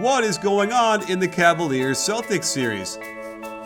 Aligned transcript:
What 0.00 0.24
is 0.24 0.38
going 0.38 0.72
on 0.72 1.10
in 1.10 1.18
the 1.18 1.28
Cavaliers 1.28 1.98
Celtics 1.98 2.44
series? 2.44 2.96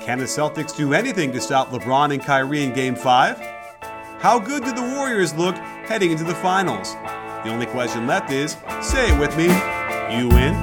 Can 0.01 0.19
the 0.19 0.24
Celtics 0.24 0.77
do 0.77 0.93
anything 0.93 1.30
to 1.30 1.41
stop 1.41 1.70
LeBron 1.70 2.12
and 2.12 2.20
Kyrie 2.20 2.65
in 2.65 2.73
Game 2.73 2.97
5? 2.97 3.38
How 4.19 4.41
good 4.41 4.65
do 4.65 4.73
the 4.73 4.83
Warriors 4.83 5.33
look 5.34 5.55
heading 5.55 6.10
into 6.10 6.24
the 6.24 6.34
finals? 6.34 6.95
The 7.45 7.51
only 7.51 7.66
question 7.66 8.09
left 8.09 8.33
is 8.33 8.57
say 8.83 9.12
it 9.12 9.20
with 9.20 9.37
me, 9.37 9.45
you 10.12 10.29
win. 10.29 10.55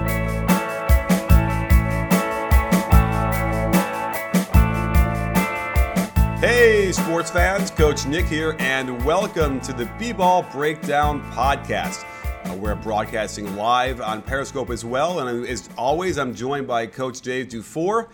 Hey, 6.41 6.91
sports 6.91 7.31
fans, 7.31 7.71
Coach 7.71 8.05
Nick 8.05 8.25
here, 8.25 8.57
and 8.59 9.05
welcome 9.05 9.61
to 9.61 9.71
the 9.71 9.85
B 9.97 10.11
Ball 10.11 10.43
Breakdown 10.51 11.21
Podcast. 11.31 12.03
Uh, 12.51 12.55
we're 12.55 12.75
broadcasting 12.75 13.55
live 13.55 14.01
on 14.01 14.21
Periscope 14.21 14.69
as 14.71 14.83
well, 14.83 15.19
and 15.19 15.47
as 15.47 15.69
always, 15.77 16.17
I'm 16.17 16.35
joined 16.35 16.67
by 16.67 16.85
Coach 16.85 17.21
Dave 17.21 17.47
Dufour. 17.47 18.09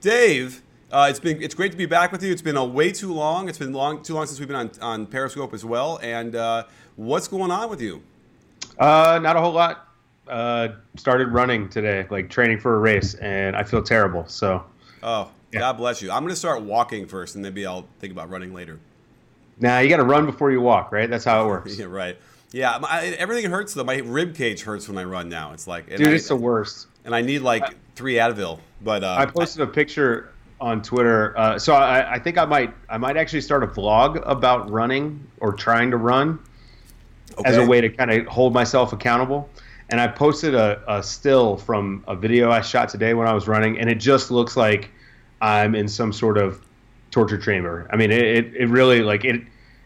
Dave, 0.00 0.62
uh, 0.90 1.06
it's 1.08 1.20
been 1.20 1.40
it's 1.42 1.54
great 1.54 1.72
to 1.72 1.78
be 1.78 1.86
back 1.86 2.12
with 2.12 2.22
you. 2.22 2.30
It's 2.30 2.42
been 2.42 2.56
a 2.56 2.64
way 2.64 2.92
too 2.92 3.12
long. 3.12 3.48
It's 3.48 3.56
been 3.56 3.72
long 3.72 4.02
too 4.02 4.14
long 4.14 4.26
since 4.26 4.38
we've 4.38 4.48
been 4.48 4.56
on, 4.56 4.70
on 4.82 5.06
Periscope 5.06 5.54
as 5.54 5.64
well. 5.64 5.98
And 6.02 6.34
uh, 6.34 6.64
what's 6.96 7.28
going 7.28 7.50
on 7.50 7.70
with 7.70 7.80
you? 7.80 8.02
Uh, 8.78 9.20
not 9.22 9.36
a 9.36 9.40
whole 9.40 9.52
lot. 9.52 9.88
Uh, 10.26 10.68
started 10.96 11.28
running 11.28 11.68
today, 11.68 12.06
like 12.10 12.28
training 12.28 12.58
for 12.58 12.74
a 12.74 12.78
race, 12.78 13.14
and 13.14 13.56
I 13.56 13.62
feel 13.62 13.82
terrible. 13.82 14.26
So. 14.26 14.64
Oh, 15.02 15.30
yeah. 15.52 15.60
God 15.60 15.78
bless 15.78 16.02
you. 16.02 16.10
I'm 16.10 16.22
going 16.22 16.32
to 16.32 16.36
start 16.36 16.60
walking 16.60 17.06
first, 17.06 17.36
and 17.36 17.42
maybe 17.42 17.64
I'll 17.64 17.86
think 18.00 18.12
about 18.12 18.28
running 18.28 18.52
later. 18.52 18.80
Nah, 19.60 19.78
you 19.78 19.88
got 19.88 19.96
to 19.96 20.04
run 20.04 20.26
before 20.26 20.50
you 20.50 20.60
walk, 20.60 20.92
right? 20.92 21.08
That's 21.08 21.24
how 21.24 21.44
it 21.44 21.46
works. 21.46 21.78
yeah, 21.78 21.86
right. 21.86 22.18
Yeah, 22.52 22.78
my, 22.80 23.02
everything 23.18 23.50
hurts 23.50 23.74
though. 23.74 23.84
My 23.84 23.96
rib 23.98 24.34
cage 24.34 24.62
hurts 24.62 24.88
when 24.88 24.98
I 24.98 25.04
run 25.04 25.28
now. 25.28 25.52
It's 25.52 25.66
like, 25.66 25.88
dude, 25.88 26.08
I, 26.08 26.12
it's 26.12 26.28
the 26.28 26.36
worst. 26.36 26.86
And 27.04 27.14
I 27.14 27.20
need 27.20 27.40
like 27.40 27.74
three 27.94 28.14
Advil. 28.14 28.60
But 28.82 29.04
uh, 29.04 29.16
I 29.18 29.26
posted 29.26 29.62
a 29.62 29.66
picture 29.66 30.32
on 30.60 30.82
Twitter. 30.82 31.36
Uh, 31.38 31.58
so 31.58 31.74
I, 31.74 32.14
I, 32.14 32.18
think 32.18 32.38
I 32.38 32.44
might, 32.44 32.74
I 32.88 32.98
might 32.98 33.16
actually 33.16 33.42
start 33.42 33.62
a 33.62 33.66
vlog 33.66 34.22
about 34.26 34.70
running 34.70 35.24
or 35.40 35.52
trying 35.52 35.90
to 35.90 35.96
run 35.96 36.38
okay. 37.38 37.48
as 37.48 37.56
a 37.56 37.66
way 37.66 37.80
to 37.80 37.88
kind 37.88 38.10
of 38.10 38.26
hold 38.26 38.52
myself 38.52 38.92
accountable. 38.92 39.48
And 39.90 40.00
I 40.00 40.08
posted 40.08 40.54
a, 40.54 40.82
a 40.88 41.02
still 41.02 41.56
from 41.56 42.04
a 42.06 42.14
video 42.14 42.50
I 42.50 42.60
shot 42.60 42.88
today 42.88 43.14
when 43.14 43.26
I 43.26 43.32
was 43.32 43.48
running, 43.48 43.78
and 43.78 43.88
it 43.88 43.96
just 43.96 44.30
looks 44.30 44.56
like 44.56 44.90
I'm 45.40 45.74
in 45.74 45.88
some 45.88 46.12
sort 46.12 46.36
of 46.36 46.62
torture 47.10 47.38
chamber. 47.38 47.88
I 47.90 47.96
mean, 47.96 48.10
it, 48.10 48.22
it, 48.22 48.54
it 48.54 48.66
really 48.66 49.00
like 49.00 49.24
it 49.24 49.40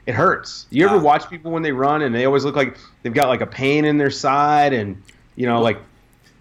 it 0.06 0.14
hurts. 0.14 0.67
You 0.70 0.86
ever 0.86 0.98
watch 0.98 1.31
people 1.31 1.53
when 1.53 1.62
they 1.62 1.72
run 1.72 2.03
and 2.03 2.14
they 2.14 2.25
always 2.25 2.45
look 2.45 2.56
like 2.56 2.77
they've 3.03 3.14
got 3.14 3.28
like 3.28 3.41
a 3.41 3.47
pain 3.47 3.84
in 3.84 3.98
their 3.98 4.11
side 4.11 4.72
and 4.72 5.03
you 5.36 5.47
know 5.47 5.62
like 5.62 5.78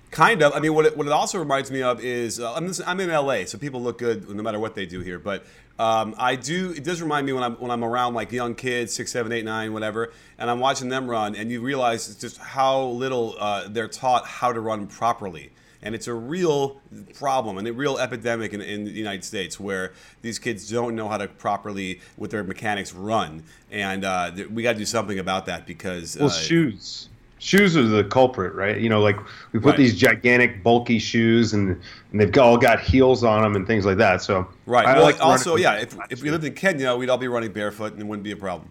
kind 0.09 0.41
of. 0.41 0.53
I 0.53 0.59
mean, 0.59 0.73
what 0.73 0.85
it, 0.85 0.97
what 0.97 1.07
it 1.07 1.13
also 1.13 1.37
reminds 1.37 1.71
me 1.71 1.81
of 1.83 2.03
is 2.03 2.39
uh, 2.39 2.53
I'm, 2.53 2.71
I'm 2.85 2.99
in 2.99 3.09
LA, 3.09 3.45
so 3.45 3.57
people 3.57 3.81
look 3.81 3.97
good 3.97 4.29
no 4.29 4.43
matter 4.43 4.59
what 4.59 4.75
they 4.75 4.85
do 4.85 5.01
here. 5.01 5.19
But 5.19 5.45
um, 5.77 6.15
I 6.17 6.35
do. 6.35 6.71
It 6.71 6.83
does 6.83 7.01
remind 7.01 7.25
me 7.25 7.33
when 7.33 7.43
I'm 7.43 7.55
when 7.55 7.71
I'm 7.71 7.83
around 7.83 8.13
like 8.13 8.31
young 8.31 8.55
kids, 8.55 8.93
six, 8.93 9.11
seven, 9.11 9.31
eight, 9.31 9.45
nine, 9.45 9.73
whatever, 9.73 10.11
and 10.37 10.49
I'm 10.49 10.59
watching 10.59 10.89
them 10.89 11.09
run, 11.09 11.35
and 11.35 11.51
you 11.51 11.61
realize 11.61 12.15
just 12.15 12.37
how 12.37 12.83
little 12.83 13.35
uh, 13.39 13.67
they're 13.67 13.87
taught 13.87 14.25
how 14.25 14.51
to 14.51 14.59
run 14.59 14.87
properly 14.87 15.51
and 15.83 15.95
it's 15.95 16.07
a 16.07 16.13
real 16.13 16.79
problem 17.13 17.57
and 17.57 17.67
a 17.67 17.73
real 17.73 17.97
epidemic 17.97 18.53
in, 18.53 18.61
in, 18.61 18.85
the 18.85 18.91
United 18.91 19.23
States 19.23 19.59
where 19.59 19.93
these 20.21 20.39
kids 20.39 20.69
don't 20.69 20.95
know 20.95 21.07
how 21.07 21.17
to 21.17 21.27
properly, 21.27 22.01
with 22.17 22.31
their 22.31 22.43
mechanics, 22.43 22.93
run, 22.93 23.43
and 23.71 24.05
uh, 24.05 24.31
we 24.51 24.63
got 24.63 24.73
to 24.73 24.77
do 24.77 24.85
something 24.85 25.19
about 25.19 25.45
that 25.45 25.65
because 25.65 26.17
well, 26.17 26.27
uh, 26.27 26.31
shoes. 26.31 27.09
Shoes 27.39 27.75
are 27.75 27.81
the 27.81 28.03
culprit, 28.03 28.53
right? 28.53 28.79
You 28.79 28.89
know, 28.89 29.01
like 29.01 29.17
we 29.51 29.59
put 29.59 29.69
right. 29.69 29.77
these 29.77 29.97
gigantic, 29.97 30.61
bulky 30.61 30.99
shoes, 30.99 31.53
and, 31.53 31.81
and 32.11 32.21
they've 32.21 32.37
all 32.37 32.55
got 32.55 32.81
heels 32.81 33.23
on 33.23 33.41
them 33.41 33.55
and 33.55 33.65
things 33.65 33.83
like 33.83 33.97
that. 33.97 34.21
So, 34.21 34.47
right. 34.67 34.85
I 34.85 34.93
well, 34.93 35.03
like 35.03 35.19
also, 35.19 35.55
yeah, 35.55 35.79
if, 35.79 35.97
if 36.11 36.21
we 36.21 36.29
lived 36.29 36.43
in 36.43 36.53
Kenya, 36.53 36.95
we'd 36.95 37.09
all 37.09 37.17
be 37.17 37.27
running 37.27 37.51
barefoot, 37.51 37.93
and 37.93 38.01
it 38.01 38.05
wouldn't 38.05 38.23
be 38.23 38.31
a 38.31 38.37
problem. 38.37 38.69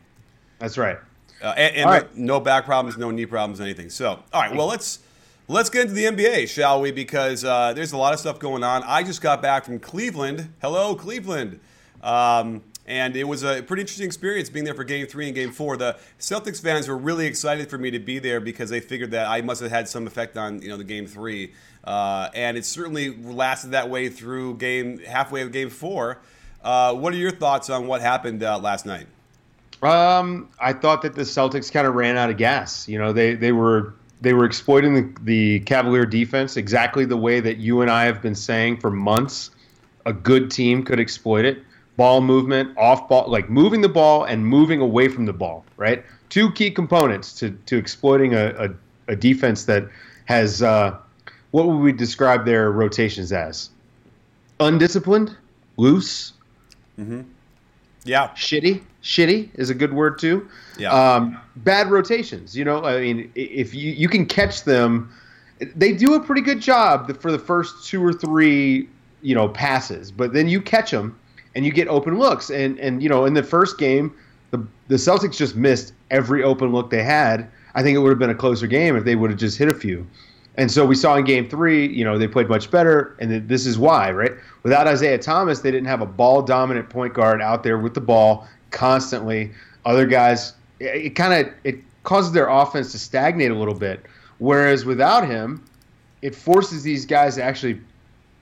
That's 0.60 0.78
right. 0.78 0.98
Uh, 1.42 1.54
and, 1.56 1.74
and 1.74 1.84
no, 1.84 1.90
right. 1.90 2.16
no 2.16 2.40
back 2.40 2.64
problems, 2.64 2.96
no 2.96 3.10
knee 3.10 3.26
problems, 3.26 3.60
anything. 3.60 3.90
So, 3.90 4.22
all 4.32 4.40
right. 4.40 4.54
Well, 4.54 4.66
let's 4.66 5.00
Let's 5.50 5.68
get 5.68 5.82
into 5.82 5.94
the 5.94 6.04
NBA, 6.04 6.48
shall 6.48 6.80
we? 6.80 6.92
Because 6.92 7.44
uh, 7.44 7.72
there's 7.72 7.90
a 7.90 7.96
lot 7.96 8.14
of 8.14 8.20
stuff 8.20 8.38
going 8.38 8.62
on. 8.62 8.84
I 8.86 9.02
just 9.02 9.20
got 9.20 9.42
back 9.42 9.64
from 9.64 9.80
Cleveland. 9.80 10.54
Hello, 10.62 10.94
Cleveland. 10.94 11.58
Um, 12.04 12.62
and 12.86 13.16
it 13.16 13.24
was 13.24 13.42
a 13.42 13.60
pretty 13.60 13.80
interesting 13.80 14.06
experience 14.06 14.48
being 14.48 14.64
there 14.64 14.76
for 14.76 14.84
game 14.84 15.08
three 15.08 15.26
and 15.26 15.34
game 15.34 15.50
four. 15.50 15.76
The 15.76 15.98
Celtics 16.20 16.62
fans 16.62 16.86
were 16.86 16.96
really 16.96 17.26
excited 17.26 17.68
for 17.68 17.78
me 17.78 17.90
to 17.90 17.98
be 17.98 18.20
there 18.20 18.38
because 18.38 18.70
they 18.70 18.78
figured 18.78 19.10
that 19.10 19.26
I 19.26 19.40
must 19.40 19.60
have 19.60 19.72
had 19.72 19.88
some 19.88 20.06
effect 20.06 20.36
on 20.36 20.62
you 20.62 20.68
know 20.68 20.76
the 20.76 20.84
game 20.84 21.08
three. 21.08 21.52
Uh, 21.82 22.28
and 22.32 22.56
it 22.56 22.64
certainly 22.64 23.16
lasted 23.16 23.72
that 23.72 23.90
way 23.90 24.08
through 24.08 24.54
game 24.58 25.00
halfway 25.00 25.42
of 25.42 25.50
game 25.50 25.68
four. 25.68 26.20
Uh, 26.62 26.94
what 26.94 27.12
are 27.12 27.16
your 27.16 27.32
thoughts 27.32 27.68
on 27.68 27.88
what 27.88 28.00
happened 28.00 28.44
uh, 28.44 28.56
last 28.56 28.86
night? 28.86 29.08
Um, 29.82 30.48
I 30.60 30.74
thought 30.74 31.02
that 31.02 31.16
the 31.16 31.22
Celtics 31.22 31.72
kind 31.72 31.88
of 31.88 31.96
ran 31.96 32.16
out 32.16 32.30
of 32.30 32.36
gas. 32.36 32.86
You 32.86 33.00
know, 33.00 33.12
they 33.12 33.34
they 33.34 33.50
were 33.50 33.94
they 34.20 34.34
were 34.34 34.44
exploiting 34.44 34.94
the, 34.94 35.20
the 35.22 35.60
Cavalier 35.60 36.04
defense 36.04 36.56
exactly 36.56 37.04
the 37.04 37.16
way 37.16 37.40
that 37.40 37.56
you 37.56 37.80
and 37.80 37.90
I 37.90 38.04
have 38.04 38.20
been 38.20 38.34
saying 38.34 38.78
for 38.78 38.90
months. 38.90 39.50
A 40.06 40.12
good 40.12 40.50
team 40.50 40.82
could 40.82 41.00
exploit 41.00 41.44
it. 41.44 41.62
Ball 41.96 42.20
movement, 42.20 42.76
off 42.78 43.08
ball, 43.08 43.28
like 43.28 43.50
moving 43.50 43.80
the 43.80 43.88
ball 43.88 44.24
and 44.24 44.46
moving 44.46 44.80
away 44.80 45.08
from 45.08 45.26
the 45.26 45.32
ball, 45.32 45.64
right? 45.76 46.04
Two 46.30 46.50
key 46.52 46.70
components 46.70 47.34
to, 47.34 47.50
to 47.66 47.76
exploiting 47.76 48.34
a, 48.34 48.70
a, 49.08 49.12
a 49.12 49.16
defense 49.16 49.64
that 49.64 49.88
has 50.24 50.62
uh, 50.62 50.96
what 51.50 51.66
would 51.66 51.76
we 51.76 51.92
describe 51.92 52.44
their 52.44 52.70
rotations 52.70 53.32
as? 53.32 53.70
Undisciplined, 54.60 55.36
loose, 55.76 56.32
mm-hmm. 56.98 57.22
Yeah, 58.04 58.28
shitty, 58.28 58.82
shitty 59.02 59.50
is 59.54 59.70
a 59.70 59.74
good 59.74 59.92
word 59.92 60.18
too. 60.18 60.48
Yeah. 60.78 60.92
Um, 60.92 61.38
bad 61.56 61.90
rotations. 61.90 62.56
You 62.56 62.64
know, 62.64 62.84
I 62.84 63.00
mean, 63.00 63.30
if 63.34 63.74
you 63.74 63.92
you 63.92 64.08
can 64.08 64.26
catch 64.26 64.64
them, 64.64 65.12
they 65.58 65.92
do 65.92 66.14
a 66.14 66.20
pretty 66.20 66.42
good 66.42 66.60
job 66.60 67.20
for 67.20 67.30
the 67.30 67.38
first 67.38 67.86
two 67.86 68.04
or 68.04 68.12
three 68.12 68.88
you 69.22 69.34
know 69.34 69.48
passes, 69.48 70.10
but 70.10 70.32
then 70.32 70.48
you 70.48 70.60
catch 70.60 70.90
them 70.90 71.18
and 71.54 71.64
you 71.64 71.72
get 71.72 71.88
open 71.88 72.18
looks. 72.18 72.50
And 72.50 72.78
and 72.78 73.02
you 73.02 73.08
know, 73.08 73.24
in 73.24 73.34
the 73.34 73.42
first 73.42 73.78
game, 73.78 74.14
the 74.50 74.66
the 74.88 74.96
Celtics 74.96 75.36
just 75.36 75.56
missed 75.56 75.92
every 76.10 76.42
open 76.42 76.72
look 76.72 76.90
they 76.90 77.02
had. 77.02 77.48
I 77.74 77.82
think 77.82 77.96
it 77.96 78.00
would 78.00 78.10
have 78.10 78.18
been 78.18 78.30
a 78.30 78.34
closer 78.34 78.66
game 78.66 78.96
if 78.96 79.04
they 79.04 79.14
would 79.14 79.30
have 79.30 79.38
just 79.38 79.58
hit 79.58 79.68
a 79.68 79.74
few. 79.74 80.06
And 80.60 80.70
so 80.70 80.84
we 80.84 80.94
saw 80.94 81.16
in 81.16 81.24
game 81.24 81.48
three, 81.48 81.86
you 81.88 82.04
know, 82.04 82.18
they 82.18 82.28
played 82.28 82.50
much 82.50 82.70
better, 82.70 83.16
and 83.18 83.48
this 83.48 83.64
is 83.64 83.78
why, 83.78 84.10
right? 84.10 84.32
Without 84.62 84.86
Isaiah 84.86 85.16
Thomas, 85.16 85.60
they 85.60 85.70
didn't 85.70 85.86
have 85.86 86.02
a 86.02 86.06
ball 86.06 86.42
dominant 86.42 86.90
point 86.90 87.14
guard 87.14 87.40
out 87.40 87.62
there 87.62 87.78
with 87.78 87.94
the 87.94 88.02
ball 88.02 88.46
constantly. 88.70 89.52
Other 89.86 90.04
guys, 90.04 90.52
it, 90.78 91.06
it 91.06 91.10
kind 91.16 91.32
of 91.32 91.54
it 91.64 91.76
causes 92.02 92.32
their 92.32 92.46
offense 92.50 92.92
to 92.92 92.98
stagnate 92.98 93.50
a 93.50 93.54
little 93.54 93.72
bit. 93.72 94.04
Whereas 94.36 94.84
without 94.84 95.26
him, 95.26 95.64
it 96.20 96.34
forces 96.34 96.82
these 96.82 97.06
guys 97.06 97.36
to 97.36 97.42
actually 97.42 97.80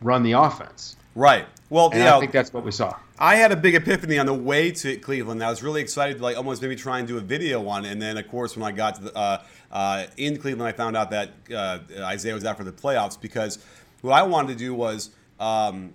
run 0.01 0.25
the 0.25 0.33
offense. 0.33 0.97
Right. 1.15 1.47
Well, 1.71 1.91
and 1.93 2.03
I 2.03 2.19
think 2.19 2.33
that's 2.33 2.53
what 2.53 2.65
we 2.65 2.71
saw. 2.71 2.97
I 3.19 3.37
had 3.37 3.53
a 3.53 3.57
big 3.57 3.75
epiphany 3.75 4.19
on 4.19 4.27
the 4.27 4.35
way 4.35 4.71
to 4.71 4.97
Cleveland. 4.97 5.43
I 5.43 5.51
was 5.51 5.63
really 5.63 5.83
excited 5.83 6.17
to 6.17 6.23
like 6.23 6.37
almost 6.37 6.63
maybe 6.63 6.77
try 6.77 6.99
and 6.99 7.07
do 7.07 7.19
a 7.19 7.21
video 7.21 7.67
on 7.69 7.85
it. 7.85 7.93
And 7.93 8.01
then, 8.01 8.17
of 8.17 8.27
course, 8.29 8.57
when 8.57 8.67
I 8.67 8.75
got 8.75 8.95
to 8.97 9.05
the, 9.05 9.17
uh, 9.17 9.43
uh, 9.71 10.07
in 10.17 10.39
Cleveland, 10.39 10.67
I 10.67 10.73
found 10.73 10.97
out 10.97 11.11
that 11.11 11.31
uh, 11.55 11.81
Isaiah 11.99 12.33
was 12.33 12.45
out 12.45 12.57
for 12.57 12.65
the 12.65 12.73
playoffs 12.73 13.21
because 13.21 13.59
what 14.01 14.13
I 14.13 14.23
wanted 14.23 14.55
to 14.55 14.59
do 14.59 14.75
was, 14.75 15.11
um, 15.39 15.93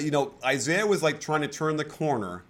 you 0.00 0.10
know, 0.10 0.32
Isaiah 0.44 0.86
was 0.86 1.02
like 1.02 1.20
trying 1.20 1.42
to 1.42 1.48
turn 1.48 1.76
the 1.76 1.84
corner 1.84 2.42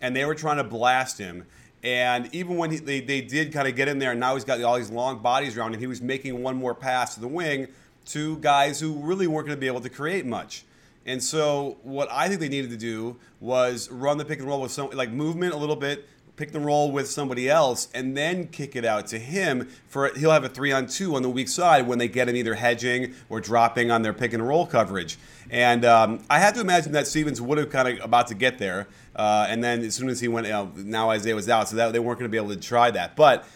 and 0.00 0.14
they 0.14 0.24
were 0.24 0.34
trying 0.34 0.58
to 0.58 0.64
blast 0.64 1.18
him. 1.18 1.44
And 1.82 2.32
even 2.34 2.56
when 2.56 2.70
he, 2.70 2.78
they, 2.78 3.00
they 3.00 3.20
did 3.20 3.52
kind 3.52 3.66
of 3.66 3.74
get 3.74 3.88
in 3.88 3.98
there, 3.98 4.12
and 4.12 4.20
now 4.20 4.34
he's 4.34 4.44
got 4.44 4.62
all 4.62 4.76
these 4.76 4.90
long 4.90 5.18
bodies 5.18 5.56
around 5.56 5.74
him, 5.74 5.80
he 5.80 5.86
was 5.86 6.00
making 6.00 6.42
one 6.42 6.56
more 6.56 6.74
pass 6.74 7.14
to 7.14 7.20
the 7.20 7.28
wing 7.28 7.68
to 8.06 8.36
guys 8.38 8.80
who 8.80 8.92
really 8.94 9.26
weren't 9.26 9.46
going 9.46 9.56
to 9.56 9.60
be 9.60 9.66
able 9.66 9.80
to 9.80 9.90
create 9.90 10.24
much. 10.24 10.64
And 11.06 11.22
so, 11.22 11.76
what 11.82 12.08
I 12.10 12.28
think 12.28 12.40
they 12.40 12.48
needed 12.48 12.70
to 12.70 12.76
do 12.76 13.16
was 13.40 13.90
run 13.90 14.16
the 14.16 14.24
pick 14.24 14.38
and 14.38 14.48
roll 14.48 14.62
with 14.62 14.72
some 14.72 14.90
like 14.90 15.10
movement 15.10 15.52
a 15.52 15.56
little 15.56 15.76
bit, 15.76 16.08
pick 16.36 16.50
the 16.50 16.60
roll 16.60 16.90
with 16.90 17.08
somebody 17.08 17.48
else, 17.48 17.88
and 17.94 18.16
then 18.16 18.48
kick 18.48 18.74
it 18.74 18.84
out 18.86 19.06
to 19.08 19.18
him 19.18 19.68
for 19.86 20.10
he'll 20.16 20.30
have 20.30 20.44
a 20.44 20.48
three 20.48 20.72
on 20.72 20.86
two 20.86 21.14
on 21.14 21.22
the 21.22 21.28
weak 21.28 21.48
side 21.48 21.86
when 21.86 21.98
they 21.98 22.08
get 22.08 22.28
him 22.28 22.36
either 22.36 22.54
hedging 22.54 23.14
or 23.28 23.38
dropping 23.38 23.90
on 23.90 24.00
their 24.00 24.14
pick 24.14 24.32
and 24.32 24.46
roll 24.46 24.66
coverage. 24.66 25.18
And 25.50 25.84
um, 25.84 26.20
I 26.30 26.38
had 26.38 26.54
to 26.54 26.62
imagine 26.62 26.92
that 26.92 27.06
Stevens 27.06 27.40
would 27.40 27.58
have 27.58 27.70
kind 27.70 27.86
of 27.86 28.04
about 28.04 28.28
to 28.28 28.34
get 28.34 28.58
there, 28.58 28.88
uh, 29.14 29.46
and 29.48 29.62
then 29.62 29.82
as 29.82 29.94
soon 29.94 30.08
as 30.08 30.20
he 30.20 30.28
went, 30.28 30.48
know, 30.48 30.72
now 30.74 31.10
Isaiah 31.10 31.34
was 31.34 31.50
out, 31.50 31.68
so 31.68 31.76
that 31.76 31.92
they 31.92 31.98
weren't 31.98 32.18
going 32.18 32.30
to 32.30 32.32
be 32.32 32.38
able 32.38 32.54
to 32.54 32.60
try 32.60 32.90
that. 32.92 33.14
But 33.14 33.46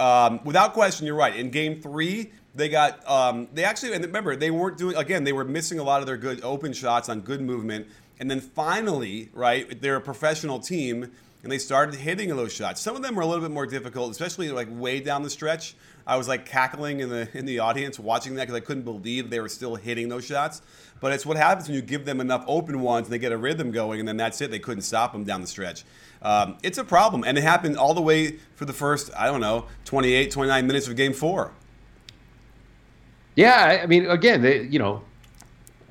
um, 0.00 0.40
without 0.44 0.74
question, 0.74 1.06
you're 1.06 1.14
right. 1.14 1.34
In 1.34 1.50
Game 1.50 1.80
Three, 1.80 2.32
they 2.58 2.68
got 2.68 3.08
um, 3.08 3.48
they 3.54 3.64
actually 3.64 3.94
and 3.94 4.04
remember 4.04 4.36
they 4.36 4.50
weren't 4.50 4.76
doing 4.76 4.96
again. 4.96 5.24
They 5.24 5.32
were 5.32 5.44
missing 5.44 5.78
a 5.78 5.82
lot 5.82 6.00
of 6.00 6.06
their 6.06 6.16
good 6.16 6.42
open 6.42 6.72
shots 6.72 7.08
on 7.08 7.20
good 7.20 7.40
movement, 7.40 7.86
and 8.20 8.30
then 8.30 8.40
finally, 8.40 9.30
right, 9.32 9.80
they're 9.80 9.96
a 9.96 10.00
professional 10.00 10.58
team 10.58 11.10
and 11.42 11.52
they 11.52 11.58
started 11.58 11.94
hitting 11.94 12.28
those 12.30 12.52
shots. 12.52 12.80
Some 12.80 12.96
of 12.96 13.02
them 13.02 13.14
were 13.14 13.22
a 13.22 13.26
little 13.26 13.42
bit 13.42 13.52
more 13.52 13.66
difficult, 13.66 14.10
especially 14.10 14.50
like 14.50 14.66
way 14.70 15.00
down 15.00 15.22
the 15.22 15.30
stretch. 15.30 15.76
I 16.06 16.16
was 16.16 16.26
like 16.26 16.46
cackling 16.46 17.00
in 17.00 17.10
the 17.10 17.28
in 17.36 17.46
the 17.46 17.60
audience 17.60 17.98
watching 17.98 18.34
that 18.34 18.42
because 18.42 18.56
I 18.56 18.60
couldn't 18.60 18.82
believe 18.82 19.30
they 19.30 19.40
were 19.40 19.48
still 19.48 19.76
hitting 19.76 20.08
those 20.08 20.24
shots. 20.24 20.62
But 21.00 21.12
it's 21.12 21.24
what 21.24 21.36
happens 21.36 21.68
when 21.68 21.76
you 21.76 21.82
give 21.82 22.04
them 22.04 22.20
enough 22.20 22.44
open 22.48 22.80
ones 22.80 23.06
and 23.06 23.12
they 23.12 23.18
get 23.18 23.30
a 23.30 23.36
rhythm 23.36 23.70
going, 23.70 24.00
and 24.00 24.08
then 24.08 24.16
that's 24.16 24.40
it. 24.40 24.50
They 24.50 24.58
couldn't 24.58 24.82
stop 24.82 25.12
them 25.12 25.22
down 25.24 25.40
the 25.40 25.46
stretch. 25.46 25.84
Um, 26.22 26.58
it's 26.64 26.78
a 26.78 26.84
problem, 26.84 27.22
and 27.24 27.38
it 27.38 27.42
happened 27.42 27.76
all 27.76 27.94
the 27.94 28.02
way 28.02 28.38
for 28.56 28.64
the 28.64 28.72
first 28.72 29.10
I 29.16 29.26
don't 29.26 29.40
know 29.40 29.66
28, 29.84 30.30
29 30.32 30.66
minutes 30.66 30.88
of 30.88 30.96
Game 30.96 31.12
Four. 31.12 31.52
Yeah, 33.38 33.78
I 33.80 33.86
mean, 33.86 34.10
again, 34.10 34.42
they 34.42 34.62
you 34.62 34.80
know, 34.80 35.00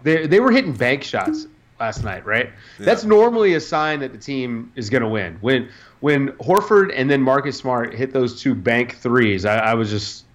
they 0.03 0.27
they 0.27 0.41
were 0.41 0.51
hitting 0.51 0.73
bank 0.73 1.01
shots 1.01 1.47
last 1.79 2.03
night, 2.03 2.25
right? 2.25 2.49
Yeah. 2.77 2.85
That's 2.85 3.05
normally 3.05 3.53
a 3.53 3.61
sign 3.61 4.01
that 4.01 4.11
the 4.11 4.17
team 4.17 4.69
is 4.75 4.89
going 4.89 5.01
to 5.01 5.07
win. 5.07 5.37
When 5.39 5.69
when 6.01 6.33
Horford 6.33 6.91
and 6.93 7.09
then 7.09 7.21
Marcus 7.21 7.57
Smart 7.57 7.93
hit 7.93 8.11
those 8.11 8.41
two 8.41 8.53
bank 8.53 8.97
threes, 8.97 9.45
I, 9.45 9.59
I 9.59 9.73
was 9.75 9.89
just 9.89 10.25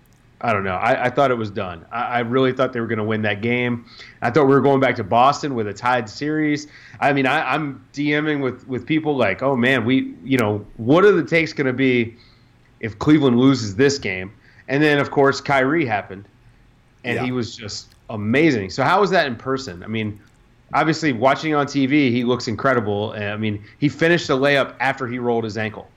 I 0.40 0.54
don't 0.54 0.64
know. 0.64 0.76
I, 0.76 1.04
I 1.04 1.10
thought 1.10 1.30
it 1.30 1.36
was 1.36 1.50
done. 1.50 1.84
I, 1.92 2.00
I 2.00 2.18
really 2.20 2.54
thought 2.54 2.72
they 2.72 2.80
were 2.80 2.86
going 2.86 2.98
to 2.98 3.04
win 3.04 3.20
that 3.22 3.42
game. 3.42 3.84
I 4.22 4.30
thought 4.30 4.46
we 4.46 4.54
were 4.54 4.62
going 4.62 4.80
back 4.80 4.96
to 4.96 5.04
Boston 5.04 5.54
with 5.54 5.68
a 5.68 5.74
tied 5.74 6.08
series. 6.08 6.66
I 6.98 7.12
mean, 7.12 7.26
I, 7.26 7.54
I'm 7.54 7.86
DMing 7.92 8.42
with 8.42 8.66
with 8.66 8.86
people 8.86 9.18
like, 9.18 9.42
oh 9.42 9.54
man, 9.54 9.84
we 9.84 10.14
you 10.24 10.38
know 10.38 10.64
what 10.78 11.04
are 11.04 11.12
the 11.12 11.24
takes 11.24 11.52
going 11.52 11.66
to 11.66 11.74
be 11.74 12.16
if 12.80 12.98
Cleveland 12.98 13.38
loses 13.38 13.76
this 13.76 13.98
game? 13.98 14.32
And 14.66 14.82
then 14.82 14.98
of 14.98 15.10
course 15.10 15.42
Kyrie 15.42 15.84
happened, 15.84 16.26
and 17.04 17.16
yeah. 17.16 17.24
he 17.24 17.32
was 17.32 17.56
just 17.56 17.94
amazing. 18.10 18.70
So 18.70 18.82
how 18.82 19.00
was 19.00 19.10
that 19.10 19.26
in 19.26 19.36
person? 19.36 19.82
I 19.82 19.86
mean, 19.86 20.20
obviously 20.72 21.12
watching 21.12 21.54
on 21.54 21.66
TV, 21.66 22.10
he 22.10 22.24
looks 22.24 22.48
incredible. 22.48 23.12
I 23.16 23.36
mean, 23.36 23.64
he 23.78 23.88
finished 23.88 24.28
the 24.28 24.36
layup 24.36 24.74
after 24.80 25.06
he 25.06 25.18
rolled 25.18 25.44
his 25.44 25.56
ankle. 25.56 25.88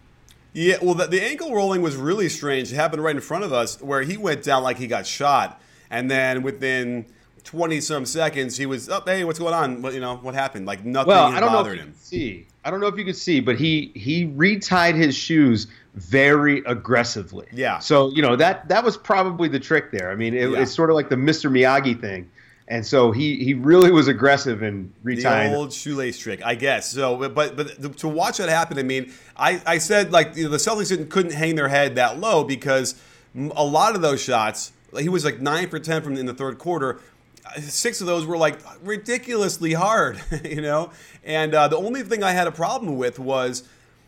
Yeah, 0.54 0.78
well, 0.82 0.96
the, 0.96 1.08
the, 1.08 1.22
ankle 1.22 1.54
rolling 1.54 1.82
was 1.82 1.98
really 1.98 2.30
strange. 2.30 2.72
It 2.72 2.76
happened 2.76 3.04
right 3.04 3.16
in 3.16 3.22
front 3.22 3.44
of 3.44 3.52
us, 3.52 3.82
where 3.82 4.04
he 4.04 4.16
went 4.16 4.42
down 4.42 4.64
like 4.64 4.78
he 4.78 4.88
got 4.88 5.06
shot, 5.06 5.60
and 5.90 6.10
then 6.10 6.44
within 6.44 7.06
twenty 7.44 7.82
some 7.82 8.06
seconds, 8.06 8.56
he 8.56 8.66
was 8.66 8.88
up. 8.88 9.04
Oh, 9.06 9.12
hey, 9.12 9.26
what's 9.26 9.38
going 9.38 9.54
on? 9.54 9.82
What 9.82 9.94
you 9.94 10.00
know? 10.00 10.16
What 10.16 10.34
happened? 10.34 10.66
Like 10.66 10.86
nothing 10.86 11.10
well, 11.10 11.26
I 11.26 11.42
don't 11.42 11.52
bothered 11.52 11.76
know 11.76 11.84
if 11.84 11.88
him. 11.90 11.96
See, 12.00 12.48
I 12.64 12.72
don't 12.72 12.80
know 12.80 12.88
if 12.88 12.98
you 12.98 13.04
could 13.04 13.18
see, 13.18 13.42
but 13.42 13.58
he 13.58 13.92
he 13.96 14.28
retied 14.28 14.96
his 14.96 15.14
shoes 15.14 15.68
very 15.96 16.60
aggressively. 16.66 17.48
Yeah. 17.52 17.80
So 17.80 18.12
you 18.12 18.22
know 18.22 18.36
that 18.36 18.68
that 18.70 18.84
was 18.84 18.98
probably 18.98 19.48
the 19.48 19.60
trick 19.60 19.92
there. 19.92 20.12
I 20.12 20.16
mean, 20.16 20.34
it, 20.34 20.50
yeah. 20.50 20.60
it's 20.60 20.72
sort 20.72 20.90
of 20.90 20.96
like 20.96 21.10
the 21.10 21.16
Mr. 21.16 21.50
Miyagi 21.50 22.00
thing 22.00 22.30
and 22.68 22.86
so 22.86 23.12
he 23.12 23.44
he 23.44 23.54
really 23.54 23.92
was 23.92 24.08
aggressive 24.08 24.64
in 24.64 24.92
retiring. 25.04 25.52
The 25.52 25.58
old 25.58 25.74
shoelace 25.74 26.18
trick, 26.18 26.44
I 26.44 26.56
guess. 26.56 26.92
So, 26.92 27.30
but 27.30 27.56
but 27.56 27.98
to 28.00 28.08
watch 28.08 28.38
that 28.38 28.50
happen, 28.50 28.80
I 28.80 28.84
mean, 28.84 29.14
I 29.38 29.62
I 29.66 29.78
said 29.78 30.12
like 30.12 30.36
you 30.36 30.46
know, 30.46 30.50
the 30.50 30.58
Celtics 30.58 31.10
couldn't 31.10 31.34
hang 31.34 31.56
their 31.56 31.68
head 31.68 31.96
that 31.96 32.20
low 32.20 32.44
because 32.44 32.96
a 33.36 33.64
lot 33.64 33.96
of 33.96 34.02
those 34.02 34.22
shots, 34.22 34.72
he 34.98 35.10
was 35.10 35.24
like 35.24 35.40
nine 35.40 35.70
for 35.70 35.80
ten 35.80 36.02
from 36.02 36.18
in 36.18 36.26
the 36.26 36.34
third 36.34 36.58
quarter. 36.58 37.00
Six 37.60 38.02
of 38.02 38.08
those 38.08 38.26
were 38.26 38.38
like 38.38 38.58
ridiculously 38.82 39.74
hard, 39.74 40.20
you 40.44 40.62
know. 40.62 40.90
And 41.24 41.54
uh, 41.54 41.68
the 41.68 41.78
only 41.78 42.02
thing 42.02 42.24
I 42.24 42.32
had 42.32 42.48
a 42.48 42.52
problem 42.52 42.98
with 42.98 43.20
was 43.20 43.62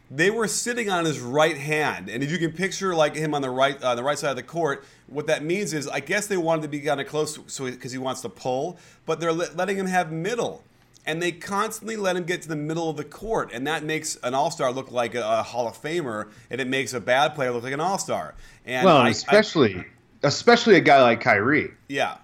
they 0.09 0.29
were 0.29 0.47
sitting 0.47 0.89
on 0.89 1.05
his 1.05 1.19
right 1.19 1.57
hand, 1.57 2.09
and 2.09 2.23
if 2.23 2.31
you 2.31 2.37
can 2.37 2.51
picture 2.51 2.95
like 2.95 3.15
him 3.15 3.33
on 3.33 3.41
the 3.41 3.49
right 3.49 3.81
on 3.83 3.97
the 3.97 4.03
right 4.03 4.17
side 4.17 4.31
of 4.31 4.35
the 4.35 4.43
court, 4.43 4.85
what 5.07 5.27
that 5.27 5.43
means 5.43 5.73
is 5.73 5.87
I 5.87 5.99
guess 5.99 6.27
they 6.27 6.37
wanted 6.37 6.61
to 6.63 6.67
be 6.69 6.79
kind 6.79 7.01
of 7.01 7.07
close, 7.07 7.39
so 7.47 7.65
because 7.65 7.91
he 7.91 7.97
wants 7.97 8.21
to 8.21 8.29
pull, 8.29 8.77
but 9.05 9.19
they're 9.19 9.33
letting 9.33 9.77
him 9.77 9.87
have 9.87 10.11
middle, 10.11 10.63
and 11.05 11.21
they 11.21 11.31
constantly 11.31 11.97
let 11.97 12.15
him 12.15 12.23
get 12.23 12.41
to 12.43 12.47
the 12.47 12.55
middle 12.55 12.89
of 12.89 12.95
the 12.95 13.03
court, 13.03 13.51
and 13.53 13.67
that 13.67 13.83
makes 13.83 14.15
an 14.23 14.33
all 14.33 14.49
star 14.49 14.71
look 14.71 14.91
like 14.91 15.13
a, 15.13 15.21
a, 15.21 15.43
Hall 15.43 15.67
of 15.67 15.81
Famer, 15.81 16.29
and 16.49 16.61
it 16.61 16.67
makes 16.67 16.93
a 16.93 17.01
bad 17.01 17.35
player 17.35 17.51
look 17.51 17.63
like 17.63 17.73
an 17.73 17.81
all 17.81 17.97
star. 17.97 18.35
And 18.65 18.85
well, 18.85 18.97
I, 18.97 19.09
especially 19.09 19.75
I, 19.77 19.85
especially 20.23 20.75
a 20.75 20.81
guy 20.81 21.01
like 21.01 21.19
Kyrie. 21.19 21.71
Yeah, 21.89 22.17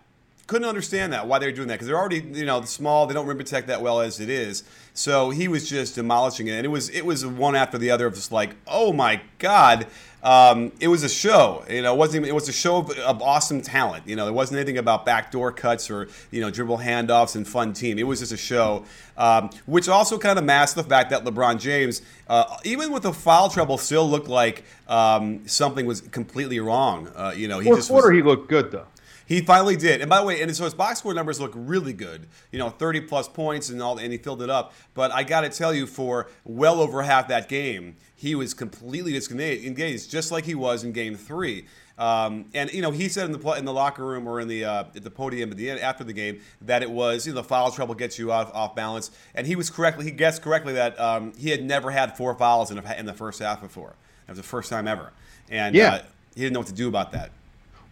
couldn't 0.47 0.67
understand 0.67 1.13
that 1.13 1.27
why 1.27 1.39
they 1.39 1.45
were 1.45 1.51
doing 1.51 1.67
that 1.69 1.75
because 1.75 1.87
they're 1.87 1.97
already 1.97 2.19
you 2.19 2.45
know 2.45 2.61
small 2.63 3.07
they 3.07 3.13
don't 3.13 3.27
rim 3.27 3.37
protect 3.37 3.67
that 3.67 3.81
well 3.81 4.01
as 4.01 4.19
it 4.19 4.29
is. 4.29 4.63
So 4.93 5.29
he 5.29 5.47
was 5.47 5.67
just 5.67 5.95
demolishing 5.95 6.47
it 6.47 6.51
and 6.51 6.65
it 6.65 6.69
was 6.69 6.89
it 6.89 7.05
was 7.05 7.25
one 7.25 7.55
after 7.55 7.77
the 7.77 7.91
other 7.91 8.07
of 8.07 8.15
just 8.15 8.31
like 8.31 8.55
oh 8.67 8.93
my 8.93 9.21
god. 9.39 9.87
Um, 10.21 10.71
it 10.79 10.87
was 10.87 11.03
a 11.03 11.09
show 11.09 11.65
you 11.69 11.81
know 11.81 11.93
it 11.93 11.97
wasn't 11.97 12.23
even, 12.23 12.29
it 12.29 12.33
was 12.33 12.47
a 12.47 12.53
show 12.53 12.77
of, 12.77 12.91
of, 12.91 13.21
awesome 13.21 13.61
talent 13.61 14.07
you 14.07 14.15
know 14.15 14.23
there 14.23 14.33
wasn't 14.33 14.57
anything 14.57 14.77
about 14.77 15.05
backdoor 15.05 15.51
cuts 15.51 15.91
or 15.91 16.07
you 16.31 16.39
know 16.39 16.49
dribble 16.49 16.77
handoffs 16.77 17.35
and 17.35 17.45
fun 17.45 17.73
team. 17.73 17.99
It 17.99 18.03
was 18.03 18.19
just 18.19 18.31
a 18.31 18.37
show 18.37 18.85
um, 19.17 19.49
which 19.65 19.89
also 19.89 20.17
kind 20.17 20.39
of 20.39 20.45
masked 20.45 20.77
the 20.77 20.83
fact 20.83 21.09
that 21.09 21.25
LeBron 21.25 21.59
James 21.59 22.01
uh, 22.29 22.45
even 22.63 22.93
with 22.93 23.03
the 23.03 23.11
foul 23.11 23.49
trouble 23.49 23.77
still 23.77 24.09
looked 24.09 24.29
like 24.29 24.63
um, 24.87 25.45
something 25.45 25.85
was 25.85 25.99
completely 25.99 26.61
wrong. 26.61 27.09
Uh, 27.13 27.33
you 27.35 27.49
know 27.49 27.59
he 27.59 27.65
Fourth 27.65 27.79
just 27.79 27.89
quarter 27.89 28.07
was, 28.07 28.15
he 28.15 28.23
looked 28.23 28.47
good 28.47 28.71
though 28.71 28.87
he 29.25 29.41
finally 29.41 29.75
did. 29.75 30.01
And 30.01 30.09
by 30.09 30.19
the 30.19 30.25
way, 30.25 30.41
and 30.41 30.55
so 30.55 30.65
his 30.65 30.73
box 30.73 30.99
score 30.99 31.13
numbers 31.13 31.39
look 31.39 31.53
really 31.55 31.93
good. 31.93 32.27
You 32.51 32.59
know, 32.59 32.69
30 32.69 33.01
plus 33.01 33.27
points 33.27 33.69
and 33.69 33.81
all, 33.81 33.97
and 33.97 34.11
he 34.11 34.17
filled 34.17 34.41
it 34.41 34.49
up. 34.49 34.73
But 34.93 35.11
I 35.11 35.23
got 35.23 35.41
to 35.41 35.49
tell 35.49 35.73
you, 35.73 35.87
for 35.87 36.29
well 36.43 36.79
over 36.79 37.03
half 37.03 37.27
that 37.29 37.47
game, 37.47 37.95
he 38.15 38.35
was 38.35 38.53
completely 38.53 39.13
disengaged, 39.13 40.09
just 40.09 40.31
like 40.31 40.45
he 40.45 40.55
was 40.55 40.83
in 40.83 40.91
Game 40.91 41.15
Three. 41.15 41.65
Um, 41.97 42.45
and 42.53 42.73
you 42.73 42.81
know, 42.81 42.91
he 42.91 43.07
said 43.07 43.25
in 43.25 43.39
the 43.39 43.51
in 43.51 43.65
the 43.65 43.73
locker 43.73 44.03
room 44.03 44.27
or 44.27 44.39
in 44.39 44.47
the 44.47 44.65
uh, 44.65 44.85
at 44.95 45.03
the 45.03 45.11
podium 45.11 45.51
at 45.51 45.57
the 45.57 45.69
end 45.69 45.79
after 45.79 46.03
the 46.03 46.13
game 46.13 46.41
that 46.61 46.81
it 46.81 46.89
was 46.89 47.27
you 47.27 47.33
know 47.33 47.41
the 47.41 47.47
foul 47.47 47.71
trouble 47.71 47.93
gets 47.93 48.17
you 48.17 48.31
off 48.31 48.53
off 48.53 48.75
balance. 48.75 49.11
And 49.35 49.45
he 49.45 49.55
was 49.55 49.69
correctly 49.69 50.05
he 50.05 50.11
guessed 50.11 50.41
correctly 50.41 50.73
that 50.73 50.99
um, 50.99 51.33
he 51.37 51.49
had 51.49 51.63
never 51.63 51.91
had 51.91 52.17
four 52.17 52.33
fouls 52.35 52.71
in, 52.71 52.79
a, 52.79 52.93
in 52.95 53.05
the 53.05 53.13
first 53.13 53.39
half 53.39 53.61
before. 53.61 53.95
That 54.25 54.33
was 54.33 54.37
the 54.37 54.43
first 54.43 54.69
time 54.69 54.87
ever. 54.87 55.11
And 55.49 55.75
yeah. 55.75 55.93
Uh, 55.93 56.01
he 56.35 56.41
didn't 56.41 56.53
know 56.53 56.59
what 56.59 56.67
to 56.67 56.73
do 56.73 56.87
about 56.87 57.11
that. 57.11 57.31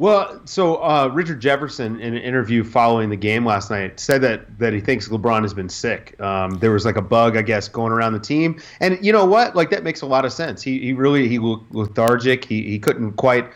Well, 0.02 0.42
so 0.46 0.78
uh, 0.78 1.12
Richard 1.14 1.40
Jefferson, 1.40 2.00
in 2.00 2.16
an 2.16 2.24
interview 2.24 2.64
following 2.64 3.12
the 3.12 3.16
game 3.16 3.46
last 3.46 3.70
night, 3.70 4.00
said 4.00 4.24
that 4.24 4.58
that 4.58 4.74
he 4.74 4.82
thinks 4.82 5.10
LeBron 5.10 5.44
has 5.44 5.54
been 5.54 5.70
sick. 5.70 6.20
Um, 6.20 6.58
there 6.58 6.72
was 6.72 6.86
like 6.86 6.96
a 6.96 7.04
bug, 7.04 7.38
I 7.38 7.44
guess, 7.44 7.68
going 7.68 7.92
around 7.92 8.14
the 8.14 8.20
team, 8.20 8.60
and 8.80 8.98
you 9.06 9.14
know 9.14 9.26
what? 9.26 9.56
Like 9.56 9.70
that 9.70 9.84
makes 9.84 10.02
a 10.02 10.08
lot 10.08 10.26
of 10.26 10.34
sense. 10.34 10.64
He 10.64 10.80
he 10.80 10.94
really 10.94 11.28
he 11.28 11.38
looked 11.38 11.72
lethargic. 11.76 12.46
He 12.46 12.64
he 12.64 12.80
couldn't 12.80 13.12
quite 13.12 13.48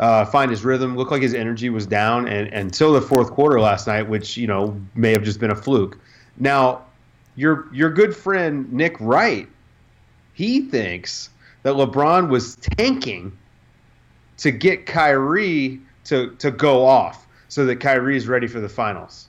uh, 0.00 0.24
find 0.24 0.50
his 0.50 0.64
rhythm. 0.64 0.96
Looked 0.96 1.12
like 1.12 1.22
his 1.22 1.32
energy 1.32 1.70
was 1.70 1.86
down, 1.86 2.26
and 2.26 2.48
until 2.48 2.92
the 2.92 3.00
fourth 3.00 3.30
quarter 3.30 3.60
last 3.60 3.86
night, 3.86 4.08
which 4.08 4.36
you 4.36 4.48
know 4.48 4.76
may 4.96 5.12
have 5.12 5.22
just 5.22 5.38
been 5.38 5.52
a 5.52 5.56
fluke. 5.56 5.96
Now, 6.38 6.82
your 7.36 7.72
your 7.72 7.90
good 7.90 8.16
friend 8.16 8.72
Nick 8.72 8.96
Wright, 8.98 9.46
he 10.34 10.62
thinks 10.62 11.30
that 11.62 11.74
LeBron 11.74 12.30
was 12.30 12.56
tanking 12.56 13.37
to 14.38 14.50
get 14.50 14.86
Kyrie 14.86 15.80
to 16.04 16.34
to 16.36 16.50
go 16.50 16.84
off 16.84 17.26
so 17.48 17.64
that 17.66 17.76
Kyrie 17.76 18.16
is 18.16 18.26
ready 18.26 18.46
for 18.46 18.60
the 18.60 18.68
finals. 18.68 19.28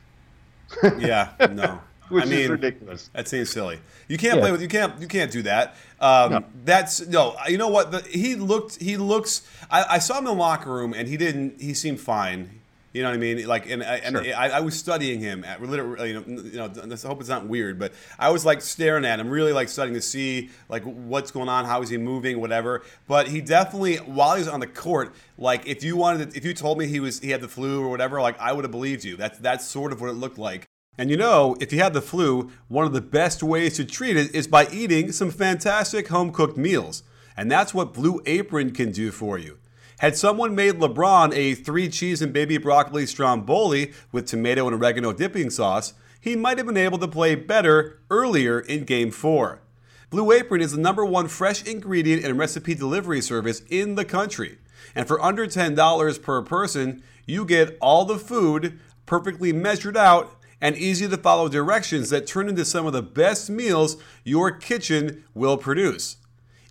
yeah, 0.97 1.31
no. 1.51 1.79
Which 2.09 2.25
I 2.25 2.27
mean, 2.27 2.39
is 2.39 2.49
ridiculous. 2.49 3.09
That 3.13 3.27
seems 3.27 3.51
silly. 3.51 3.79
You 4.07 4.17
can't 4.17 4.37
yeah. 4.37 4.41
play 4.41 4.51
with 4.51 4.61
you 4.63 4.67
can't 4.67 4.99
you 4.99 5.07
can't 5.07 5.31
do 5.31 5.43
that. 5.43 5.75
Um, 5.99 6.31
no. 6.31 6.45
That's 6.65 7.05
no. 7.05 7.35
You 7.47 7.59
know 7.59 7.67
what? 7.67 7.91
The, 7.91 8.01
he 8.01 8.35
looked. 8.35 8.77
He 8.81 8.97
looks. 8.97 9.47
I, 9.69 9.85
I, 9.87 9.99
saw 9.99 10.17
him 10.17 10.25
in 10.25 10.25
the 10.25 10.33
locker 10.33 10.73
room, 10.73 10.93
and 10.93 11.07
he 11.07 11.17
didn't. 11.17 11.61
He 11.61 11.75
seemed 11.75 11.99
fine. 11.99 12.58
You 12.91 13.03
know 13.03 13.09
what 13.09 13.15
I 13.15 13.19
mean? 13.19 13.47
Like, 13.47 13.69
and, 13.69 13.83
I 13.83 13.97
and 13.97 14.17
sure. 14.17 14.35
I, 14.35 14.49
I, 14.49 14.59
was 14.61 14.77
studying 14.77 15.19
him. 15.19 15.43
At, 15.43 15.61
literally, 15.61 16.09
you 16.09 16.13
know, 16.15 16.23
you 16.27 16.57
know, 16.57 16.95
I 16.95 17.07
hope 17.07 17.19
it's 17.19 17.29
not 17.29 17.45
weird, 17.45 17.77
but 17.77 17.93
I 18.17 18.31
was 18.31 18.45
like 18.45 18.61
staring 18.61 19.05
at 19.05 19.19
him, 19.19 19.29
really 19.29 19.53
like 19.53 19.69
studying 19.69 19.93
to 19.93 20.01
see 20.01 20.49
like 20.69 20.83
what's 20.83 21.29
going 21.29 21.49
on, 21.49 21.65
how 21.65 21.81
is 21.83 21.89
he 21.89 21.97
moving, 21.97 22.41
whatever. 22.41 22.83
But 23.07 23.27
he 23.27 23.41
definitely, 23.41 23.97
while 23.97 24.35
he 24.35 24.39
was 24.39 24.47
on 24.47 24.59
the 24.59 24.67
court, 24.67 25.13
like 25.37 25.67
if 25.67 25.83
you 25.83 25.95
wanted, 25.97 26.31
to, 26.31 26.37
if 26.37 26.43
you 26.43 26.53
told 26.53 26.79
me 26.79 26.87
he 26.87 26.99
was 26.99 27.19
he 27.19 27.29
had 27.29 27.41
the 27.41 27.47
flu 27.47 27.83
or 27.83 27.89
whatever, 27.89 28.21
like 28.21 28.39
I 28.39 28.53
would 28.53 28.65
have 28.65 28.71
believed 28.71 29.03
you. 29.03 29.15
That's 29.15 29.37
that's 29.37 29.65
sort 29.65 29.91
of 29.91 30.01
what 30.01 30.09
it 30.09 30.13
looked 30.13 30.39
like. 30.39 30.65
And 30.97 31.09
you 31.09 31.15
know, 31.15 31.55
if 31.61 31.71
you 31.71 31.79
have 31.79 31.93
the 31.93 32.01
flu, 32.01 32.51
one 32.67 32.85
of 32.85 32.91
the 32.91 33.01
best 33.01 33.43
ways 33.43 33.75
to 33.77 33.85
treat 33.85 34.17
it 34.17 34.35
is 34.35 34.47
by 34.47 34.67
eating 34.67 35.11
some 35.11 35.31
fantastic 35.31 36.07
home 36.07 36.31
cooked 36.31 36.57
meals. 36.57 37.03
And 37.37 37.49
that's 37.49 37.73
what 37.73 37.93
Blue 37.93 38.19
Apron 38.25 38.71
can 38.71 38.91
do 38.91 39.11
for 39.11 39.37
you. 39.37 39.59
Had 39.99 40.15
someone 40.15 40.55
made 40.55 40.75
LeBron 40.75 41.35
a 41.35 41.55
three 41.55 41.89
cheese 41.89 42.21
and 42.21 42.31
baby 42.31 42.57
broccoli 42.57 43.05
stromboli 43.05 43.91
with 44.13 44.27
tomato 44.27 44.65
and 44.65 44.73
oregano 44.73 45.11
dipping 45.11 45.49
sauce, 45.49 45.93
he 46.21 46.37
might 46.37 46.57
have 46.57 46.67
been 46.67 46.77
able 46.77 46.97
to 46.99 47.07
play 47.07 47.35
better 47.35 47.99
earlier 48.09 48.61
in 48.61 48.85
Game 48.85 49.11
4. 49.11 49.61
Blue 50.09 50.31
Apron 50.31 50.61
is 50.61 50.71
the 50.71 50.79
number 50.79 51.03
one 51.03 51.27
fresh 51.27 51.65
ingredient 51.65 52.23
and 52.23 52.39
recipe 52.39 52.73
delivery 52.73 53.19
service 53.19 53.61
in 53.69 53.95
the 53.95 54.05
country. 54.05 54.59
And 54.95 55.05
for 55.05 55.21
under 55.21 55.45
$10 55.45 56.21
per 56.21 56.41
person, 56.43 57.03
you 57.25 57.43
get 57.43 57.77
all 57.81 58.05
the 58.05 58.17
food 58.17 58.79
perfectly 59.05 59.51
measured 59.51 59.97
out 59.97 60.33
and 60.61 60.77
easy 60.77 61.09
to 61.09 61.17
follow 61.17 61.49
directions 61.49 62.09
that 62.09 62.25
turn 62.25 62.47
into 62.47 62.63
some 62.63 62.85
of 62.85 62.93
the 62.93 63.03
best 63.03 63.49
meals 63.49 63.97
your 64.23 64.49
kitchen 64.49 65.25
will 65.33 65.57
produce. 65.57 66.15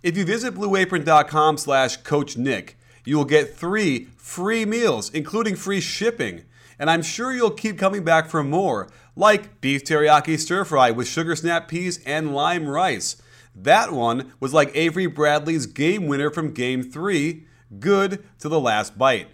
If 0.01 0.17
you 0.17 0.25
visit 0.25 0.55
blueapron.com 0.55 1.57
slash 1.57 1.97
coach 1.97 2.35
Nick, 2.35 2.78
you 3.09 3.17
will 3.17 3.25
get 3.25 3.55
three 3.55 4.07
free 4.17 4.65
meals, 4.65 5.09
including 5.09 5.55
free 5.55 5.81
shipping. 5.81 6.43
And 6.77 6.91
I'm 6.91 7.01
sure 7.01 7.33
you'll 7.33 7.49
keep 7.49 7.79
coming 7.79 8.03
back 8.03 8.29
for 8.29 8.43
more, 8.43 8.87
like 9.15 9.59
beef 9.61 9.83
teriyaki 9.83 10.37
stir 10.37 10.63
fry 10.63 10.91
with 10.91 11.07
sugar 11.07 11.35
snap 11.35 11.67
peas 11.67 11.99
and 12.05 12.35
lime 12.35 12.67
rice. 12.67 13.19
That 13.55 13.91
one 13.91 14.31
was 14.39 14.53
like 14.53 14.75
Avery 14.75 15.07
Bradley's 15.07 15.65
game 15.65 16.05
winner 16.05 16.29
from 16.29 16.53
game 16.53 16.83
three, 16.83 17.45
good 17.79 18.23
to 18.37 18.47
the 18.47 18.59
last 18.59 18.95
bite. 18.95 19.27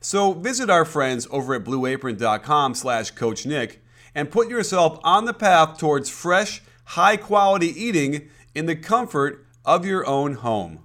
So 0.00 0.32
visit 0.32 0.68
our 0.68 0.84
friends 0.84 1.28
over 1.30 1.54
at 1.54 1.62
blueapron.com 1.62 2.74
slash 2.74 3.12
coach 3.12 3.46
Nick 3.46 3.80
and 4.12 4.28
put 4.28 4.50
yourself 4.50 4.98
on 5.04 5.24
the 5.24 5.32
path 5.32 5.78
towards 5.78 6.10
fresh, 6.10 6.62
high 6.84 7.16
quality 7.16 7.68
eating 7.68 8.28
in 8.56 8.66
the 8.66 8.76
comfort 8.76 9.46
of 9.64 9.86
your 9.86 10.04
own 10.04 10.34
home. 10.34 10.83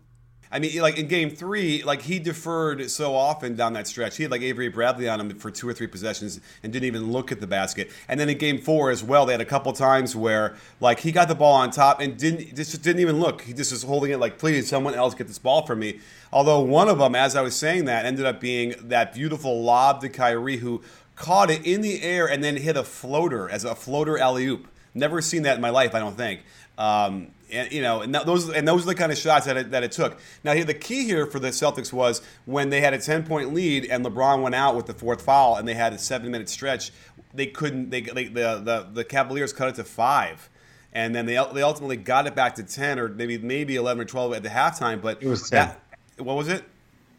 I 0.52 0.58
mean, 0.58 0.82
like 0.82 0.98
in 0.98 1.08
game 1.08 1.30
three, 1.30 1.84
like 1.84 2.02
he 2.02 2.18
deferred 2.18 2.90
so 2.90 3.16
often 3.16 3.56
down 3.56 3.74
that 3.74 3.86
stretch. 3.86 4.18
He 4.18 4.24
had 4.24 4.32
like 4.32 4.42
Avery 4.42 4.68
Bradley 4.68 5.08
on 5.08 5.20
him 5.20 5.38
for 5.38 5.52
two 5.52 5.70
or 5.70 5.74
three 5.74 5.86
possessions 5.86 6.42
and 6.64 6.74
didn't 6.74 6.88
even 6.88 7.12
look 7.12 7.32
at 7.32 7.40
the 7.40 7.46
basket. 7.46 7.92
And 8.08 8.20
then 8.20 8.30
in 8.30 8.38
game 8.40 8.58
four 8.58 8.90
as 8.90 9.04
well, 9.04 9.28
they 9.28 9.34
had 9.34 9.42
a 9.42 9.46
couple 9.46 9.72
times 9.74 10.16
where 10.16 10.56
like 10.80 11.02
he 11.02 11.12
got 11.12 11.28
the 11.28 11.36
ball 11.36 11.54
on 11.54 11.70
top 11.70 12.00
and 12.00 12.18
didn't 12.18 12.56
just 12.56 12.82
didn't 12.82 13.00
even 13.00 13.20
look. 13.20 13.42
He 13.44 13.54
just 13.54 13.72
was 13.72 13.84
holding 13.84 14.12
it 14.12 14.18
like, 14.18 14.40
please, 14.40 14.68
someone 14.68 14.96
else 14.96 15.14
get 15.14 15.28
this 15.28 15.38
ball 15.38 15.68
from 15.68 15.80
me. 15.80 16.00
Although 16.34 16.62
one 16.62 16.90
of 16.90 16.98
them, 16.98 17.14
as 17.14 17.36
I 17.36 17.42
was 17.42 17.56
saying 17.56 17.86
that, 17.86 18.06
ended 18.06 18.26
up 18.26 18.40
being 18.40 18.74
that 18.80 19.14
beautiful 19.14 19.62
lob 19.62 20.02
to 20.02 20.10
Kyrie 20.10 20.58
who 20.58 20.82
caught 21.16 21.52
it 21.52 21.64
in 21.64 21.82
the 21.82 22.02
air 22.02 22.28
and 22.28 22.44
then 22.44 22.58
hit 22.58 22.76
a 22.76 22.84
floater 22.84 23.48
as 23.48 23.66
a 23.66 23.76
floater 23.76 24.18
alley 24.18 24.48
oop. 24.48 24.68
Never 24.96 25.22
seen 25.22 25.44
that 25.44 25.56
in 25.56 25.62
my 25.62 25.70
life, 25.70 25.94
I 25.94 26.00
don't 26.00 26.18
think. 26.18 26.42
Um, 26.80 27.32
and 27.52 27.72
you 27.72 27.82
know, 27.82 28.02
and 28.02 28.16
those 28.16 28.50
and 28.50 28.68
those 28.68 28.84
are 28.84 28.88
the 28.88 28.96
kind 28.96 29.12
of 29.12 29.18
shots 29.18 29.46
that 29.46 29.58
it, 29.58 29.72
that 29.72 29.84
it 29.84 29.92
took. 29.92 30.18
Now, 30.44 30.54
here 30.54 30.64
the 30.64 30.74
key 30.74 31.04
here 31.04 31.26
for 31.26 31.40
the 31.40 31.50
Celtics 31.50 31.92
was 31.92 32.22
when 32.46 32.70
they 32.70 32.80
had 32.80 32.94
a 32.94 33.00
ten 33.00 33.26
point 33.26 33.54
lead 33.54 33.86
and 33.86 34.06
LeBron 34.06 34.42
went 34.42 34.56
out 34.56 34.76
with 34.76 34.86
the 34.86 34.94
fourth 34.94 35.22
foul, 35.22 35.58
and 35.58 35.68
they 35.68 35.74
had 35.74 35.92
a 35.92 35.98
seven 35.98 36.32
minute 36.32 36.48
stretch. 36.48 36.92
They 37.34 37.48
couldn't. 37.48 37.90
They, 37.90 38.02
they 38.02 38.26
the, 38.26 38.62
the 38.64 38.88
the 38.94 39.04
Cavaliers 39.04 39.52
cut 39.52 39.68
it 39.68 39.76
to 39.76 39.84
five, 39.84 40.50
and 40.94 41.14
then 41.14 41.26
they 41.26 41.44
they 41.54 41.62
ultimately 41.62 41.98
got 41.98 42.28
it 42.28 42.36
back 42.36 42.56
to 42.56 42.64
ten 42.64 42.98
or 42.98 43.10
maybe 43.10 43.38
maybe 43.38 43.76
eleven 43.76 44.02
or 44.02 44.06
twelve 44.06 44.34
at 44.34 44.44
the 44.44 44.50
halftime. 44.50 45.02
But 45.02 45.22
it 45.22 45.28
was 45.28 45.50
ten. 45.50 45.70
That, 46.16 46.24
what 46.24 46.38
was 46.38 46.48
it? 46.48 46.64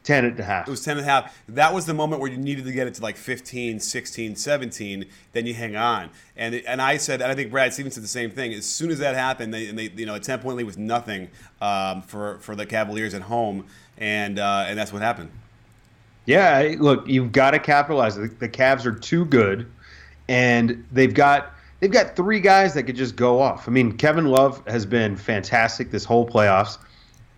10 0.02 0.24
at 0.24 0.36
the 0.36 0.44
half. 0.44 0.66
It 0.66 0.70
was 0.70 0.82
10 0.82 0.96
and 0.96 1.06
a 1.06 1.10
half. 1.10 1.42
That 1.48 1.74
was 1.74 1.86
the 1.86 1.94
moment 1.94 2.22
where 2.22 2.30
you 2.30 2.38
needed 2.38 2.64
to 2.64 2.72
get 2.72 2.86
it 2.86 2.94
to 2.94 3.02
like 3.02 3.16
15, 3.16 3.80
16, 3.80 4.36
17. 4.36 5.04
Then 5.32 5.46
you 5.46 5.54
hang 5.54 5.76
on. 5.76 6.10
And 6.36 6.54
and 6.54 6.80
I 6.80 6.96
said, 6.96 7.20
and 7.20 7.30
I 7.30 7.34
think 7.34 7.50
Brad 7.50 7.72
Stevens 7.72 7.94
said 7.94 8.04
the 8.04 8.08
same 8.08 8.30
thing. 8.30 8.54
As 8.54 8.64
soon 8.64 8.90
as 8.90 8.98
that 9.00 9.14
happened, 9.14 9.52
they, 9.52 9.68
and 9.68 9.78
they 9.78 9.90
you 9.94 10.06
know, 10.06 10.14
a 10.14 10.20
10 10.20 10.38
point 10.40 10.56
lead 10.56 10.64
was 10.64 10.78
nothing 10.78 11.28
um, 11.60 12.02
for, 12.02 12.38
for 12.38 12.56
the 12.56 12.64
Cavaliers 12.64 13.12
at 13.14 13.22
home. 13.22 13.66
And, 13.98 14.38
uh, 14.38 14.64
and 14.66 14.78
that's 14.78 14.92
what 14.92 15.02
happened. 15.02 15.30
Yeah, 16.24 16.74
look, 16.78 17.06
you've 17.06 17.32
got 17.32 17.50
to 17.52 17.58
capitalize. 17.58 18.16
The, 18.16 18.28
the 18.28 18.48
Cavs 18.48 18.86
are 18.86 18.92
too 18.92 19.24
good, 19.24 19.70
and 20.28 20.86
they've 20.92 21.12
got 21.12 21.54
they've 21.80 21.90
got 21.90 22.14
three 22.14 22.40
guys 22.40 22.74
that 22.74 22.84
could 22.84 22.94
just 22.94 23.16
go 23.16 23.40
off. 23.40 23.66
I 23.66 23.72
mean, 23.72 23.96
Kevin 23.96 24.26
Love 24.26 24.62
has 24.66 24.86
been 24.86 25.16
fantastic 25.16 25.90
this 25.90 26.04
whole 26.04 26.28
playoffs 26.28 26.78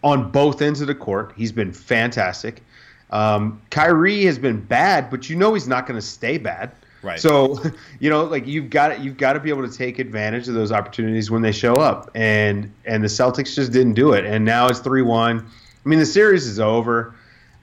on 0.02 0.30
both 0.30 0.62
ends 0.62 0.80
of 0.80 0.86
the 0.86 0.94
court. 0.94 1.32
He's 1.36 1.52
been 1.52 1.72
fantastic. 1.72 2.62
Um, 3.10 3.60
Kyrie 3.70 4.24
has 4.24 4.38
been 4.38 4.60
bad, 4.60 5.10
but 5.10 5.28
you 5.28 5.36
know 5.36 5.54
he's 5.54 5.68
not 5.68 5.86
going 5.86 6.00
to 6.00 6.06
stay 6.06 6.38
bad. 6.38 6.72
Right. 7.02 7.20
So, 7.20 7.62
you 8.00 8.10
know, 8.10 8.24
like 8.24 8.46
you've 8.46 8.70
got 8.70 9.00
you've 9.00 9.16
got 9.16 9.34
to 9.34 9.40
be 9.40 9.50
able 9.50 9.68
to 9.68 9.76
take 9.76 9.98
advantage 9.98 10.48
of 10.48 10.54
those 10.54 10.72
opportunities 10.72 11.30
when 11.30 11.42
they 11.42 11.52
show 11.52 11.74
up, 11.74 12.10
and 12.14 12.72
and 12.84 13.02
the 13.02 13.08
Celtics 13.08 13.54
just 13.54 13.72
didn't 13.72 13.94
do 13.94 14.12
it, 14.12 14.24
and 14.24 14.44
now 14.44 14.68
it's 14.68 14.78
three 14.78 15.02
one. 15.02 15.46
I 15.84 15.88
mean, 15.88 15.98
the 15.98 16.06
series 16.06 16.46
is 16.46 16.60
over. 16.60 17.14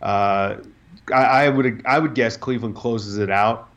Uh, 0.02 0.58
I, 1.14 1.46
I, 1.46 1.50
would 1.50 1.82
I 1.86 2.00
would 2.00 2.16
guess 2.16 2.38
Cleveland 2.38 2.76
closes 2.76 3.18
it 3.18 3.30
out 3.30 3.70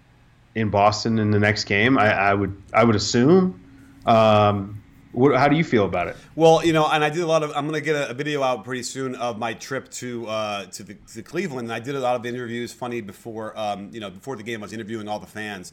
in 0.55 0.69
Boston 0.69 1.19
in 1.19 1.31
the 1.31 1.39
next 1.39 1.65
game. 1.65 1.97
I, 1.97 2.13
I 2.13 2.35
would 2.35 2.61
I 2.75 2.85
would 2.85 2.97
assume. 2.97 3.61
Um, 4.05 4.82
what, 5.13 5.37
how 5.37 5.49
do 5.49 5.57
you 5.57 5.65
feel 5.65 5.85
about 5.85 6.09
it? 6.09 6.17
Well, 6.35 6.65
you 6.65 6.73
know, 6.73 6.89
and 6.91 7.05
I 7.05 7.11
did 7.11 7.21
a 7.21 7.27
lot 7.27 7.43
of. 7.43 7.53
I'm 7.55 7.69
going 7.69 7.81
to 7.81 7.85
get 7.85 7.97
a, 7.97 8.11
a, 8.11 8.15
video 8.15 8.43
out 8.43 8.65
pretty 8.65 8.83
soon 8.83 9.15
of 9.15 9.39
my 9.39 9.55
trip 9.55 9.91
to 9.93 10.27
uh, 10.27 10.67
to, 10.67 10.83
the, 10.83 10.95
to 11.15 11.23
Cleveland. 11.23 11.67
And 11.67 11.73
I 11.73 11.81
did 11.81 11.95
a 11.95 12.01
lot 12.01 12.17
of 12.17 12.25
interviews. 12.25 12.73
Funny 12.73 13.01
before, 13.01 13.59
um, 13.59 13.91
you 13.93 14.01
know, 14.01 14.11
before 14.11 14.37
the 14.37 14.43
game, 14.43 14.63
I 14.63 14.65
was 14.65 14.73
interviewing 14.73 15.09
all 15.09 15.19
the 15.19 15.27
fans, 15.27 15.73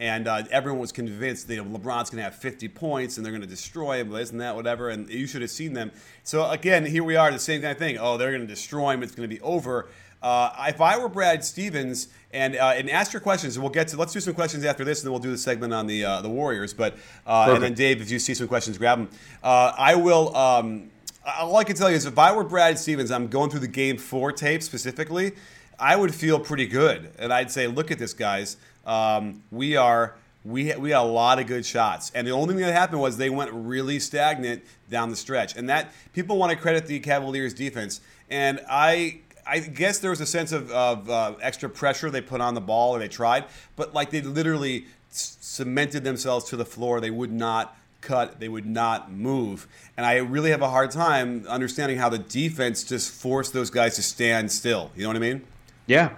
and 0.00 0.26
uh, 0.26 0.42
everyone 0.50 0.80
was 0.80 0.92
convinced 0.92 1.46
that 1.46 1.54
you 1.54 1.64
know, 1.64 1.78
LeBron's 1.78 2.08
going 2.08 2.16
to 2.16 2.22
have 2.22 2.34
50 2.34 2.68
points 2.68 3.16
and 3.16 3.24
they're 3.24 3.32
going 3.32 3.42
to 3.42 3.46
destroy 3.46 4.00
him, 4.00 4.14
isn't 4.14 4.38
that 4.38 4.56
whatever? 4.56 4.88
And 4.88 5.08
you 5.10 5.26
should 5.26 5.42
have 5.42 5.50
seen 5.50 5.74
them. 5.74 5.92
So 6.24 6.48
again, 6.48 6.86
here 6.86 7.04
we 7.04 7.16
are, 7.16 7.30
the 7.30 7.38
same 7.38 7.60
kind 7.60 7.72
of 7.72 7.78
thing. 7.78 7.98
Oh, 7.98 8.16
they're 8.16 8.30
going 8.30 8.40
to 8.40 8.46
destroy 8.46 8.92
him. 8.92 9.02
It's 9.02 9.14
going 9.14 9.28
to 9.28 9.34
be 9.34 9.42
over. 9.42 9.88
Uh, 10.22 10.66
if 10.68 10.80
I 10.80 10.98
were 10.98 11.08
Brad 11.08 11.44
Stevens, 11.44 12.08
and 12.32 12.56
uh, 12.56 12.74
and 12.76 12.88
ask 12.90 13.12
your 13.12 13.20
questions, 13.20 13.56
and 13.56 13.62
we'll 13.62 13.72
get 13.72 13.88
to 13.88 13.96
let's 13.96 14.12
do 14.12 14.20
some 14.20 14.34
questions 14.34 14.64
after 14.64 14.84
this, 14.84 15.00
and 15.00 15.06
then 15.06 15.12
we'll 15.12 15.22
do 15.22 15.30
the 15.30 15.38
segment 15.38 15.72
on 15.72 15.86
the 15.86 16.04
uh, 16.04 16.22
the 16.22 16.28
Warriors. 16.28 16.72
But 16.72 16.96
uh, 17.26 17.52
and 17.54 17.62
then 17.62 17.74
Dave, 17.74 18.00
if 18.00 18.10
you 18.10 18.18
see 18.18 18.34
some 18.34 18.48
questions, 18.48 18.78
grab 18.78 18.98
them. 18.98 19.08
Uh, 19.42 19.72
I 19.76 19.94
will. 19.96 20.34
Um, 20.36 20.90
all 21.38 21.56
I 21.56 21.64
can 21.64 21.76
tell 21.76 21.90
you 21.90 21.96
is, 21.96 22.06
if 22.06 22.18
I 22.18 22.32
were 22.34 22.44
Brad 22.44 22.78
Stevens, 22.78 23.10
I'm 23.10 23.28
going 23.28 23.50
through 23.50 23.60
the 23.60 23.68
Game 23.68 23.98
Four 23.98 24.32
tape 24.32 24.62
specifically. 24.62 25.32
I 25.78 25.96
would 25.96 26.14
feel 26.14 26.38
pretty 26.38 26.66
good, 26.66 27.10
and 27.18 27.32
I'd 27.32 27.50
say, 27.50 27.66
look 27.66 27.90
at 27.90 27.98
this, 27.98 28.12
guys. 28.12 28.58
Um, 28.84 29.42
we 29.50 29.76
are 29.76 30.14
we 30.44 30.74
we 30.76 30.90
had 30.90 31.00
a 31.00 31.02
lot 31.02 31.38
of 31.38 31.46
good 31.46 31.66
shots, 31.66 32.12
and 32.14 32.26
the 32.26 32.32
only 32.32 32.54
thing 32.54 32.62
that 32.62 32.72
happened 32.72 33.00
was 33.00 33.16
they 33.16 33.30
went 33.30 33.50
really 33.52 33.98
stagnant 33.98 34.62
down 34.88 35.10
the 35.10 35.16
stretch, 35.16 35.56
and 35.56 35.68
that 35.68 35.92
people 36.12 36.38
want 36.38 36.50
to 36.50 36.56
credit 36.56 36.86
the 36.86 37.00
Cavaliers' 37.00 37.54
defense, 37.54 38.00
and 38.30 38.60
I 38.68 39.20
I 39.50 39.58
guess 39.58 39.98
there 39.98 40.10
was 40.10 40.20
a 40.20 40.26
sense 40.26 40.52
of, 40.52 40.70
of 40.70 41.10
uh, 41.10 41.34
extra 41.42 41.68
pressure 41.68 42.08
they 42.08 42.20
put 42.20 42.40
on 42.40 42.54
the 42.54 42.60
ball 42.60 42.94
or 42.94 43.00
they 43.00 43.08
tried, 43.08 43.46
but 43.74 43.92
like 43.92 44.10
they 44.10 44.20
literally 44.20 44.86
cemented 45.10 46.04
themselves 46.04 46.44
to 46.50 46.56
the 46.56 46.64
floor. 46.64 47.00
They 47.00 47.10
would 47.10 47.32
not 47.32 47.76
cut, 48.00 48.38
they 48.38 48.48
would 48.48 48.64
not 48.64 49.10
move. 49.10 49.66
And 49.96 50.06
I 50.06 50.18
really 50.18 50.50
have 50.52 50.62
a 50.62 50.70
hard 50.70 50.92
time 50.92 51.46
understanding 51.48 51.98
how 51.98 52.08
the 52.08 52.18
defense 52.20 52.84
just 52.84 53.10
forced 53.10 53.52
those 53.52 53.70
guys 53.70 53.96
to 53.96 54.04
stand 54.04 54.52
still. 54.52 54.92
You 54.94 55.02
know 55.02 55.08
what 55.08 55.16
I 55.16 55.20
mean? 55.20 55.44
Yeah. 55.86 56.10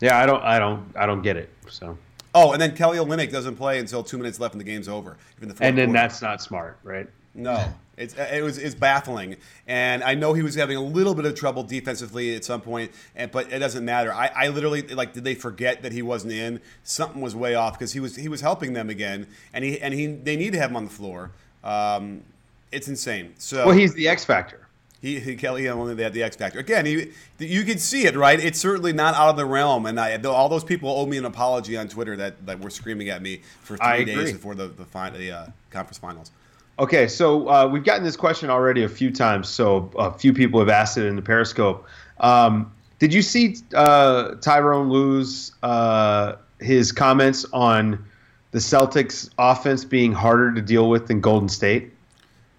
Yeah, 0.00 0.18
I 0.18 0.26
don't 0.26 0.42
I 0.42 0.58
don't 0.58 0.92
I 0.96 1.06
don't 1.06 1.22
get 1.22 1.36
it. 1.36 1.48
So 1.70 1.96
Oh, 2.34 2.52
and 2.52 2.60
then 2.60 2.76
Kelly 2.76 2.98
Olynyk 2.98 3.32
doesn't 3.32 3.56
play 3.56 3.78
until 3.78 4.02
two 4.02 4.18
minutes 4.18 4.38
left 4.38 4.52
and 4.52 4.60
the 4.60 4.64
game's 4.64 4.88
over. 4.88 5.16
The 5.40 5.46
and 5.46 5.78
then 5.78 5.86
quarter. 5.86 5.92
that's 5.92 6.20
not 6.20 6.42
smart, 6.42 6.78
right? 6.82 7.08
No. 7.36 7.72
It's, 7.96 8.14
it 8.14 8.42
was 8.42 8.58
it's 8.58 8.74
baffling, 8.74 9.36
and 9.66 10.04
I 10.04 10.14
know 10.14 10.34
he 10.34 10.42
was 10.42 10.54
having 10.54 10.76
a 10.76 10.82
little 10.82 11.14
bit 11.14 11.24
of 11.24 11.34
trouble 11.34 11.62
defensively 11.62 12.34
at 12.36 12.44
some 12.44 12.60
point, 12.60 12.92
and, 13.14 13.30
but 13.30 13.50
it 13.50 13.58
doesn't 13.58 13.86
matter. 13.86 14.12
I, 14.12 14.30
I 14.34 14.48
literally 14.48 14.82
like 14.82 15.14
did 15.14 15.24
they 15.24 15.34
forget 15.34 15.82
that 15.82 15.92
he 15.92 16.02
wasn't 16.02 16.34
in? 16.34 16.60
Something 16.84 17.22
was 17.22 17.34
way 17.34 17.54
off 17.54 17.78
because 17.78 17.94
he 17.94 18.00
was 18.00 18.16
he 18.16 18.28
was 18.28 18.42
helping 18.42 18.74
them 18.74 18.90
again, 18.90 19.26
and 19.54 19.64
he 19.64 19.80
and 19.80 19.94
he 19.94 20.08
they 20.08 20.36
need 20.36 20.52
to 20.52 20.58
have 20.58 20.70
him 20.70 20.76
on 20.76 20.84
the 20.84 20.90
floor. 20.90 21.30
Um, 21.64 22.22
it's 22.70 22.86
insane. 22.86 23.32
So 23.38 23.64
well, 23.64 23.74
he's 23.74 23.94
the 23.94 24.08
X 24.08 24.26
factor. 24.26 24.66
He, 25.00 25.18
he 25.20 25.36
Kelly 25.36 25.66
only 25.68 25.94
they 25.94 26.02
had 26.02 26.12
the 26.12 26.22
X 26.22 26.36
factor 26.36 26.58
again. 26.58 26.84
He, 26.84 27.12
you 27.38 27.64
can 27.64 27.78
see 27.78 28.04
it, 28.04 28.14
right? 28.14 28.38
It's 28.38 28.58
certainly 28.58 28.92
not 28.92 29.14
out 29.14 29.30
of 29.30 29.36
the 29.36 29.46
realm, 29.46 29.86
and 29.86 29.98
I, 29.98 30.16
all 30.18 30.50
those 30.50 30.64
people 30.64 30.90
owe 30.90 31.06
me 31.06 31.16
an 31.16 31.24
apology 31.24 31.78
on 31.78 31.88
Twitter 31.88 32.16
that, 32.16 32.44
that 32.44 32.60
were 32.60 32.70
screaming 32.70 33.08
at 33.08 33.22
me 33.22 33.40
for 33.62 33.78
three 33.78 34.04
days 34.04 34.32
before 34.32 34.54
the 34.54 34.66
the, 34.68 34.84
the 35.16 35.30
uh, 35.32 35.46
conference 35.70 35.96
finals. 35.96 36.30
Okay, 36.78 37.08
so 37.08 37.48
uh, 37.48 37.66
we've 37.66 37.84
gotten 37.84 38.04
this 38.04 38.16
question 38.16 38.50
already 38.50 38.82
a 38.82 38.88
few 38.88 39.10
times. 39.10 39.48
So 39.48 39.90
a 39.96 40.12
few 40.12 40.32
people 40.32 40.60
have 40.60 40.68
asked 40.68 40.98
it 40.98 41.06
in 41.06 41.16
the 41.16 41.22
Periscope. 41.22 41.86
Um, 42.20 42.70
did 42.98 43.14
you 43.14 43.22
see 43.22 43.56
uh, 43.74 44.32
Tyronn 44.36 44.90
Lue's 44.90 45.52
uh, 45.62 46.36
his 46.60 46.92
comments 46.92 47.46
on 47.52 48.04
the 48.50 48.58
Celtics 48.58 49.30
offense 49.38 49.84
being 49.84 50.12
harder 50.12 50.52
to 50.52 50.62
deal 50.62 50.88
with 50.90 51.08
than 51.08 51.20
Golden 51.20 51.48
State? 51.48 51.92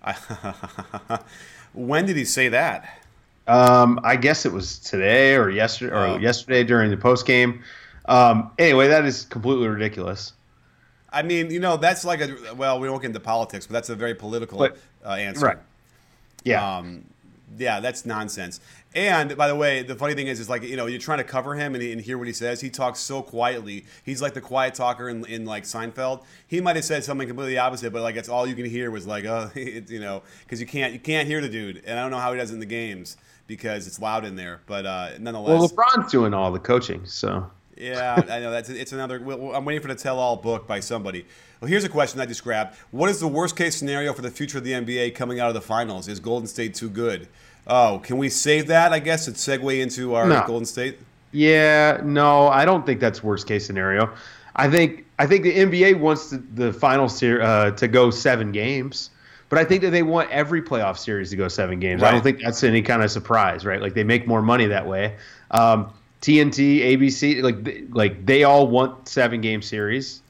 when 1.74 2.06
did 2.06 2.16
he 2.16 2.26
say 2.26 2.50
that? 2.50 3.04
Um, 3.48 4.00
I 4.04 4.16
guess 4.16 4.46
it 4.46 4.52
was 4.52 4.80
today 4.80 5.36
or 5.36 5.50
yesterday 5.50 5.94
or 5.94 6.08
oh. 6.08 6.18
yesterday 6.18 6.64
during 6.64 6.92
the 6.92 6.98
post 6.98 7.26
game. 7.26 7.62
Um, 8.06 8.52
anyway, 8.58 8.88
that 8.88 9.06
is 9.06 9.26
completely 9.26 9.68
ridiculous. 9.68 10.34
I 11.12 11.22
mean, 11.22 11.52
you 11.52 11.60
know, 11.60 11.78
that's 11.78 12.04
like 12.04 12.22
a 12.22 12.54
well, 12.56 12.80
we 12.80 12.90
won't 12.90 13.02
get 13.02 13.10
into 13.10 13.20
politics, 13.20 13.66
but 13.68 13.74
that's 13.74 13.90
a 13.90 13.96
very 13.96 14.16
political 14.16 14.58
but, 14.58 14.78
uh, 15.06 15.12
answer. 15.12 15.46
Right. 15.46 15.58
Yeah. 16.44 16.78
Um, 16.78 17.06
yeah, 17.58 17.80
that's 17.80 18.06
nonsense. 18.06 18.60
And 18.94 19.38
by 19.38 19.48
the 19.48 19.56
way, 19.56 19.84
the 19.84 19.96
funny 19.96 20.16
thing 20.16 20.28
is, 20.28 20.40
is 20.40 20.50
like 20.50 20.64
you 20.64 20.76
know, 20.76 20.86
you're 20.86 21.00
trying 21.00 21.20
to 21.20 21.24
cover 21.24 21.56
him 21.56 21.76
and, 21.76 21.84
and, 21.84 22.02
hear 22.02 22.18
what 22.18 22.28
he 22.28 22.34
says. 22.34 22.60
He 22.60 22.70
talks 22.70 23.00
so 23.00 23.22
quietly. 23.22 23.86
He's 24.04 24.22
like 24.22 24.34
the 24.34 24.42
quiet 24.42 24.74
talker 24.74 25.08
in, 25.08 25.26
in 25.26 25.46
like 25.46 25.64
Seinfeld. 25.64 26.24
He 26.48 26.60
might 26.60 26.76
have 26.76 26.86
said 26.86 27.04
something 27.04 27.28
completely 27.28 27.58
opposite, 27.58 27.94
but 27.94 28.02
like 28.02 28.16
it's 28.16 28.28
all 28.28 28.48
you 28.48 28.56
can 28.56 28.66
hear 28.66 28.92
was 28.92 29.08
like, 29.08 29.26
oh, 29.26 29.50
it, 29.56 29.90
you 29.90 30.00
know, 30.00 30.24
because 30.44 30.60
you 30.60 30.68
can't 30.68 30.94
you 30.94 31.00
can't 31.00 31.28
hear 31.28 31.42
the 31.42 31.50
dude. 31.50 31.84
And 31.86 31.98
I 31.98 32.02
don't 32.02 32.12
know 32.12 32.20
how 32.20 32.34
he 32.34 32.40
does 32.40 32.52
in 32.52 32.60
the 32.60 32.66
games 32.66 33.18
because 33.46 33.88
it's 33.88 34.00
loud 34.00 34.26
in 34.26 34.36
there. 34.36 34.62
But 34.66 34.86
uh, 34.86 35.10
nonetheless, 35.20 35.60
well, 35.60 35.70
LeBron's 35.70 36.12
doing 36.12 36.34
all 36.34 36.52
the 36.52 36.60
coaching, 36.60 37.06
so. 37.06 37.50
Yeah, 37.78 38.24
I 38.30 38.40
know 38.40 38.52
that's 38.52 38.70
it's 38.70 38.92
another. 38.92 39.18
I'm 39.18 39.66
waiting 39.66 39.82
for 39.82 39.88
the 39.88 39.96
tell-all 39.96 40.38
book 40.38 40.68
by 40.68 40.80
somebody. 40.80 41.26
Well, 41.62 41.70
here's 41.70 41.84
a 41.84 41.90
question 41.90 42.20
I 42.20 42.26
just 42.26 42.44
grabbed. 42.44 42.76
What 42.92 43.10
is 43.10 43.20
the 43.20 43.28
worst-case 43.28 43.76
scenario 43.76 44.14
for 44.14 44.22
the 44.22 44.30
future 44.30 44.58
of 44.60 44.64
the 44.64 44.74
NBA 44.74 45.16
coming 45.16 45.40
out 45.40 45.48
of 45.48 45.54
the 45.54 45.62
finals? 45.62 46.08
Is 46.08 46.20
Golden 46.20 46.48
State 46.48 46.76
too 46.76 46.90
good? 46.90 47.28
Oh, 47.66 48.00
can 48.04 48.18
we 48.18 48.30
save 48.30 48.68
that? 48.68 48.94
I 48.94 49.00
guess 49.00 49.28
it's 49.28 49.46
segue 49.46 49.82
into 49.82 50.16
our 50.16 50.28
no. 50.28 50.44
Golden 50.46 50.66
State. 50.66 51.00
Yeah, 51.32 52.02
no, 52.04 52.48
I 52.48 52.66
don't 52.66 52.86
think 52.86 53.00
that's 53.00 53.24
worst 53.24 53.48
case 53.48 53.66
scenario. 53.66 54.14
I 54.56 54.70
think 54.70 55.06
I 55.20 55.28
think 55.28 55.44
the 55.44 55.54
NBA 55.54 56.00
wants 56.00 56.30
the, 56.30 56.38
the 56.38 56.74
final 56.74 57.10
ser- 57.10 57.42
uh, 57.42 57.72
to 57.72 57.88
go 57.88 58.10
seven 58.10 58.52
games, 58.52 59.10
but 59.50 59.60
I 59.60 59.64
think 59.64 59.82
that 59.82 59.92
they 59.92 60.04
want 60.04 60.32
every 60.32 60.62
playoff 60.62 60.98
series 60.98 61.30
to 61.32 61.36
go 61.36 61.48
seven 61.48 61.80
games. 61.80 62.02
Right. 62.02 62.10
I 62.10 62.12
don't 62.12 62.24
think 62.24 62.42
that's 62.42 62.64
any 62.64 62.82
kind 62.82 63.04
of 63.04 63.12
surprise, 63.12 63.66
right? 63.66 63.82
Like 63.82 63.94
they 63.94 64.04
make 64.04 64.28
more 64.28 64.42
money 64.42 64.66
that 64.68 64.88
way. 64.88 65.16
Um, 65.52 65.94
TNT, 66.28 66.82
ABC, 66.82 67.42
like 67.42 67.88
like 67.92 68.26
they 68.26 68.44
all 68.44 68.68
want 68.68 69.08
seven 69.08 69.42
game 69.42 69.62
series. 69.62 70.22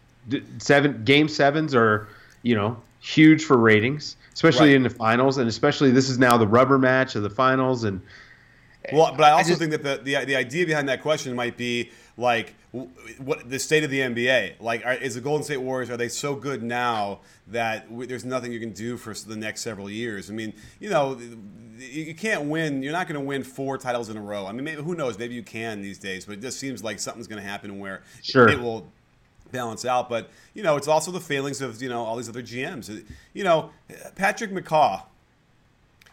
Seven 0.60 1.04
game 1.04 1.27
sevens 1.27 1.74
are 1.74 2.08
you 2.44 2.56
know 2.56 2.77
huge 3.00 3.46
for 3.46 3.58
ratings 3.58 4.16
especially 4.38 4.70
right. 4.70 4.75
in 4.75 4.84
the 4.84 4.89
finals, 4.92 5.39
and 5.39 5.50
especially 5.50 5.89
this 5.89 6.10
is 6.10 6.20
now 6.20 6.38
the 6.38 6.46
rubber 6.46 6.77
match 6.77 7.16
of 7.16 7.24
the 7.24 7.30
finals. 7.30 7.84
And 7.84 8.00
well, 8.94 9.12
but 9.18 9.24
I 9.24 9.32
also 9.32 9.46
I 9.46 9.48
just, 9.48 9.60
think 9.60 9.72
that 9.72 9.82
the, 9.82 9.98
the 10.04 10.25
the 10.25 10.36
idea 10.36 10.63
behind 10.68 10.88
that 10.89 11.01
question 11.01 11.36
might 11.36 11.58
be 11.58 11.89
like 12.18 12.54
what 13.18 13.50
the 13.50 13.58
state 13.58 13.84
of 13.84 13.89
the 13.89 14.00
NBA. 14.00 14.62
Like, 14.62 14.86
are, 14.86 14.94
is 14.94 15.16
the 15.16 15.22
Golden 15.22 15.44
State 15.44 15.58
Warriors 15.58 15.89
are 15.89 15.98
they 15.98 16.08
so 16.08 16.36
good 16.36 16.62
now 16.62 17.22
that 17.48 17.89
w- 17.89 18.08
there's 18.08 18.25
nothing 18.25 18.51
you 18.51 18.60
can 18.60 18.74
do 18.74 18.96
for 18.96 19.16
the 19.16 19.36
next 19.36 19.62
several 19.62 19.89
years? 19.89 20.30
I 20.30 20.34
mean, 20.34 20.54
you 20.80 20.92
know, 20.92 21.18
you 21.80 22.16
can't 22.16 22.46
win. 22.46 22.84
You're 22.84 22.94
not 22.94 23.08
going 23.08 23.20
to 23.20 23.26
win 23.26 23.44
four 23.44 23.78
titles 23.78 24.10
in 24.10 24.18
a 24.18 24.22
row. 24.22 24.46
I 24.46 24.52
mean, 24.52 24.64
maybe, 24.64 24.82
who 24.82 24.96
knows? 24.96 25.18
Maybe 25.18 25.36
you 25.36 25.44
can 25.44 25.82
these 25.82 25.98
days, 25.98 26.26
but 26.26 26.34
it 26.34 26.42
just 26.42 26.60
seems 26.60 26.84
like 26.84 27.00
something's 27.00 27.28
going 27.28 27.42
to 27.42 27.48
happen 27.48 27.80
where 27.80 28.04
sure. 28.22 28.48
it 28.50 28.60
will 28.60 28.88
balance 29.52 29.86
out. 29.86 30.10
But 30.10 30.30
you 30.54 30.64
know, 30.64 30.76
it's 30.78 30.88
also 30.88 31.12
the 31.12 31.20
failings 31.20 31.62
of 31.62 31.82
you 31.82 31.90
know 31.90 32.04
all 32.04 32.16
these 32.16 32.30
other 32.30 32.42
GMs. 32.42 33.06
You 33.34 33.44
know, 33.44 33.72
Patrick 34.16 34.52
McCaw 34.52 35.04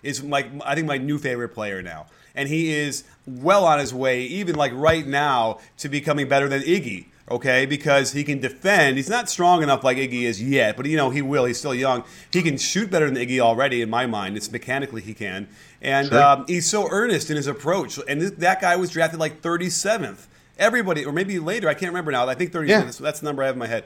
is 0.03 0.23
like 0.23 0.47
I 0.65 0.75
think 0.75 0.87
my 0.87 0.99
new 0.99 1.19
favorite 1.19 1.51
player 1.51 1.83
now, 1.83 2.07
and 2.35 2.49
he 2.49 2.73
is 2.73 3.05
well 3.27 3.65
on 3.65 3.79
his 3.79 3.93
way, 3.93 4.23
even 4.23 4.55
like 4.55 4.73
right 4.75 5.07
now, 5.07 5.59
to 5.79 5.89
becoming 5.89 6.29
better 6.29 6.49
than 6.49 6.63
Iggy. 6.63 7.07
Okay, 7.31 7.65
because 7.65 8.13
he 8.13 8.23
can 8.23 8.39
defend. 8.39 8.99
He's 8.99 9.09
not 9.09 9.31
strong 9.31 9.63
enough 9.63 9.83
like 9.83 9.97
Iggy 9.97 10.25
is 10.25 10.43
yet, 10.43 10.77
but 10.77 10.85
you 10.85 10.97
know 10.97 11.09
he 11.09 11.23
will. 11.23 11.47
He's 11.47 11.59
still 11.59 11.75
young. 11.75 12.05
He 12.31 12.43
can 12.43 12.59
shoot 12.59 12.91
better 12.91 13.11
than 13.11 13.17
Iggy 13.17 13.41
already, 13.41 13.81
in 13.81 13.89
my 13.89 14.07
mind. 14.07 14.37
It's 14.37 14.53
mechanically 14.53 15.01
he 15.01 15.15
can, 15.15 15.49
and 15.81 16.09
sure. 16.09 16.23
um, 16.23 16.45
he's 16.47 16.69
so 16.69 16.87
earnest 16.91 17.31
in 17.31 17.37
his 17.37 17.47
approach. 17.47 17.99
And 18.07 18.21
th- 18.21 18.35
that 18.35 18.61
guy 18.61 18.77
was 18.77 18.91
drafted 18.91 19.21
like 19.21 19.41
37th 19.41 20.27
everybody, 20.59 21.05
or 21.05 21.13
maybe 21.13 21.39
later, 21.39 21.69
I 21.69 21.75
can't 21.75 21.91
remember 21.91 22.13
now. 22.13 22.29
I 22.29 22.35
think 22.35 22.53
37th. 22.53 22.69
yeah. 22.69 22.81
that's, 22.83 22.99
that's 22.99 23.21
the 23.21 23.27
number 23.27 23.43
I 23.43 23.47
have 23.47 23.55
in 23.55 23.59
my 23.59 23.67
head. 23.67 23.85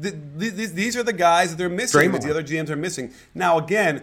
The, 0.00 0.10
the, 0.10 0.66
these 0.66 0.96
are 0.96 1.02
the 1.02 1.12
guys 1.12 1.50
that 1.50 1.56
they're 1.56 1.68
missing, 1.68 2.12
that 2.12 2.22
the 2.22 2.30
other 2.30 2.42
GMs 2.42 2.70
are 2.70 2.76
missing. 2.76 3.12
Now, 3.34 3.58
again, 3.58 4.02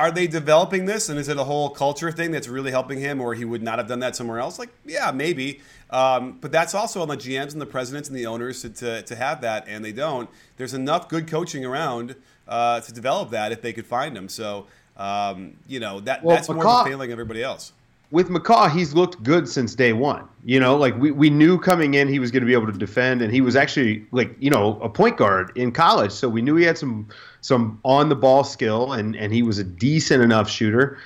are 0.00 0.10
they 0.10 0.26
developing 0.26 0.86
this? 0.86 1.10
And 1.10 1.18
is 1.18 1.28
it 1.28 1.36
a 1.36 1.44
whole 1.44 1.68
culture 1.68 2.10
thing 2.10 2.30
that's 2.30 2.48
really 2.48 2.70
helping 2.70 2.98
him 2.98 3.20
or 3.20 3.34
he 3.34 3.44
would 3.44 3.62
not 3.62 3.78
have 3.78 3.86
done 3.86 4.00
that 4.00 4.16
somewhere 4.16 4.38
else? 4.38 4.58
Like 4.58 4.70
yeah 4.86 5.10
maybe. 5.10 5.60
Um, 5.90 6.38
but 6.40 6.50
that's 6.50 6.74
also 6.74 7.02
on 7.02 7.08
the 7.08 7.16
gms 7.16 7.52
and 7.52 7.60
the 7.60 7.66
presidents 7.66 8.08
and 8.08 8.16
the 8.16 8.24
owners 8.24 8.62
to, 8.62 8.70
to, 8.70 9.02
to 9.02 9.14
have 9.14 9.42
that 9.42 9.68
and 9.68 9.84
they 9.84 9.92
don't. 9.92 10.30
There's 10.56 10.72
enough 10.72 11.10
good 11.10 11.28
coaching 11.28 11.66
around 11.66 12.16
uh, 12.48 12.80
to 12.80 12.92
develop 12.92 13.30
that 13.30 13.52
if 13.52 13.60
they 13.60 13.74
could 13.74 13.84
find 13.84 14.16
them. 14.16 14.30
So 14.30 14.66
um, 14.96 15.58
you 15.66 15.80
know 15.80 16.00
that 16.00 16.24
well, 16.24 16.34
that's 16.34 16.48
McCaw, 16.48 16.54
more 16.54 16.66
of 16.66 16.86
a 16.86 16.88
failing 16.88 17.12
everybody 17.12 17.42
else. 17.42 17.72
With 18.10 18.28
McCaw, 18.30 18.70
he's 18.70 18.94
looked 18.94 19.22
good 19.22 19.48
since 19.48 19.74
day 19.74 19.92
one. 19.92 20.26
You 20.44 20.60
know, 20.60 20.76
like 20.76 20.96
we, 20.96 21.10
we 21.10 21.30
knew 21.30 21.58
coming 21.58 21.94
in 21.94 22.08
he 22.08 22.18
was 22.18 22.30
going 22.30 22.40
to 22.40 22.46
be 22.46 22.54
able 22.54 22.72
to 22.72 22.78
defend, 22.78 23.20
and 23.22 23.32
he 23.32 23.42
was 23.42 23.54
actually 23.54 24.06
like 24.12 24.34
you 24.40 24.50
know 24.50 24.80
a 24.80 24.88
point 24.88 25.18
guard 25.18 25.52
in 25.56 25.72
college, 25.72 26.12
so 26.12 26.28
we 26.28 26.40
knew 26.40 26.56
he 26.56 26.64
had 26.64 26.78
some 26.78 27.06
some 27.40 27.80
on 27.84 28.08
the 28.08 28.16
ball 28.16 28.44
skill, 28.44 28.92
and 28.92 29.16
and 29.16 29.32
he 29.32 29.42
was 29.42 29.58
a 29.58 29.64
decent 29.64 30.22
enough 30.22 30.48
shooter. 30.48 30.98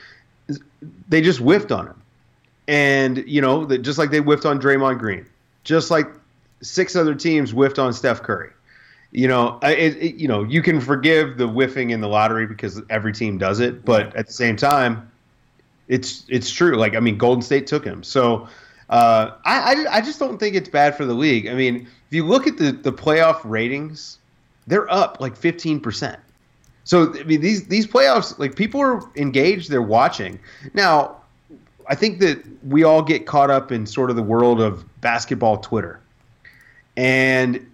They 1.09 1.21
just 1.21 1.39
whiffed 1.39 1.73
on 1.73 1.87
him, 1.87 2.03
and 2.69 3.25
you 3.27 3.41
know 3.41 3.67
just 3.79 3.99
like 3.99 4.11
they 4.11 4.19
whiffed 4.19 4.47
on 4.47 4.61
Draymond 4.61 4.99
Green, 4.99 5.27
just 5.65 5.91
like 5.91 6.07
six 6.61 6.97
other 6.97 7.15
teams 7.15 7.51
whiffed 7.51 7.79
on 7.79 7.93
Steph 7.93 8.23
Curry. 8.23 8.51
You 9.13 9.29
know, 9.29 9.61
it, 9.63 9.97
it, 9.97 10.15
you 10.17 10.29
know 10.29 10.43
you 10.43 10.61
can 10.61 10.81
forgive 10.81 11.39
the 11.39 11.47
whiffing 11.47 11.91
in 11.91 12.01
the 12.01 12.09
lottery 12.09 12.47
because 12.47 12.83
every 12.91 13.13
team 13.13 13.39
does 13.39 13.61
it, 13.61 13.85
but 13.85 14.15
at 14.17 14.27
the 14.27 14.33
same 14.33 14.57
time 14.57 15.11
it's 15.89 16.25
it's 16.29 16.51
true. 16.51 16.77
Like 16.77 16.95
I 16.95 17.01
mean, 17.01 17.19
Golden 17.19 17.43
State 17.43 17.67
took 17.67 17.85
him. 17.85 18.03
So 18.03 18.49
uh, 18.91 19.33
I, 19.45 19.75
I 19.75 19.97
I 19.97 20.01
just 20.01 20.19
don't 20.19 20.39
think 20.39 20.55
it's 20.55 20.69
bad 20.69 20.97
for 20.97 21.05
the 21.05 21.15
league. 21.15 21.47
I 21.47 21.55
mean, 21.55 21.87
if 22.07 22.13
you 22.13 22.25
look 22.25 22.47
at 22.47 22.57
the 22.57 22.73
the 22.73 22.93
playoff 22.93 23.41
ratings, 23.45 24.19
they're 24.67 24.91
up 24.93 25.21
like 25.21 25.37
fifteen 25.37 25.81
percent. 25.81 26.19
So 26.85 27.13
I 27.15 27.25
mean, 27.25 27.41
these 27.41 27.67
these 27.67 27.87
playoffs, 27.87 28.39
like 28.39 28.57
people 28.57 28.81
are 28.81 29.03
engaged, 29.17 29.71
they're 29.71 29.83
watching. 29.83 30.39
Now, 30.75 31.17
I 31.89 31.95
think 31.95 32.21
that 32.21 32.45
we 32.65 32.85
all 32.85 33.03
get 33.03 33.27
caught 33.27 33.51
up 33.51 33.73
in 33.73 33.87
sort 33.87 34.11
of 34.11 34.17
the 34.17 34.23
world 34.23 34.61
of 34.61 34.85
basketball 35.01 35.59
Twitter, 35.59 36.01
and 36.97 37.67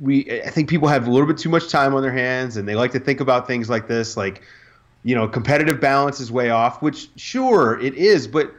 we 0.00 0.42
I 0.42 0.50
think 0.50 0.68
people 0.68 0.88
have 0.88 1.06
a 1.06 1.10
little 1.10 1.26
bit 1.26 1.38
too 1.38 1.48
much 1.48 1.68
time 1.68 1.94
on 1.94 2.02
their 2.02 2.12
hands, 2.12 2.56
and 2.58 2.68
they 2.68 2.74
like 2.74 2.92
to 2.92 3.00
think 3.00 3.20
about 3.20 3.46
things 3.46 3.70
like 3.70 3.88
this, 3.88 4.16
like 4.16 4.42
you 5.02 5.14
know, 5.14 5.26
competitive 5.26 5.80
balance 5.80 6.20
is 6.20 6.30
way 6.30 6.50
off, 6.50 6.82
which 6.82 7.08
sure 7.16 7.80
it 7.80 7.94
is, 7.94 8.26
but 8.26 8.52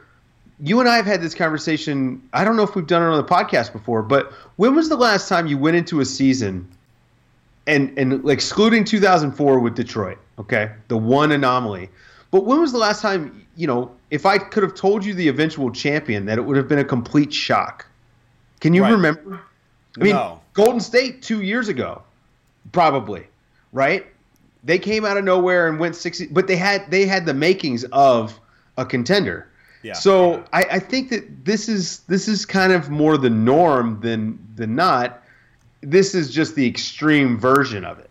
you 0.58 0.80
and 0.80 0.88
I 0.88 0.96
have 0.96 1.06
had 1.06 1.22
this 1.22 1.34
conversation. 1.34 2.20
I 2.32 2.44
don't 2.44 2.56
know 2.56 2.64
if 2.64 2.74
we've 2.74 2.86
done 2.86 3.02
it 3.02 3.06
on 3.06 3.16
the 3.16 3.24
podcast 3.24 3.72
before, 3.72 4.02
but 4.02 4.32
when 4.56 4.74
was 4.74 4.88
the 4.88 4.96
last 4.96 5.28
time 5.28 5.46
you 5.46 5.56
went 5.56 5.76
into 5.76 6.00
a 6.00 6.04
season 6.04 6.68
and 7.66 7.96
and 7.98 8.28
excluding 8.28 8.84
2004 8.84 9.60
with 9.60 9.74
Detroit, 9.74 10.18
okay, 10.38 10.72
the 10.88 10.96
one 10.96 11.32
anomaly. 11.32 11.88
But 12.30 12.44
when 12.44 12.60
was 12.60 12.72
the 12.72 12.78
last 12.78 13.02
time, 13.02 13.46
you 13.56 13.66
know, 13.66 13.90
if 14.10 14.24
I 14.24 14.38
could 14.38 14.62
have 14.62 14.74
told 14.74 15.04
you 15.04 15.14
the 15.14 15.28
eventual 15.28 15.70
champion 15.70 16.24
that 16.26 16.38
it 16.38 16.42
would 16.42 16.56
have 16.56 16.68
been 16.68 16.78
a 16.78 16.84
complete 16.84 17.32
shock? 17.32 17.86
Can 18.60 18.72
you 18.74 18.82
right. 18.82 18.92
remember? 18.92 19.40
I 19.98 20.02
mean, 20.02 20.14
no. 20.14 20.40
Golden 20.54 20.80
State 20.80 21.22
2 21.22 21.42
years 21.42 21.68
ago, 21.68 22.02
probably, 22.72 23.26
right? 23.72 24.06
they 24.64 24.78
came 24.78 25.04
out 25.04 25.16
of 25.16 25.24
nowhere 25.24 25.68
and 25.68 25.78
went 25.78 25.96
60 25.96 26.28
but 26.28 26.46
they 26.46 26.56
had 26.56 26.90
they 26.90 27.06
had 27.06 27.26
the 27.26 27.34
makings 27.34 27.84
of 27.92 28.38
a 28.76 28.84
contender 28.84 29.48
yeah. 29.82 29.94
so 29.94 30.44
I, 30.52 30.64
I 30.72 30.78
think 30.78 31.10
that 31.10 31.44
this 31.44 31.68
is 31.68 32.00
this 32.00 32.28
is 32.28 32.46
kind 32.46 32.72
of 32.72 32.90
more 32.90 33.16
the 33.18 33.30
norm 33.30 34.00
than 34.00 34.38
than 34.54 34.74
not 34.74 35.21
this 35.82 36.14
is 36.14 36.30
just 36.30 36.54
the 36.54 36.66
extreme 36.66 37.38
version 37.38 37.84
of 37.84 37.98
it 37.98 38.10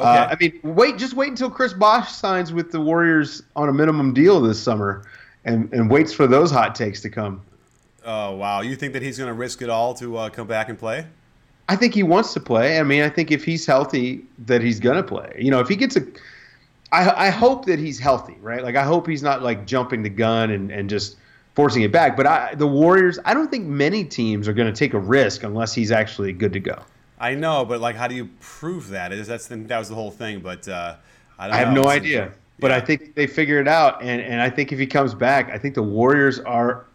uh, 0.00 0.02
okay. 0.02 0.18
Uh, 0.18 0.28
I 0.28 0.36
mean, 0.36 0.74
wait, 0.74 0.98
just 0.98 1.14
wait 1.14 1.28
until 1.28 1.50
Chris 1.50 1.72
Bosh 1.72 2.10
signs 2.10 2.52
with 2.52 2.72
the 2.72 2.80
Warriors 2.80 3.42
on 3.54 3.68
a 3.68 3.72
minimum 3.72 4.14
deal 4.14 4.40
this 4.40 4.60
summer, 4.60 5.04
and 5.44 5.72
and 5.72 5.90
waits 5.90 6.12
for 6.12 6.26
those 6.26 6.50
hot 6.50 6.74
takes 6.74 7.00
to 7.02 7.10
come. 7.10 7.42
Oh 8.04 8.36
wow! 8.36 8.62
You 8.62 8.76
think 8.76 8.94
that 8.94 9.02
he's 9.02 9.18
going 9.18 9.28
to 9.28 9.34
risk 9.34 9.62
it 9.62 9.68
all 9.68 9.94
to 9.94 10.16
uh, 10.16 10.30
come 10.30 10.46
back 10.46 10.68
and 10.68 10.78
play? 10.78 11.06
I 11.68 11.76
think 11.76 11.94
he 11.94 12.02
wants 12.02 12.32
to 12.34 12.40
play. 12.40 12.80
I 12.80 12.82
mean, 12.82 13.02
I 13.02 13.08
think 13.08 13.30
if 13.30 13.44
he's 13.44 13.66
healthy, 13.66 14.24
that 14.46 14.62
he's 14.62 14.80
gonna 14.80 15.02
play. 15.02 15.36
You 15.38 15.50
know, 15.50 15.60
if 15.60 15.68
he 15.68 15.76
gets 15.76 15.96
a, 15.96 16.06
I, 16.90 17.26
I 17.26 17.30
hope 17.30 17.66
that 17.66 17.78
he's 17.78 17.98
healthy, 17.98 18.36
right? 18.40 18.62
Like 18.62 18.76
I 18.76 18.84
hope 18.84 19.06
he's 19.06 19.22
not 19.22 19.42
like 19.42 19.66
jumping 19.66 20.02
the 20.02 20.08
gun 20.08 20.50
and, 20.50 20.70
and 20.70 20.88
just 20.88 21.16
forcing 21.54 21.82
it 21.82 21.92
back. 21.92 22.16
But 22.16 22.26
I, 22.26 22.54
the 22.54 22.66
Warriors, 22.66 23.18
I 23.24 23.34
don't 23.34 23.50
think 23.50 23.66
many 23.66 24.04
teams 24.04 24.48
are 24.48 24.52
going 24.52 24.72
to 24.72 24.76
take 24.76 24.94
a 24.94 24.98
risk 24.98 25.42
unless 25.42 25.74
he's 25.74 25.92
actually 25.92 26.32
good 26.32 26.54
to 26.54 26.60
go. 26.60 26.82
I 27.20 27.34
know, 27.34 27.66
but 27.66 27.80
like, 27.80 27.96
how 27.96 28.08
do 28.08 28.14
you 28.14 28.30
prove 28.40 28.88
that? 28.88 29.12
Is 29.12 29.28
that's 29.28 29.46
the, 29.46 29.56
that 29.56 29.78
was 29.78 29.90
the 29.90 29.94
whole 29.94 30.10
thing? 30.10 30.40
But 30.40 30.66
uh, 30.66 30.96
I, 31.38 31.50
I 31.50 31.56
have 31.58 31.74
no 31.74 31.86
idea. 31.86 32.32
But 32.58 32.72
I 32.72 32.80
think 32.80 33.14
they 33.14 33.26
figure 33.26 33.60
it 33.60 33.68
out, 33.68 34.02
and 34.02 34.20
and 34.20 34.40
I 34.40 34.50
think 34.50 34.72
if 34.72 34.78
he 34.78 34.86
comes 34.86 35.14
back, 35.14 35.50
I 35.50 35.58
think 35.58 35.74
the 35.74 35.82
Warriors 35.82 36.40
are, 36.40 36.86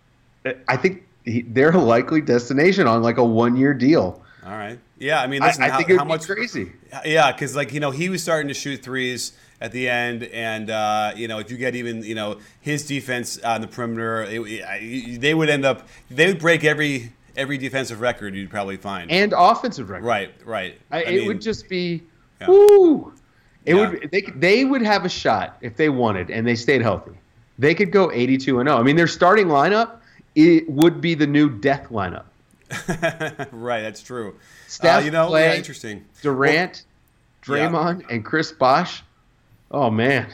I 0.68 0.78
think 0.78 1.04
he, 1.24 1.42
they're 1.42 1.72
a 1.72 1.78
likely 1.78 2.22
destination 2.22 2.88
on 2.88 3.02
like 3.02 3.18
a 3.18 3.24
one 3.24 3.56
year 3.56 3.74
deal. 3.74 4.22
All 4.46 4.52
right. 4.52 4.80
Yeah, 4.98 5.22
I 5.22 5.28
mean, 5.28 5.42
listen, 5.42 5.64
I, 5.64 5.68
I 5.68 5.70
how, 5.70 5.78
think 5.78 6.00
how 6.00 6.06
much 6.06 6.26
crazy. 6.26 6.72
Yeah, 7.04 7.32
because 7.32 7.56
like 7.56 7.74
you 7.74 7.80
know, 7.80 7.92
he 7.92 8.10
was 8.10 8.22
starting 8.22 8.48
to 8.48 8.54
shoot 8.54 8.82
threes 8.84 9.34
at 9.60 9.72
the 9.72 9.90
end, 9.90 10.24
and 10.24 10.70
uh, 10.70 11.14
you 11.16 11.28
know, 11.28 11.40
if 11.40 11.52
you 11.52 11.58
get 11.58 11.76
even 11.76 12.04
you 12.04 12.16
know 12.16 12.40
his 12.62 12.86
defense 12.86 13.40
on 13.40 13.62
the 13.62 13.68
perimeter, 13.68 14.24
it, 14.24 14.40
it, 14.42 15.22
they 15.22 15.34
would 15.34 15.50
end 15.50 15.66
up 15.66 15.88
they 16.10 16.28
would 16.28 16.40
break 16.40 16.64
every 16.64 17.12
every 17.36 17.58
defensive 17.58 18.02
record 18.02 18.36
you'd 18.36 18.50
probably 18.50 18.78
find 18.78 19.12
and 19.12 19.34
offensive 19.36 19.90
record. 19.90 20.06
Right, 20.06 20.34
right. 20.46 20.80
I, 20.92 21.04
it 21.04 21.16
mean, 21.20 21.28
would 21.28 21.42
just 21.42 21.70
be, 21.70 22.04
yeah. 22.42 22.48
woo. 22.48 23.14
It 23.66 23.76
yeah. 23.76 23.90
would 23.90 24.10
they 24.12 24.22
they 24.36 24.66
would 24.66 24.82
have 24.82 25.06
a 25.06 25.10
shot 25.10 25.58
if 25.62 25.76
they 25.76 25.90
wanted 25.90 26.30
and 26.30 26.46
they 26.46 26.56
stayed 26.56 26.82
healthy. 26.82 27.14
they 27.58 27.74
could 27.74 27.92
go 27.92 28.12
82 28.12 28.60
and 28.60 28.70
0. 28.70 28.80
I 28.80 28.84
mean, 28.84 28.96
their 28.96 29.08
starting 29.08 29.48
lineup 29.48 29.98
it 30.36 30.70
would 30.70 31.02
be 31.02 31.16
the 31.16 31.28
new 31.28 31.50
death 31.50 31.88
lineup. 31.90 32.26
right, 33.52 33.82
that's 33.82 34.04
true. 34.04 34.36
Steph, 34.68 35.02
uh, 35.02 35.06
you 35.06 35.12
know, 35.12 35.28
Clay, 35.28 35.50
yeah, 35.50 35.56
interesting. 35.56 36.06
Durant, 36.22 36.84
Well, 37.48 37.58
Draymond, 37.58 38.02
yeah. 38.02 38.08
and 38.10 38.26
Chris 38.26 38.52
Bosh. 38.52 39.04
Oh 39.72 39.90
man. 39.90 40.34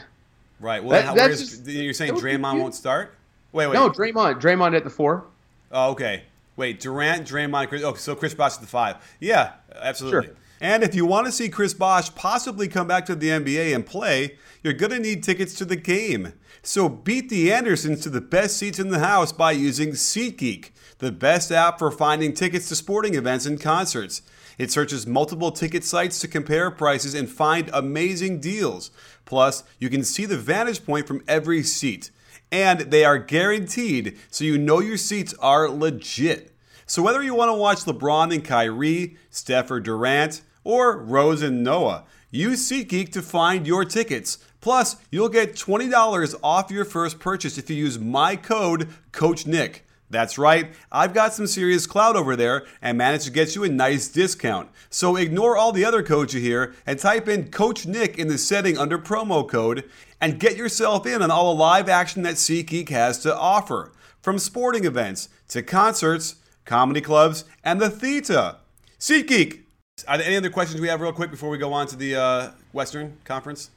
Right. 0.60 0.82
Well, 0.82 1.14
that, 1.14 1.30
just, 1.30 1.66
you're 1.66 1.92
saying 1.92 2.14
Draymond 2.14 2.60
won't 2.60 2.74
start? 2.74 3.14
Wait, 3.50 3.66
wait. 3.66 3.74
No, 3.74 3.90
Draymond. 3.90 4.40
Draymond 4.40 4.76
at 4.76 4.84
the 4.84 4.90
four. 4.90 5.24
Oh, 5.72 5.90
okay. 5.90 6.22
Wait, 6.56 6.80
Durant, 6.80 7.26
Draymond, 7.26 7.68
Chris. 7.68 7.82
Oh, 7.82 7.94
so 7.94 8.14
Chris 8.14 8.34
Bosh 8.34 8.54
at 8.54 8.60
the 8.60 8.66
five. 8.66 8.96
Yeah, 9.20 9.52
absolutely. 9.74 10.26
Sure. 10.26 10.36
And 10.60 10.84
if 10.84 10.94
you 10.94 11.04
want 11.04 11.26
to 11.26 11.32
see 11.32 11.48
Chris 11.48 11.74
Bosh 11.74 12.14
possibly 12.14 12.68
come 12.68 12.86
back 12.86 13.04
to 13.06 13.16
the 13.16 13.28
NBA 13.28 13.74
and 13.74 13.84
play, 13.84 14.36
you're 14.62 14.72
going 14.72 14.92
to 14.92 15.00
need 15.00 15.24
tickets 15.24 15.54
to 15.54 15.64
the 15.64 15.76
game. 15.76 16.34
So 16.62 16.88
beat 16.88 17.28
the 17.28 17.52
Andersons 17.52 18.00
to 18.02 18.10
the 18.10 18.20
best 18.20 18.56
seats 18.56 18.78
in 18.78 18.90
the 18.90 19.00
house 19.00 19.32
by 19.32 19.50
using 19.50 19.90
SeatGeek, 19.90 20.70
the 20.98 21.10
best 21.10 21.50
app 21.50 21.80
for 21.80 21.90
finding 21.90 22.32
tickets 22.32 22.68
to 22.68 22.76
sporting 22.76 23.16
events 23.16 23.44
and 23.44 23.60
concerts. 23.60 24.22
It 24.56 24.70
searches 24.70 25.04
multiple 25.04 25.50
ticket 25.50 25.82
sites 25.82 26.20
to 26.20 26.28
compare 26.28 26.70
prices 26.70 27.14
and 27.14 27.28
find 27.28 27.68
amazing 27.72 28.40
deals. 28.40 28.92
Plus, 29.24 29.64
you 29.80 29.90
can 29.90 30.04
see 30.04 30.26
the 30.26 30.38
vantage 30.38 30.84
point 30.84 31.08
from 31.08 31.24
every 31.26 31.64
seat. 31.64 32.12
And 32.52 32.80
they 32.80 33.04
are 33.04 33.18
guaranteed, 33.18 34.18
so 34.30 34.44
you 34.44 34.58
know 34.58 34.78
your 34.80 34.98
seats 34.98 35.34
are 35.40 35.68
legit. 35.70 36.54
So 36.84 37.02
whether 37.02 37.22
you 37.22 37.34
want 37.34 37.48
to 37.48 37.54
watch 37.54 37.78
LeBron 37.86 38.34
and 38.34 38.44
Kyrie, 38.44 39.16
Steph 39.30 39.70
or 39.70 39.80
Durant, 39.80 40.42
or 40.62 40.98
Rose 40.98 41.40
and 41.40 41.64
Noah, 41.64 42.04
use 42.30 42.70
SeatGeek 42.70 43.10
to 43.12 43.22
find 43.22 43.66
your 43.66 43.86
tickets. 43.86 44.36
Plus, 44.60 44.96
you'll 45.10 45.30
get 45.30 45.54
$20 45.54 46.34
off 46.42 46.70
your 46.70 46.84
first 46.84 47.18
purchase 47.18 47.56
if 47.56 47.70
you 47.70 47.76
use 47.76 47.98
my 47.98 48.36
code 48.36 48.90
CoachNick. 49.12 49.80
That's 50.12 50.36
right, 50.36 50.74
I've 50.92 51.14
got 51.14 51.32
some 51.32 51.46
serious 51.46 51.86
clout 51.86 52.16
over 52.16 52.36
there 52.36 52.66
and 52.82 52.98
managed 52.98 53.24
to 53.24 53.30
get 53.30 53.56
you 53.56 53.64
a 53.64 53.68
nice 53.70 54.08
discount. 54.08 54.68
So 54.90 55.16
ignore 55.16 55.56
all 55.56 55.72
the 55.72 55.86
other 55.86 56.02
codes 56.02 56.34
you 56.34 56.40
hear 56.42 56.74
and 56.86 56.98
type 56.98 57.28
in 57.28 57.50
Coach 57.50 57.86
Nick 57.86 58.18
in 58.18 58.28
the 58.28 58.36
setting 58.36 58.76
under 58.76 58.98
promo 58.98 59.48
code 59.48 59.88
and 60.20 60.38
get 60.38 60.58
yourself 60.58 61.06
in 61.06 61.22
on 61.22 61.30
all 61.30 61.54
the 61.54 61.58
live 61.58 61.88
action 61.88 62.22
that 62.24 62.34
SeatGeek 62.34 62.90
has 62.90 63.20
to 63.20 63.34
offer. 63.34 63.90
From 64.20 64.38
sporting 64.38 64.84
events 64.84 65.30
to 65.48 65.62
concerts, 65.62 66.36
comedy 66.66 67.00
clubs, 67.00 67.46
and 67.64 67.80
the 67.80 67.88
theater. 67.88 68.56
SeatGeek! 69.00 69.60
Are 70.06 70.18
there 70.18 70.26
any 70.26 70.36
other 70.36 70.50
questions 70.50 70.78
we 70.78 70.88
have 70.88 71.00
real 71.00 71.12
quick 71.12 71.30
before 71.30 71.48
we 71.48 71.56
go 71.56 71.72
on 71.72 71.86
to 71.86 71.96
the 71.96 72.16
uh, 72.16 72.50
Western 72.74 73.16
Conference? 73.24 73.70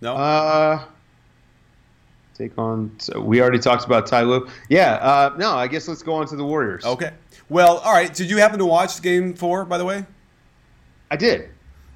No? 0.00 0.16
Uh, 0.16 0.84
take 2.38 2.56
on. 2.56 2.92
So 2.98 3.20
we 3.20 3.40
already 3.40 3.58
talked 3.58 3.84
about 3.84 4.06
Ty 4.06 4.22
Lue. 4.22 4.48
Yeah. 4.68 4.94
Uh, 4.94 5.34
no, 5.36 5.52
I 5.52 5.66
guess 5.66 5.88
let's 5.88 6.02
go 6.02 6.14
on 6.14 6.26
to 6.28 6.36
the 6.36 6.44
Warriors. 6.44 6.84
Okay. 6.84 7.10
Well, 7.48 7.78
all 7.78 7.92
right. 7.92 8.12
Did 8.12 8.30
you 8.30 8.38
happen 8.38 8.58
to 8.60 8.66
watch 8.66 9.02
Game 9.02 9.34
Four, 9.34 9.64
by 9.64 9.78
the 9.78 9.84
way? 9.84 10.06
I 11.10 11.16
did. 11.16 11.50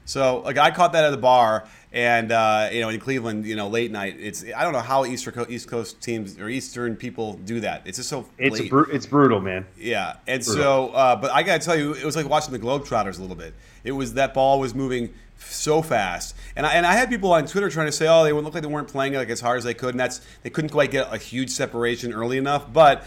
So, 0.05 0.41
like, 0.41 0.59
I 0.59 0.73
caught 0.73 0.95
that 0.95 1.05
at 1.05 1.11
the 1.11 1.17
bar, 1.17 1.69
and 1.93 2.33
uh, 2.33 2.71
you 2.73 2.81
know, 2.81 2.89
in 2.89 2.99
Cleveland, 2.99 3.47
you 3.47 3.55
know, 3.55 3.69
late 3.69 3.93
night. 3.93 4.17
It's 4.19 4.45
I 4.57 4.65
don't 4.65 4.73
know 4.73 4.81
how 4.81 5.05
East 5.05 5.31
Coast, 5.31 5.49
East 5.49 5.69
Coast 5.69 6.01
teams 6.01 6.41
or 6.41 6.49
Eastern 6.49 6.97
people 6.97 7.35
do 7.35 7.61
that. 7.61 7.83
It's 7.85 7.99
just 7.99 8.09
so. 8.09 8.27
It's 8.37 8.59
late. 8.59 8.71
Br- 8.71 8.91
it's 8.91 9.07
brutal, 9.07 9.41
man. 9.41 9.65
Yeah, 9.79 10.17
and 10.27 10.43
brutal. 10.43 10.89
so, 10.89 10.89
uh, 10.89 11.17
but 11.17 11.31
I 11.31 11.45
gotta 11.45 11.65
tell 11.65 11.77
you, 11.77 11.93
it 11.93 12.05
was 12.05 12.17
like 12.17 12.29
watching 12.29 12.53
the 12.53 12.59
Globetrotters 12.59 13.19
a 13.19 13.23
little 13.23 13.37
bit. 13.37 13.55
It 13.85 13.93
was 13.93 14.15
that 14.15 14.35
ball 14.35 14.59
was 14.59 14.75
moving 14.75 15.15
so 15.51 15.83
fast, 15.83 16.35
and 16.57 16.67
I 16.67 16.75
and 16.75 16.87
I 16.87 16.93
had 16.93 17.09
people 17.09 17.33
on 17.33 17.47
Twitter 17.47 17.71
trying 17.71 17.87
to 17.87 17.93
say, 17.93 18.07
oh, 18.09 18.25
they 18.25 18.33
look 18.33 18.55
like 18.55 18.63
they 18.63 18.69
weren't 18.69 18.89
playing 18.89 19.15
it 19.15 19.19
like 19.19 19.31
as 19.31 19.41
hard 19.41 19.59
as 19.59 19.65
they 19.65 19.75
could, 19.75 19.91
and 19.91 20.01
that's 20.01 20.21
they 20.43 20.51
couldn't 20.51 20.71
quite 20.71 20.91
get 20.91 21.13
a 21.13 21.19
huge 21.19 21.51
separation 21.51 22.13
early 22.13 22.39
enough, 22.39 22.73
but. 22.73 23.05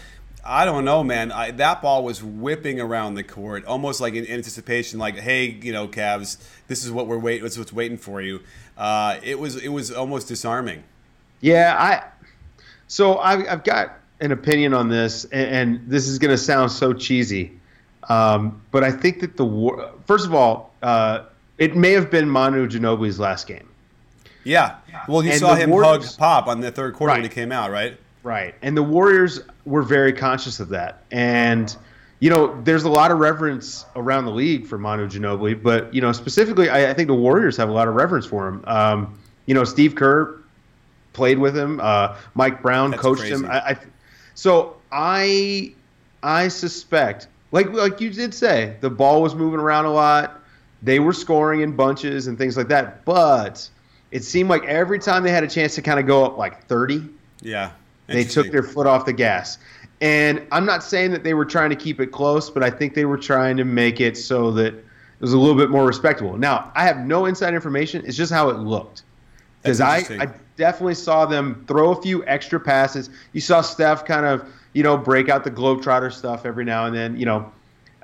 I 0.48 0.64
don't 0.64 0.84
know, 0.84 1.02
man. 1.02 1.32
I, 1.32 1.50
that 1.50 1.82
ball 1.82 2.04
was 2.04 2.22
whipping 2.22 2.80
around 2.80 3.14
the 3.14 3.24
court, 3.24 3.64
almost 3.64 4.00
like 4.00 4.14
in 4.14 4.28
anticipation, 4.28 4.96
like, 5.00 5.16
"Hey, 5.16 5.46
you 5.46 5.72
know, 5.72 5.88
Cavs, 5.88 6.36
this 6.68 6.84
is 6.84 6.92
what 6.92 7.08
we're 7.08 7.18
waiting. 7.18 7.42
This 7.42 7.54
is 7.54 7.58
what's 7.58 7.72
waiting 7.72 7.98
for 7.98 8.20
you." 8.22 8.38
Uh, 8.78 9.18
it 9.24 9.40
was 9.40 9.56
it 9.56 9.70
was 9.70 9.90
almost 9.90 10.28
disarming. 10.28 10.84
Yeah, 11.40 11.74
I. 11.76 12.04
So 12.86 13.18
I've, 13.18 13.48
I've 13.48 13.64
got 13.64 13.98
an 14.20 14.32
opinion 14.32 14.72
on 14.72 14.88
this, 14.88 15.24
and, 15.24 15.50
and 15.50 15.90
this 15.90 16.06
is 16.06 16.18
going 16.18 16.30
to 16.30 16.38
sound 16.38 16.70
so 16.70 16.92
cheesy, 16.92 17.58
um, 18.08 18.62
but 18.70 18.84
I 18.84 18.92
think 18.92 19.20
that 19.20 19.36
the 19.36 19.44
war. 19.44 19.92
First 20.06 20.26
of 20.26 20.34
all, 20.34 20.72
uh, 20.82 21.24
it 21.58 21.76
may 21.76 21.92
have 21.92 22.10
been 22.10 22.28
Manu 22.28 22.68
Ginobili's 22.68 23.18
last 23.18 23.46
game. 23.46 23.68
Yeah. 24.44 24.76
Well, 25.08 25.24
you 25.24 25.30
and 25.30 25.40
saw 25.40 25.54
him 25.54 25.70
Warriors, 25.70 26.10
hug 26.10 26.18
Pop 26.18 26.46
on 26.46 26.60
the 26.60 26.70
third 26.70 26.94
quarter 26.94 27.12
right. 27.12 27.22
when 27.22 27.30
he 27.30 27.34
came 27.34 27.50
out, 27.50 27.70
right? 27.70 27.98
Right. 28.22 28.54
And 28.62 28.76
the 28.76 28.82
Warriors 28.82 29.40
were 29.64 29.82
very 29.82 30.12
conscious 30.12 30.60
of 30.60 30.68
that. 30.70 31.02
And, 31.10 31.74
you 32.20 32.30
know, 32.30 32.60
there's 32.62 32.84
a 32.84 32.88
lot 32.88 33.10
of 33.10 33.18
reverence 33.18 33.84
around 33.96 34.24
the 34.24 34.32
league 34.32 34.66
for 34.66 34.78
Manu 34.78 35.08
Ginobili, 35.08 35.60
but, 35.60 35.92
you 35.92 36.00
know, 36.00 36.12
specifically, 36.12 36.68
I, 36.68 36.90
I 36.90 36.94
think 36.94 37.08
the 37.08 37.14
Warriors 37.14 37.56
have 37.56 37.68
a 37.68 37.72
lot 37.72 37.88
of 37.88 37.94
reverence 37.94 38.26
for 38.26 38.48
him. 38.48 38.64
Um, 38.66 39.18
you 39.46 39.54
know, 39.54 39.64
Steve 39.64 39.94
Kerr 39.94 40.40
played 41.12 41.38
with 41.38 41.56
him. 41.56 41.80
Uh, 41.80 42.16
Mike 42.34 42.62
Brown 42.62 42.90
That's 42.90 43.02
coached 43.02 43.20
crazy. 43.20 43.34
him. 43.34 43.46
I, 43.46 43.58
I, 43.58 43.78
so 44.34 44.76
I, 44.92 45.72
I 46.22 46.48
suspect, 46.48 47.28
like 47.52 47.70
like 47.72 48.00
you 48.00 48.10
did 48.10 48.34
say, 48.34 48.76
the 48.80 48.90
ball 48.90 49.22
was 49.22 49.34
moving 49.34 49.60
around 49.60 49.86
a 49.86 49.92
lot. 49.92 50.40
They 50.82 51.00
were 51.00 51.12
scoring 51.12 51.60
in 51.60 51.74
bunches 51.74 52.26
and 52.26 52.36
things 52.36 52.56
like 52.56 52.68
that. 52.68 53.04
But 53.04 53.68
it 54.10 54.24
seemed 54.24 54.48
like 54.48 54.64
every 54.64 54.98
time 54.98 55.22
they 55.22 55.30
had 55.30 55.44
a 55.44 55.48
chance 55.48 55.74
to 55.76 55.82
kind 55.82 55.98
of 55.98 56.06
go 56.06 56.24
up 56.24 56.36
like 56.36 56.66
30, 56.66 57.08
yeah, 57.40 57.72
they 58.06 58.24
took 58.24 58.50
their 58.50 58.62
foot 58.62 58.86
off 58.86 59.06
the 59.06 59.12
gas. 59.12 59.58
And 60.00 60.46
I'm 60.52 60.66
not 60.66 60.84
saying 60.84 61.12
that 61.12 61.24
they 61.24 61.34
were 61.34 61.46
trying 61.46 61.70
to 61.70 61.76
keep 61.76 62.00
it 62.00 62.08
close, 62.08 62.50
but 62.50 62.62
I 62.62 62.70
think 62.70 62.94
they 62.94 63.06
were 63.06 63.16
trying 63.16 63.56
to 63.56 63.64
make 63.64 64.00
it 64.00 64.16
so 64.16 64.50
that 64.52 64.74
it 64.74 64.84
was 65.20 65.32
a 65.32 65.38
little 65.38 65.56
bit 65.56 65.70
more 65.70 65.86
respectable. 65.86 66.36
Now, 66.36 66.70
I 66.74 66.84
have 66.84 66.98
no 66.98 67.24
inside 67.24 67.54
information. 67.54 68.04
It's 68.04 68.16
just 68.16 68.30
how 68.30 68.50
it 68.50 68.58
looked. 68.58 69.02
Because 69.62 69.80
I, 69.80 70.04
I 70.20 70.28
definitely 70.56 70.94
saw 70.94 71.26
them 71.26 71.64
throw 71.66 71.92
a 71.92 72.02
few 72.02 72.24
extra 72.26 72.60
passes. 72.60 73.10
You 73.32 73.40
saw 73.40 73.62
Steph 73.62 74.04
kind 74.04 74.26
of, 74.26 74.48
you 74.74 74.82
know, 74.82 74.96
break 74.96 75.28
out 75.28 75.44
the 75.44 75.50
Globetrotter 75.50 76.12
stuff 76.12 76.44
every 76.44 76.64
now 76.64 76.84
and 76.84 76.94
then, 76.94 77.16
you 77.16 77.24
know, 77.24 77.50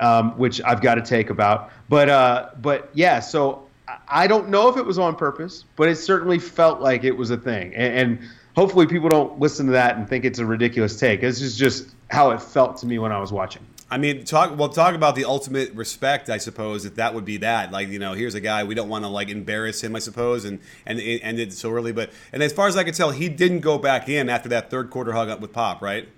um, 0.03 0.37
which 0.39 0.61
I've 0.63 0.81
got 0.81 0.97
to 0.97 1.03
take 1.03 1.31
about. 1.31 1.71
But, 1.89 2.09
uh, 2.09 2.51
but 2.61 2.91
yeah, 2.95 3.21
so 3.21 3.67
I 4.09 4.27
don't 4.27 4.49
know 4.49 4.69
if 4.69 4.77
it 4.77 4.85
was 4.85 4.99
on 4.99 5.17
purpose, 5.17 5.65
but 5.77 5.89
it 5.89 5.97
certainly 5.97 6.39
felt 6.39 6.81
like 6.81 7.05
it 7.05 7.17
was 7.17 7.31
a 7.31 7.37
thing. 7.37 7.75
and, 7.75 7.95
and 7.95 8.29
hopefully 8.55 8.87
people 8.87 9.09
don't 9.09 9.39
listen 9.41 9.67
to 9.67 9.73
that 9.73 9.97
and 9.97 10.09
think 10.09 10.25
it's 10.25 10.39
a 10.39 10.47
ridiculous 10.47 10.99
take. 10.99 11.21
This 11.21 11.41
is 11.41 11.57
just 11.57 11.95
how 12.11 12.31
it 12.31 12.43
felt 12.43 12.77
to 12.79 12.87
me 12.87 12.99
when 12.99 13.13
I 13.13 13.19
was 13.19 13.33
watching. 13.33 13.65
I 13.91 13.99
mean, 13.99 14.25
talk. 14.25 14.57
Well, 14.57 14.71
talk 14.71 14.95
about 14.95 15.17
the 15.17 15.27
ultimate 15.27 15.73
respect, 15.75 16.31
I 16.31 16.39
suppose. 16.39 16.87
If 16.87 16.95
that 16.95 17.15
would 17.15 17.27
be 17.27 17.37
that, 17.39 17.73
like 17.73 17.89
you 17.89 17.99
know, 17.99 18.15
here's 18.15 18.35
a 18.35 18.41
guy 18.41 18.65
we 18.65 18.75
don't 18.75 18.89
want 18.89 19.05
to 19.05 19.09
like 19.09 19.29
embarrass 19.29 19.85
him, 19.85 19.95
I 19.95 19.99
suppose, 19.99 20.47
and 20.47 20.61
and 20.87 20.99
it 20.99 21.21
ended 21.21 21.53
so 21.53 21.71
early. 21.71 21.93
But 21.93 22.11
and 22.33 22.43
as 22.43 22.55
far 22.55 22.69
as 22.69 22.77
I 22.77 22.85
could 22.85 22.95
tell, 22.95 23.11
he 23.11 23.29
didn't 23.29 23.61
go 23.61 23.77
back 23.77 24.09
in 24.09 24.31
after 24.31 24.49
that 24.49 24.71
third 24.71 24.89
quarter 24.89 25.13
hug 25.13 25.29
up 25.29 25.41
with 25.41 25.53
Pop, 25.53 25.83
right? 25.83 26.09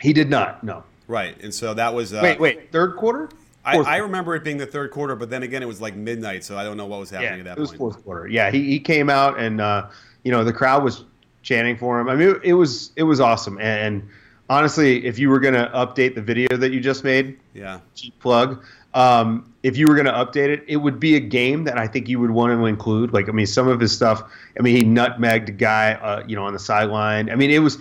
He 0.00 0.12
did 0.12 0.28
not. 0.28 0.64
No. 0.64 0.82
Right, 1.08 1.40
and 1.42 1.52
so 1.52 1.74
that 1.74 1.92
was 1.94 2.12
uh, 2.12 2.20
wait, 2.22 2.38
wait, 2.38 2.70
third 2.70 2.96
quarter. 2.96 3.30
I, 3.64 3.78
I, 3.78 3.96
remember 3.96 4.34
it 4.34 4.44
being 4.44 4.56
the 4.56 4.66
third 4.66 4.90
quarter, 4.90 5.16
but 5.16 5.28
then 5.28 5.42
again, 5.42 5.62
it 5.62 5.66
was 5.66 5.80
like 5.80 5.94
midnight, 5.94 6.44
so 6.44 6.56
I 6.56 6.64
don't 6.64 6.76
know 6.76 6.86
what 6.86 7.00
was 7.00 7.10
happening 7.10 7.32
yeah, 7.32 7.38
at 7.38 7.44
that 7.44 7.56
point. 7.56 7.58
It 7.58 7.60
was 7.60 7.70
point. 7.70 7.78
fourth 7.78 8.04
quarter. 8.04 8.28
Yeah, 8.28 8.50
he, 8.50 8.64
he 8.64 8.78
came 8.78 9.10
out 9.10 9.38
and 9.38 9.60
uh, 9.60 9.88
you 10.22 10.30
know 10.30 10.44
the 10.44 10.52
crowd 10.52 10.84
was 10.84 11.04
chanting 11.42 11.76
for 11.76 11.98
him. 12.00 12.08
I 12.08 12.14
mean, 12.14 12.36
it 12.44 12.52
was 12.52 12.92
it 12.96 13.02
was 13.02 13.20
awesome. 13.20 13.58
And 13.60 14.08
honestly, 14.48 15.04
if 15.04 15.18
you 15.18 15.28
were 15.28 15.40
gonna 15.40 15.70
update 15.74 16.14
the 16.14 16.22
video 16.22 16.56
that 16.56 16.72
you 16.72 16.80
just 16.80 17.04
made, 17.04 17.38
yeah, 17.54 17.80
cheap 17.94 18.18
plug. 18.20 18.62
Um, 18.94 19.52
if 19.62 19.76
you 19.76 19.86
were 19.86 19.94
gonna 19.94 20.12
update 20.12 20.48
it, 20.48 20.64
it 20.66 20.76
would 20.76 20.98
be 20.98 21.16
a 21.16 21.20
game 21.20 21.64
that 21.64 21.78
I 21.78 21.86
think 21.86 22.08
you 22.08 22.20
would 22.20 22.30
want 22.30 22.52
to 22.52 22.66
include. 22.66 23.12
Like, 23.12 23.28
I 23.28 23.32
mean, 23.32 23.46
some 23.46 23.68
of 23.68 23.80
his 23.80 23.94
stuff. 23.94 24.22
I 24.58 24.62
mean, 24.62 24.76
he 24.76 24.82
nutmegged 24.82 25.48
a 25.48 25.52
guy, 25.52 25.92
uh, 25.94 26.24
you 26.26 26.36
know, 26.36 26.44
on 26.44 26.52
the 26.52 26.58
sideline. 26.58 27.30
I 27.30 27.34
mean, 27.34 27.50
it 27.50 27.58
was 27.58 27.78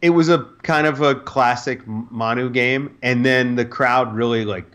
it 0.00 0.10
was 0.10 0.28
a 0.28 0.44
kind 0.62 0.86
of 0.86 1.00
a 1.00 1.14
classic 1.14 1.86
Manu 1.86 2.50
game, 2.50 2.96
and 3.02 3.24
then 3.24 3.56
the 3.56 3.64
crowd 3.64 4.14
really 4.14 4.44
like. 4.44 4.66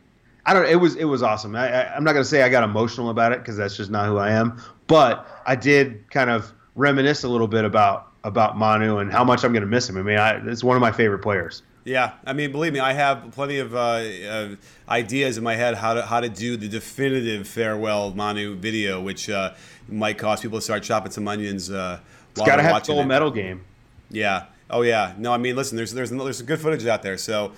I 0.45 0.53
don't. 0.53 0.65
It 0.65 0.75
was 0.75 0.95
it 0.95 1.05
was 1.05 1.23
awesome. 1.23 1.55
I, 1.55 1.69
I, 1.69 1.95
I'm 1.95 2.03
not 2.03 2.13
gonna 2.13 2.25
say 2.25 2.43
I 2.43 2.49
got 2.49 2.63
emotional 2.63 3.09
about 3.09 3.31
it 3.31 3.39
because 3.39 3.55
that's 3.55 3.77
just 3.77 3.89
not 3.89 4.07
who 4.07 4.17
I 4.17 4.31
am. 4.31 4.61
But 4.87 5.25
I 5.45 5.55
did 5.55 6.09
kind 6.11 6.29
of 6.29 6.51
reminisce 6.75 7.23
a 7.23 7.29
little 7.29 7.47
bit 7.47 7.63
about 7.63 8.11
about 8.23 8.57
Manu 8.57 8.97
and 8.97 9.11
how 9.11 9.23
much 9.23 9.43
I'm 9.43 9.51
going 9.51 9.61
to 9.61 9.67
miss 9.67 9.89
him. 9.89 9.97
I 9.97 10.01
mean, 10.01 10.17
I, 10.17 10.49
it's 10.49 10.63
one 10.63 10.77
of 10.77 10.81
my 10.81 10.91
favorite 10.91 11.19
players. 11.19 11.61
Yeah, 11.85 12.13
I 12.25 12.31
mean, 12.31 12.53
believe 12.53 12.71
me, 12.71 12.79
I 12.79 12.93
have 12.93 13.31
plenty 13.31 13.59
of 13.59 13.75
uh, 13.75 13.77
uh, 13.79 14.55
ideas 14.87 15.37
in 15.37 15.43
my 15.43 15.55
head 15.55 15.75
how 15.75 15.93
to 15.93 16.05
how 16.05 16.21
to 16.21 16.29
do 16.29 16.55
the 16.55 16.69
definitive 16.69 17.47
farewell 17.47 18.13
Manu 18.13 18.55
video, 18.55 19.01
which 19.01 19.29
uh, 19.29 19.53
might 19.89 20.17
cause 20.17 20.41
people 20.41 20.59
to 20.59 20.61
start 20.61 20.83
chopping 20.83 21.11
some 21.11 21.27
onions. 21.27 21.69
Uh, 21.69 21.99
it's 22.31 22.41
got 22.41 22.55
to 22.55 22.63
have 22.63 22.85
full 22.85 23.03
metal 23.03 23.31
game. 23.31 23.65
Yeah. 24.09 24.45
Oh 24.73 24.81
yeah. 24.81 25.13
No, 25.19 25.31
I 25.31 25.37
mean, 25.37 25.55
listen, 25.55 25.77
there's 25.77 25.93
there's 25.93 26.09
there's 26.09 26.37
some 26.37 26.47
good 26.47 26.59
footage 26.59 26.85
out 26.87 27.03
there. 27.03 27.15
So, 27.17 27.51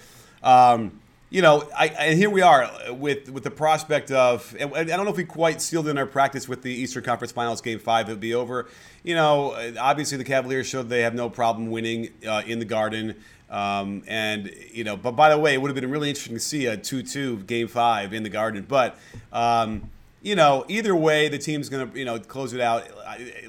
um, 0.43 0.99
you 1.29 1.41
know, 1.41 1.67
I, 1.75 1.87
and 1.87 2.17
here 2.19 2.29
we 2.29 2.41
are 2.41 2.69
with 2.91 3.29
with 3.29 3.43
the 3.43 3.51
prospect 3.51 4.11
of. 4.11 4.53
I 4.59 4.83
don't 4.83 5.05
know 5.05 5.11
if 5.11 5.15
we 5.17 5.23
quite 5.23 5.61
sealed 5.61 5.87
in 5.87 5.97
our 5.97 6.05
practice 6.05 6.49
with 6.49 6.61
the 6.61 6.71
Eastern 6.71 7.03
Conference 7.03 7.31
Finals 7.31 7.61
Game 7.61 7.79
Five. 7.79 8.09
It'll 8.09 8.19
be 8.19 8.35
over. 8.35 8.67
You 9.03 9.15
know, 9.15 9.55
obviously 9.79 10.17
the 10.17 10.25
Cavaliers 10.25 10.67
showed 10.67 10.89
they 10.89 11.01
have 11.01 11.15
no 11.15 11.29
problem 11.29 11.71
winning 11.71 12.09
uh, 12.27 12.43
in 12.45 12.59
the 12.59 12.65
Garden. 12.65 13.15
Um, 13.49 14.03
and 14.07 14.51
you 14.73 14.83
know, 14.83 14.97
but 14.97 15.11
by 15.11 15.29
the 15.29 15.37
way, 15.37 15.53
it 15.53 15.61
would 15.61 15.69
have 15.69 15.79
been 15.79 15.89
really 15.89 16.09
interesting 16.09 16.35
to 16.35 16.41
see 16.41 16.65
a 16.65 16.75
two-two 16.75 17.37
Game 17.43 17.69
Five 17.69 18.13
in 18.13 18.23
the 18.23 18.29
Garden. 18.29 18.65
But 18.67 18.97
um, 19.31 19.89
you 20.25 20.35
know, 20.35 20.65
either 20.67 20.95
way, 20.95 21.29
the 21.29 21.37
team's 21.37 21.69
going 21.69 21.91
to 21.91 21.97
you 21.97 22.03
know 22.03 22.17
close 22.17 22.51
it 22.51 22.59
out. 22.59 22.83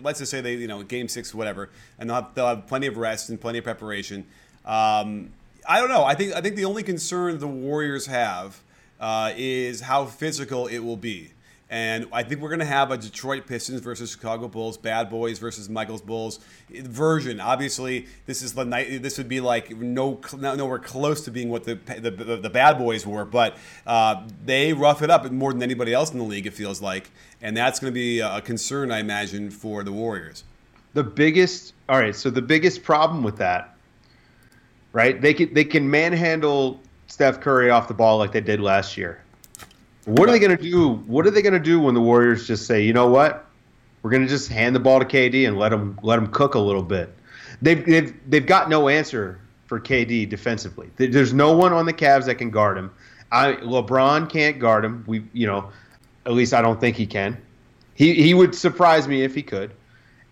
Let's 0.03 0.19
just 0.19 0.31
say 0.31 0.43
they 0.43 0.57
you 0.57 0.69
know 0.69 0.83
Game 0.83 1.09
Six, 1.09 1.35
whatever, 1.35 1.71
and 1.99 2.11
they'll 2.11 2.17
have, 2.17 2.35
they'll 2.35 2.49
have 2.49 2.67
plenty 2.67 2.87
of 2.87 2.99
rest 2.99 3.31
and 3.31 3.41
plenty 3.41 3.59
of 3.59 3.65
preparation. 3.65 4.27
Um, 4.67 5.31
I 5.67 5.81
don't 5.81 5.89
know. 5.89 6.05
I 6.05 6.15
think 6.15 6.35
I 6.35 6.43
think 6.43 6.55
the 6.55 6.67
only 6.67 6.83
concern 6.83 7.39
the 7.39 7.49
Warriors 7.49 8.07
have 8.07 8.61
uh, 9.01 9.33
is 9.37 9.81
how 9.81 10.05
physical 10.05 10.67
it 10.67 10.81
will 10.81 10.99
be. 10.99 11.33
And 11.69 12.07
I 12.13 12.23
think 12.23 12.41
we're 12.41 12.49
going 12.49 12.61
to 12.61 12.65
have 12.65 12.93
a 12.93 12.97
Detroit 12.97 13.47
Pistons 13.47 13.81
versus 13.81 14.13
Chicago 14.13 14.47
Bulls, 14.47 14.77
Bad 14.77 15.11
Boys 15.11 15.41
versus 15.41 15.69
Michael's 15.69 16.01
Bulls 16.01 16.39
version. 16.71 17.41
Obviously, 17.41 18.07
this 18.27 18.41
is 18.41 18.55
the 18.55 18.65
night. 18.65 19.03
This 19.03 19.19
would 19.19 19.29
be 19.29 19.41
like 19.41 19.77
no 19.77 20.21
nowhere 20.39 20.79
close 20.79 21.23
to 21.23 21.31
being 21.33 21.49
what 21.49 21.65
the 21.65 21.75
the, 21.75 22.39
the 22.41 22.51
Bad 22.51 22.79
Boys 22.79 23.05
were, 23.05 23.25
but 23.25 23.57
uh, 23.87 24.23
they 24.45 24.73
rough 24.73 25.03
it 25.03 25.11
up 25.11 25.29
more 25.33 25.53
than 25.53 25.63
anybody 25.63 25.93
else 25.93 26.13
in 26.13 26.19
the 26.19 26.25
league. 26.25 26.47
It 26.47 26.55
feels 26.55 26.81
like, 26.81 27.11
and 27.43 27.57
that's 27.57 27.81
going 27.81 27.93
to 27.93 27.95
be 27.95 28.21
a 28.21 28.41
concern, 28.41 28.93
I 28.93 29.01
imagine, 29.01 29.51
for 29.51 29.83
the 29.83 29.93
Warriors. 29.93 30.45
The 30.95 31.03
biggest. 31.03 31.75
All 31.89 31.99
right. 31.99 32.15
So 32.15 32.31
the 32.31 32.43
biggest 32.43 32.85
problem 32.85 33.25
with 33.25 33.39
that 33.39 33.77
right? 34.97 35.21
They 35.21 35.35
can 35.35 35.53
they 35.53 35.65
can 35.65 35.89
manhandle 35.89 36.81
Steph 37.07 37.41
Curry 37.41 37.71
off 37.71 37.87
the 37.87 37.95
ball 37.95 38.17
like 38.17 38.33
they 38.33 38.41
did 38.41 38.61
last 38.61 38.97
year. 38.97 39.23
What 40.07 40.29
are 40.29 40.33
they 40.33 40.39
going 40.39 40.57
to 40.57 40.63
do? 40.63 40.89
What 40.89 41.27
are 41.27 41.31
they 41.31 41.43
going 41.43 41.53
to 41.53 41.59
do 41.59 41.81
when 41.81 41.95
the 41.95 42.01
Warriors 42.01 42.47
just 42.47 42.67
say, 42.67 42.85
you 42.85 42.93
know 42.93 43.09
what, 43.09 43.45
we're 44.03 44.11
going 44.11 44.23
to 44.23 44.29
just 44.29 44.49
hand 44.49 44.75
the 44.75 44.81
ball 44.81 45.01
to 45.01 45.05
KD 45.05 45.49
and 45.49 45.59
let 45.59 45.73
him 45.73 45.99
let 46.03 46.17
him 46.17 46.29
cook 46.29 46.55
a 46.55 46.61
little 46.61 46.85
bit? 46.85 47.13
They've 47.61 47.85
they've 47.85 48.15
they've 48.31 48.47
got 48.47 48.69
no 48.69 48.89
answer 48.89 49.41
for 49.67 49.81
KD 49.81 50.29
defensively. 50.29 50.91
There's 50.97 51.33
no 51.33 51.57
one 51.57 51.73
on 51.73 51.87
the 51.87 51.93
Cavs 51.93 52.27
that 52.27 52.37
can 52.37 52.51
guard 52.51 52.79
him. 52.79 52.93
I 53.33 53.55
LeBron 53.55 54.31
can't 54.31 54.61
guard 54.61 54.85
him. 54.85 55.03
We 55.09 55.25
you 55.33 55.49
know, 55.49 55.71
at 56.25 56.33
least 56.33 56.55
I 56.55 56.63
don't 56.63 56.81
think 56.81 56.97
he 56.97 57.07
can. 57.07 57.37
He 57.95 58.15
he 58.15 58.33
would 58.33 58.55
surprise 58.55 59.09
me 59.09 59.23
if 59.23 59.35
he 59.35 59.43
could. 59.43 59.73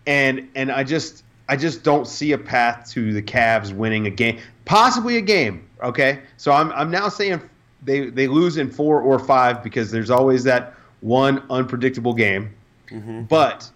And 0.07 0.47
and 0.55 0.71
I 0.71 0.85
just 0.85 1.25
I 1.49 1.57
just 1.57 1.83
don't 1.83 2.07
see 2.07 2.31
a 2.31 2.37
path 2.37 2.89
to 2.91 3.11
the 3.11 3.21
Cavs 3.21 3.73
winning 3.73 4.07
a 4.07 4.11
game, 4.11 4.39
possibly 4.63 5.17
a 5.17 5.21
game. 5.21 5.67
Okay, 5.83 6.21
so 6.37 6.53
I'm 6.53 6.71
I'm 6.71 6.89
now 6.89 7.09
saying 7.09 7.41
they 7.83 8.09
they 8.09 8.27
lose 8.27 8.57
in 8.57 8.69
four 8.69 9.01
or 9.01 9.19
five 9.19 9.63
because 9.63 9.91
there's 9.91 10.09
always 10.09 10.43
that 10.43 10.73
one 11.01 11.43
unpredictable 11.49 12.13
game. 12.13 12.53
Mm-hmm. 12.89 13.23
But 13.23 13.69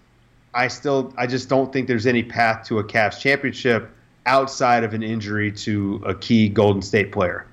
I 0.54 0.68
still 0.68 1.14
I 1.16 1.26
just 1.26 1.48
don't 1.48 1.72
think 1.72 1.86
there's 1.88 2.06
any 2.06 2.22
path 2.22 2.66
to 2.66 2.78
a 2.78 2.84
Cavs 2.84 3.20
championship 3.20 3.90
outside 4.26 4.84
of 4.84 4.94
an 4.94 5.02
injury 5.02 5.50
to 5.52 6.02
a 6.04 6.14
key 6.14 6.48
Golden 6.48 6.82
State 6.82 7.12
player. 7.12 7.46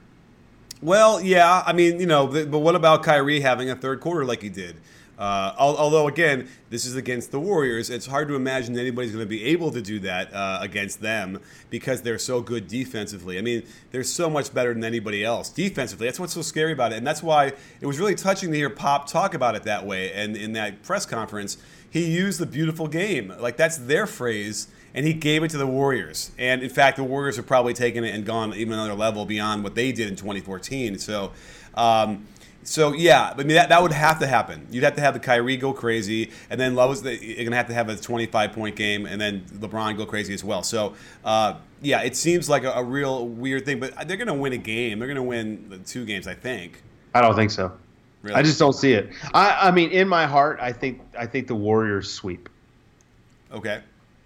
Well, 0.81 1.19
yeah, 1.21 1.63
I 1.65 1.73
mean, 1.73 1.99
you 1.99 2.05
know, 2.05 2.27
but 2.27 2.59
what 2.59 2.75
about 2.75 3.01
Kyrie 3.01 3.39
having 3.39 3.69
a 3.69 3.75
third 3.75 3.99
quarter 3.99 4.25
like 4.25 4.41
he 4.43 4.49
did? 4.49 4.75
Uh, 5.17 5.51
although, 5.57 6.07
again, 6.07 6.47
this 6.69 6.85
is 6.85 6.95
against 6.95 7.31
the 7.31 7.39
Warriors, 7.39 7.89
it's 7.89 8.05
hard 8.05 8.27
to 8.27 8.35
imagine 8.35 8.77
anybody's 8.77 9.11
going 9.11 9.25
to 9.25 9.29
be 9.29 9.45
able 9.45 9.71
to 9.71 9.81
do 9.81 9.99
that 10.01 10.31
uh, 10.31 10.59
against 10.61 11.01
them 11.01 11.39
because 11.71 12.03
they're 12.03 12.19
so 12.19 12.39
good 12.39 12.67
defensively. 12.67 13.39
I 13.39 13.41
mean, 13.41 13.63
they're 13.89 14.03
so 14.03 14.29
much 14.29 14.53
better 14.53 14.73
than 14.75 14.83
anybody 14.83 15.23
else 15.23 15.49
defensively. 15.49 16.05
That's 16.05 16.19
what's 16.19 16.33
so 16.33 16.43
scary 16.43 16.71
about 16.71 16.93
it. 16.93 16.97
And 16.97 17.07
that's 17.07 17.23
why 17.23 17.53
it 17.81 17.85
was 17.87 17.97
really 17.99 18.13
touching 18.13 18.51
to 18.51 18.57
hear 18.57 18.69
Pop 18.69 19.07
talk 19.07 19.33
about 19.33 19.55
it 19.55 19.63
that 19.63 19.87
way. 19.87 20.13
And 20.13 20.37
in 20.37 20.53
that 20.53 20.83
press 20.83 21.07
conference, 21.07 21.57
he 21.89 22.05
used 22.05 22.39
the 22.39 22.45
beautiful 22.45 22.87
game. 22.87 23.33
Like, 23.39 23.57
that's 23.57 23.77
their 23.77 24.05
phrase. 24.05 24.67
And 24.93 25.05
he 25.05 25.13
gave 25.13 25.43
it 25.43 25.49
to 25.49 25.57
the 25.57 25.67
Warriors. 25.67 26.31
And 26.37 26.61
in 26.61 26.69
fact, 26.69 26.97
the 26.97 27.03
Warriors 27.03 27.37
have 27.37 27.47
probably 27.47 27.73
taken 27.73 28.03
it 28.03 28.13
and 28.13 28.25
gone 28.25 28.53
even 28.53 28.73
another 28.73 28.93
level 28.93 29.25
beyond 29.25 29.63
what 29.63 29.73
they 29.73 29.91
did 29.91 30.07
in 30.07 30.15
2014. 30.15 30.97
So, 30.99 31.33
um, 31.75 32.25
so 32.67 32.91
yeah, 32.91 33.33
I 33.33 33.37
mean 33.37 33.55
that, 33.55 33.69
that 33.69 33.81
would 33.81 33.93
have 33.93 34.19
to 34.19 34.27
happen. 34.27 34.67
You'd 34.69 34.83
have 34.83 34.95
to 34.95 35.01
have 35.01 35.13
the 35.13 35.21
Kyrie 35.21 35.55
go 35.55 35.71
crazy, 35.71 36.31
and 36.49 36.59
then 36.59 36.75
Love 36.75 36.91
is 36.91 37.01
the, 37.01 37.15
you're 37.15 37.45
gonna 37.45 37.55
have 37.55 37.67
to 37.67 37.73
have 37.73 37.87
a 37.87 37.95
25 37.95 38.51
point 38.51 38.75
game, 38.75 39.05
and 39.05 39.21
then 39.21 39.45
LeBron 39.53 39.95
go 39.95 40.05
crazy 40.05 40.33
as 40.33 40.43
well. 40.43 40.63
So 40.63 40.93
uh, 41.23 41.55
yeah, 41.81 42.01
it 42.01 42.17
seems 42.17 42.49
like 42.49 42.65
a, 42.65 42.71
a, 42.71 42.83
real 42.83 43.25
weird 43.25 43.63
thing, 43.65 43.79
but 43.79 44.05
they're 44.05 44.17
gonna 44.17 44.33
win 44.33 44.51
a 44.51 44.57
game. 44.57 44.99
They're 44.99 45.07
gonna 45.07 45.23
win 45.23 45.69
the 45.69 45.77
two 45.77 46.05
games, 46.05 46.27
I 46.27 46.33
think. 46.33 46.83
I 47.15 47.21
don't 47.21 47.35
think 47.35 47.51
so. 47.51 47.71
Really? 48.21 48.35
I 48.35 48.41
just 48.41 48.59
don't 48.59 48.73
see 48.73 48.91
it. 48.91 49.11
I, 49.33 49.69
I 49.69 49.71
mean, 49.71 49.91
in 49.91 50.09
my 50.09 50.25
heart, 50.25 50.59
I 50.61 50.73
think 50.73 51.01
I 51.17 51.25
think 51.25 51.47
the 51.47 51.55
Warriors 51.55 52.11
sweep. 52.11 52.49
Okay. 53.49 53.81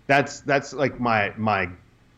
That's 0.07 0.39
that's 0.39 0.73
like 0.73 0.99
my 0.99 1.31
my 1.37 1.69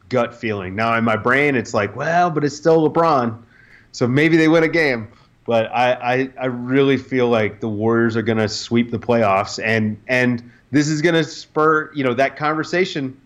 gut 0.07 0.33
feeling. 0.33 0.73
Now 0.73 0.97
in 0.97 1.03
my 1.03 1.17
brain, 1.17 1.55
it's 1.55 1.73
like, 1.73 1.97
well, 1.97 2.29
but 2.29 2.45
it's 2.45 2.55
still 2.55 2.89
LeBron, 2.89 3.41
so 3.91 4.07
maybe 4.07 4.37
they 4.37 4.47
win 4.47 4.63
a 4.63 4.69
game. 4.69 5.09
But 5.45 5.71
I, 5.73 5.93
I, 5.93 6.29
I 6.39 6.45
really 6.45 6.97
feel 6.97 7.27
like 7.27 7.59
the 7.59 7.67
Warriors 7.67 8.15
are 8.15 8.21
going 8.21 8.37
to 8.37 8.47
sweep 8.47 8.91
the 8.91 8.99
playoffs, 8.99 9.61
and 9.61 9.99
and 10.07 10.51
this 10.71 10.87
is 10.87 11.01
going 11.01 11.15
to 11.15 11.23
spur 11.23 11.91
you 11.93 12.03
know 12.03 12.13
that 12.13 12.37
conversation 12.37 13.19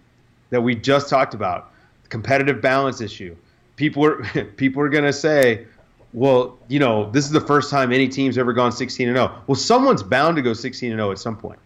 that 0.50 0.62
we 0.62 0.76
just 0.76 1.10
talked 1.10 1.34
about, 1.34 1.72
the 2.04 2.10
competitive 2.10 2.62
balance 2.62 3.02
issue. 3.02 3.36
People 3.76 4.06
are 4.06 4.24
people 4.58 4.82
are 4.82 4.90
going 4.90 5.04
to 5.04 5.14
say, 5.14 5.68
well, 6.14 6.58
you 6.68 6.80
know, 6.80 7.10
this 7.12 7.26
is 7.26 7.32
the 7.32 7.42
first 7.42 7.70
time 7.70 7.92
any 7.92 8.08
team's 8.08 8.38
ever 8.38 8.54
gone 8.54 8.72
16 8.72 9.08
and 9.08 9.18
0. 9.18 9.32
Well, 9.48 9.56
someone's 9.56 10.04
bound 10.04 10.36
to 10.38 10.42
go 10.42 10.54
16 10.54 10.92
and 10.92 11.00
0 11.00 11.12
at 11.12 11.20
some 11.20 11.38
point. 11.38 11.60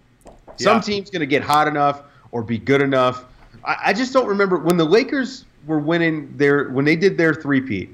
Some 0.58 0.78
yeah. 0.78 0.82
team's 0.82 1.10
going 1.10 1.22
to 1.22 1.26
get 1.28 1.42
hot 1.42 1.68
enough 1.68 2.04
or 2.32 2.44
be 2.44 2.58
good 2.58 2.82
enough. 2.82 3.26
I, 3.64 3.78
I 3.86 3.94
just 3.94 4.14
don't 4.14 4.28
remember 4.28 4.58
when 4.58 4.78
the 4.78 4.86
Lakers 4.86 5.46
were 5.66 5.80
winning 5.80 6.36
their 6.36 6.70
when 6.70 6.86
they 6.86 6.96
did 6.96 7.18
their 7.18 7.34
three-peat. 7.34 7.90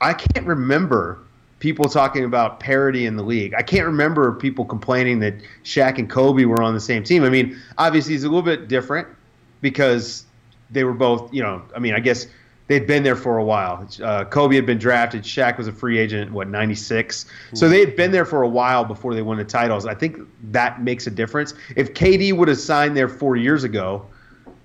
I 0.00 0.14
can't 0.14 0.46
remember 0.46 1.20
people 1.58 1.88
talking 1.88 2.24
about 2.24 2.60
parity 2.60 3.06
in 3.06 3.16
the 3.16 3.22
league. 3.22 3.54
I 3.54 3.62
can't 3.62 3.86
remember 3.86 4.32
people 4.32 4.64
complaining 4.64 5.18
that 5.20 5.34
Shaq 5.64 5.98
and 5.98 6.08
Kobe 6.08 6.44
were 6.44 6.62
on 6.62 6.74
the 6.74 6.80
same 6.80 7.02
team. 7.02 7.24
I 7.24 7.30
mean, 7.30 7.58
obviously 7.76 8.14
it's 8.14 8.24
a 8.24 8.28
little 8.28 8.42
bit 8.42 8.68
different 8.68 9.08
because 9.60 10.24
they 10.70 10.84
were 10.84 10.92
both, 10.92 11.32
you 11.32 11.42
know, 11.42 11.62
I 11.74 11.80
mean, 11.80 11.94
I 11.94 12.00
guess 12.00 12.26
they'd 12.68 12.86
been 12.86 13.02
there 13.02 13.16
for 13.16 13.38
a 13.38 13.44
while. 13.44 13.88
Uh, 14.02 14.24
Kobe 14.24 14.54
had 14.54 14.66
been 14.66 14.78
drafted. 14.78 15.22
Shaq 15.22 15.58
was 15.58 15.66
a 15.66 15.72
free 15.72 15.98
agent, 15.98 16.30
what, 16.30 16.48
96? 16.48 17.26
So 17.54 17.68
they 17.68 17.80
had 17.80 17.96
been 17.96 18.12
there 18.12 18.26
for 18.26 18.42
a 18.42 18.48
while 18.48 18.84
before 18.84 19.14
they 19.14 19.22
won 19.22 19.38
the 19.38 19.44
titles. 19.44 19.84
I 19.86 19.94
think 19.94 20.18
that 20.52 20.82
makes 20.82 21.06
a 21.06 21.10
difference. 21.10 21.54
If 21.74 21.94
KD 21.94 22.36
would 22.36 22.48
have 22.48 22.58
signed 22.58 22.96
there 22.96 23.08
four 23.08 23.36
years 23.36 23.64
ago 23.64 24.06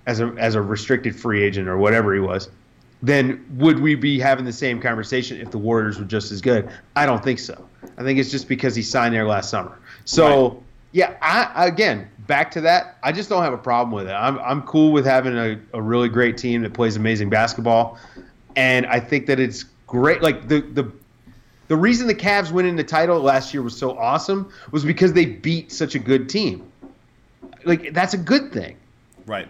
as 0.05 0.19
a, 0.19 0.27
as 0.37 0.55
a 0.55 0.61
restricted 0.61 1.15
free 1.15 1.41
agent 1.41 1.67
or 1.67 1.77
whatever 1.77 2.13
he 2.13 2.19
was– 2.19 2.49
then 3.03 3.45
would 3.57 3.79
we 3.79 3.95
be 3.95 4.17
having 4.17 4.45
the 4.45 4.53
same 4.53 4.79
conversation 4.79 5.39
if 5.41 5.51
the 5.51 5.57
Warriors 5.57 5.99
were 5.99 6.05
just 6.05 6.31
as 6.31 6.39
good? 6.39 6.69
I 6.95 7.05
don't 7.05 7.21
think 7.21 7.37
so. 7.37 7.67
I 7.97 8.03
think 8.03 8.17
it's 8.17 8.31
just 8.31 8.47
because 8.47 8.75
he 8.75 8.81
signed 8.81 9.13
there 9.13 9.27
last 9.27 9.49
summer. 9.49 9.77
So 10.05 10.47
right. 10.49 10.57
yeah, 10.93 11.17
I 11.21 11.67
again 11.67 12.09
back 12.19 12.49
to 12.51 12.61
that. 12.61 12.97
I 13.03 13.11
just 13.11 13.27
don't 13.27 13.43
have 13.43 13.51
a 13.51 13.57
problem 13.57 13.93
with 13.93 14.07
it. 14.07 14.13
I'm 14.13 14.39
I'm 14.39 14.61
cool 14.61 14.93
with 14.93 15.05
having 15.05 15.37
a, 15.37 15.59
a 15.73 15.81
really 15.81 16.07
great 16.07 16.37
team 16.37 16.61
that 16.61 16.73
plays 16.73 16.95
amazing 16.95 17.29
basketball, 17.29 17.99
and 18.55 18.85
I 18.85 19.01
think 19.01 19.25
that 19.27 19.37
it's 19.37 19.65
great. 19.85 20.21
Like 20.21 20.47
the 20.47 20.61
the 20.61 20.89
the 21.67 21.75
reason 21.75 22.07
the 22.07 22.15
Cavs 22.15 22.51
winning 22.51 22.77
the 22.77 22.85
title 22.85 23.19
last 23.19 23.53
year 23.53 23.63
was 23.63 23.77
so 23.77 23.97
awesome 23.97 24.49
was 24.71 24.85
because 24.85 25.11
they 25.11 25.25
beat 25.25 25.73
such 25.73 25.93
a 25.93 25.99
good 25.99 26.29
team. 26.29 26.71
Like 27.65 27.93
that's 27.93 28.13
a 28.13 28.17
good 28.17 28.53
thing. 28.53 28.77
Right. 29.25 29.49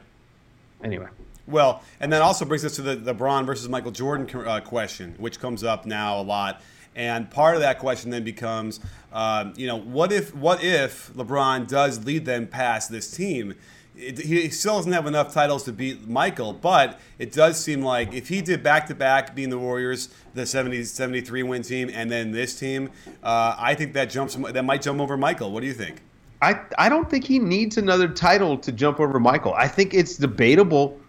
Anyway. 0.84 1.08
Well, 1.46 1.84
and 2.00 2.12
that 2.14 2.22
also 2.22 2.46
brings 2.46 2.64
us 2.64 2.76
to 2.78 2.82
the 2.82 2.96
LeBron 2.96 3.46
versus 3.46 3.68
Michael 3.68 3.92
Jordan 3.92 4.30
uh, 4.48 4.62
question, 4.62 5.16
which 5.18 5.40
comes 5.40 5.64
up 5.64 5.86
now 5.86 6.20
a 6.20 6.24
lot. 6.24 6.62
And 6.96 7.30
part 7.30 7.56
of 7.56 7.62
that 7.62 7.80
question 7.80 8.12
then 8.12 8.24
becomes, 8.24 8.80
um, 9.12 9.54
you 9.58 9.68
know, 9.68 9.78
what 9.78 10.12
if 10.12 10.34
what 10.36 10.64
if 10.64 11.12
LeBron 11.14 11.68
does 11.68 12.06
lead 12.06 12.26
them 12.26 12.48
past 12.48 12.92
this 12.92 13.10
team? 13.10 13.56
It, 13.96 14.20
he 14.20 14.50
still 14.50 14.78
doesn't 14.78 14.92
have 14.92 15.06
enough 15.06 15.34
titles 15.34 15.64
to 15.66 15.74
beat 15.74 16.08
Michael, 16.08 16.54
but 16.54 17.00
it 17.20 17.32
does 17.32 17.64
seem 17.64 17.84
like 17.84 18.14
if 18.14 18.28
he 18.28 18.42
did 18.42 18.64
back 18.64 18.88
to 18.88 18.96
back, 18.96 19.36
being 19.36 19.50
the 19.50 19.60
Warriors, 19.60 20.10
the 20.34 20.48
70, 20.48 20.84
73 20.84 21.44
win 21.44 21.62
team, 21.62 21.92
and 21.94 22.10
then 22.10 22.32
this 22.32 22.58
team, 22.58 22.90
uh, 23.22 23.56
I 23.58 23.76
think 23.76 23.94
that 23.94 24.10
jumps 24.10 24.36
that 24.36 24.66
might 24.66 24.82
jump 24.82 25.00
over 25.00 25.18
Michael. 25.18 25.52
What 25.52 25.62
do 25.62 25.68
you 25.68 25.74
think? 25.74 26.02
I 26.42 26.60
I 26.78 26.90
don't 26.90 27.10
think 27.10 27.24
he 27.24 27.40
needs 27.40 27.78
another 27.78 28.08
title 28.08 28.58
to 28.58 28.72
jump 28.72 29.00
over 29.00 29.20
Michael. 29.20 29.54
I 29.54 29.68
think 29.68 29.94
it's 29.94 30.18
debatable 30.18 31.00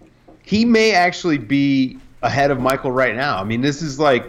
he 0.45 0.65
may 0.65 0.93
actually 0.93 1.39
be 1.39 1.99
ahead 2.23 2.51
of 2.51 2.61
Michael 2.61 2.93
right 2.93 3.17
now. 3.17 3.39
I 3.39 3.45
mean, 3.45 3.61
this 3.61 3.83
is 3.83 3.99
like, 3.99 4.27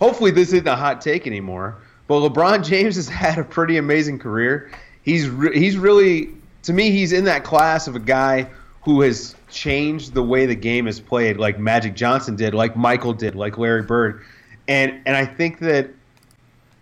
hopefully, 0.00 0.30
this 0.30 0.52
isn't 0.52 0.66
a 0.66 0.76
hot 0.76 1.00
take 1.00 1.26
anymore. 1.26 1.76
But 2.06 2.20
LeBron 2.20 2.64
James 2.68 2.96
has 2.96 3.08
had 3.08 3.38
a 3.38 3.44
pretty 3.44 3.76
amazing 3.76 4.18
career. 4.18 4.70
He's 5.02 5.28
re- 5.28 5.56
he's 5.58 5.76
really, 5.76 6.30
to 6.64 6.72
me, 6.72 6.90
he's 6.90 7.12
in 7.12 7.24
that 7.24 7.44
class 7.44 7.86
of 7.86 7.96
a 7.96 8.00
guy 8.00 8.48
who 8.82 9.02
has 9.02 9.36
changed 9.50 10.14
the 10.14 10.22
way 10.22 10.46
the 10.46 10.54
game 10.54 10.88
is 10.88 11.00
played, 11.00 11.36
like 11.36 11.58
Magic 11.58 11.94
Johnson 11.94 12.34
did, 12.34 12.54
like 12.54 12.76
Michael 12.76 13.12
did, 13.12 13.34
like 13.34 13.58
Larry 13.58 13.82
Bird. 13.82 14.24
and 14.68 15.00
and 15.06 15.16
I 15.16 15.26
think 15.26 15.58
that, 15.60 15.90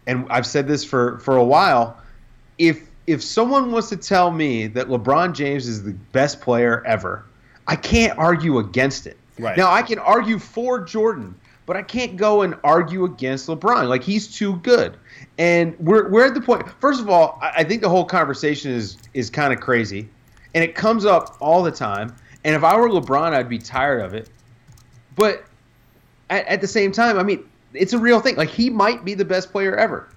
and 0.06 0.26
I've 0.30 0.46
said 0.46 0.66
this 0.66 0.84
for 0.84 1.18
for 1.18 1.36
a 1.36 1.44
while, 1.44 2.00
if 2.56 2.88
if 3.06 3.22
someone 3.22 3.72
wants 3.72 3.88
to 3.90 3.96
tell 3.96 4.30
me 4.30 4.68
that 4.68 4.88
LeBron 4.88 5.34
James 5.34 5.66
is 5.66 5.82
the 5.82 5.92
best 6.12 6.40
player 6.40 6.82
ever, 6.86 7.24
I 7.68 7.76
can't 7.76 8.18
argue 8.18 8.58
against 8.58 9.06
it. 9.06 9.16
Right. 9.38 9.56
Now 9.56 9.70
I 9.70 9.82
can 9.82 9.98
argue 9.98 10.38
for 10.38 10.80
Jordan, 10.80 11.34
but 11.66 11.76
I 11.76 11.82
can't 11.82 12.16
go 12.16 12.42
and 12.42 12.56
argue 12.64 13.04
against 13.04 13.46
LeBron. 13.46 13.88
Like 13.88 14.02
he's 14.02 14.26
too 14.26 14.56
good. 14.56 14.96
And 15.36 15.78
we're 15.78 16.08
we're 16.08 16.26
at 16.26 16.34
the 16.34 16.40
point. 16.40 16.68
First 16.80 17.00
of 17.00 17.08
all, 17.08 17.38
I 17.40 17.62
think 17.62 17.82
the 17.82 17.88
whole 17.88 18.04
conversation 18.04 18.72
is 18.72 18.96
is 19.14 19.30
kind 19.30 19.52
of 19.52 19.60
crazy, 19.60 20.08
and 20.54 20.64
it 20.64 20.74
comes 20.74 21.04
up 21.04 21.36
all 21.40 21.62
the 21.62 21.70
time. 21.70 22.16
And 22.44 22.56
if 22.56 22.64
I 22.64 22.76
were 22.76 22.88
LeBron, 22.88 23.32
I'd 23.32 23.48
be 23.48 23.58
tired 23.58 24.00
of 24.00 24.14
it. 24.14 24.30
But 25.14 25.44
at, 26.30 26.46
at 26.46 26.60
the 26.60 26.66
same 26.66 26.90
time, 26.90 27.18
I 27.18 27.22
mean, 27.22 27.44
it's 27.74 27.92
a 27.92 27.98
real 27.98 28.20
thing. 28.20 28.36
Like 28.36 28.50
he 28.50 28.70
might 28.70 29.04
be 29.04 29.14
the 29.14 29.24
best 29.24 29.52
player 29.52 29.76
ever. 29.76 30.08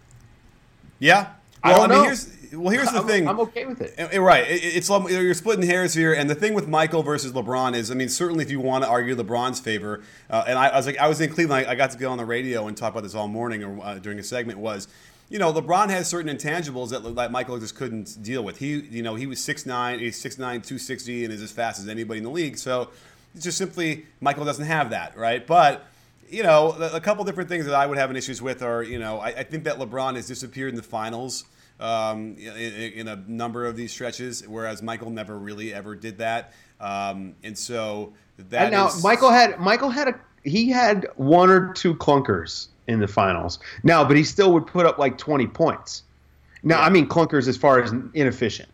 Yeah. 0.99 1.31
I 1.63 1.73
don't 1.73 1.89
mean, 1.89 1.97
know. 1.97 2.03
Here's, 2.05 2.31
well, 2.53 2.69
here's 2.69 2.91
the 2.91 2.99
I'm, 2.99 3.07
thing. 3.07 3.27
I'm 3.27 3.39
okay 3.41 3.65
with 3.65 3.81
it. 3.81 3.93
Eh, 3.97 4.07
eh, 4.11 4.17
Right. 4.17 4.49
It- 4.49 4.63
It's 4.75 4.89
you're 4.89 5.33
splitting 5.33 5.65
hairs 5.65 5.93
here, 5.93 6.13
and 6.13 6.29
the 6.29 6.35
thing 6.35 6.53
with 6.53 6.67
Michael 6.67 7.03
versus 7.03 7.31
LeBron 7.31 7.75
is, 7.75 7.91
I 7.91 7.93
mean, 7.93 8.09
certainly 8.09 8.43
if 8.43 8.51
you 8.51 8.59
want 8.59 8.83
to 8.83 8.89
argue 8.89 9.15
LeBron's 9.15 9.59
favor, 9.59 10.01
uh, 10.29 10.43
and 10.47 10.57
I, 10.57 10.67
I 10.67 10.77
was 10.77 10.85
like, 10.85 10.97
I 10.97 11.07
was 11.07 11.21
in 11.21 11.31
Cleveland, 11.31 11.67
I, 11.67 11.71
I 11.71 11.75
got 11.75 11.91
to 11.91 11.97
go 11.97 12.09
on 12.11 12.17
the 12.17 12.25
radio 12.25 12.67
and 12.67 12.75
talk 12.75 12.91
about 12.91 13.03
this 13.03 13.15
all 13.15 13.27
morning 13.27 13.63
or 13.63 13.83
uh, 13.83 13.95
during 13.99 14.19
a 14.19 14.23
segment 14.23 14.59
was. 14.59 14.87
You 15.29 15.39
know, 15.39 15.53
LeBron 15.53 15.89
has 15.91 16.09
certain 16.09 16.35
intangibles 16.35 16.89
that, 16.89 17.15
that 17.15 17.31
Michael 17.31 17.57
just 17.57 17.75
couldn't 17.75 18.21
deal 18.21 18.43
with. 18.43 18.57
He, 18.57 18.79
you 18.81 19.01
know, 19.01 19.15
he 19.15 19.27
was 19.27 19.39
6'9", 19.39 19.99
he's 19.99 20.21
6'9", 20.21 20.37
260, 20.37 21.23
and 21.23 21.33
is 21.33 21.41
as 21.41 21.51
fast 21.53 21.79
as 21.79 21.87
anybody 21.87 22.17
in 22.17 22.25
the 22.25 22.29
league. 22.29 22.57
So, 22.57 22.89
it's 23.33 23.45
just 23.45 23.57
simply 23.57 24.05
Michael 24.19 24.43
doesn't 24.43 24.65
have 24.65 24.89
that, 24.89 25.17
right? 25.17 25.45
But 25.47 25.85
you 26.29 26.43
know, 26.43 26.75
a 26.79 26.95
a 26.97 26.99
couple 27.01 27.23
different 27.23 27.49
things 27.49 27.65
that 27.65 27.73
I 27.75 27.85
would 27.85 27.97
have 27.97 28.09
an 28.09 28.15
issues 28.15 28.41
with 28.41 28.61
are, 28.61 28.83
you 28.83 28.99
know, 28.99 29.19
I, 29.19 29.27
I 29.27 29.43
think 29.43 29.63
that 29.65 29.77
LeBron 29.77 30.15
has 30.15 30.27
disappeared 30.27 30.69
in 30.69 30.75
the 30.75 30.83
finals 30.83 31.45
um, 31.81 32.35
in, 32.37 32.93
in 32.93 33.07
a 33.07 33.15
number 33.27 33.65
of 33.65 33.75
these 33.75 33.91
stretches, 33.91 34.47
whereas 34.47 34.81
Michael 34.81 35.09
never 35.09 35.37
really 35.37 35.73
ever 35.73 35.95
did 35.95 36.19
that. 36.19 36.53
Um, 36.79 37.35
and 37.43 37.57
so 37.57 38.13
that 38.49 38.63
And 38.65 38.71
now 38.71 38.87
is- 38.87 39.03
Michael 39.03 39.29
had 39.31 39.59
Michael 39.59 39.89
had 39.89 40.07
a 40.07 40.15
he 40.43 40.69
had 40.69 41.07
one 41.15 41.49
or 41.49 41.73
two 41.73 41.93
clunkers 41.95 42.67
in 42.87 42.99
the 42.99 43.07
finals. 43.07 43.59
Now, 43.83 44.03
but 44.03 44.17
he 44.17 44.23
still 44.23 44.53
would 44.53 44.65
put 44.67 44.85
up 44.85 44.97
like 44.97 45.17
twenty 45.17 45.47
points. 45.47 46.03
Now, 46.63 46.81
I 46.81 46.89
mean 46.89 47.07
clunkers 47.07 47.47
as 47.47 47.57
far 47.57 47.81
as 47.81 47.91
inefficient. 48.13 48.69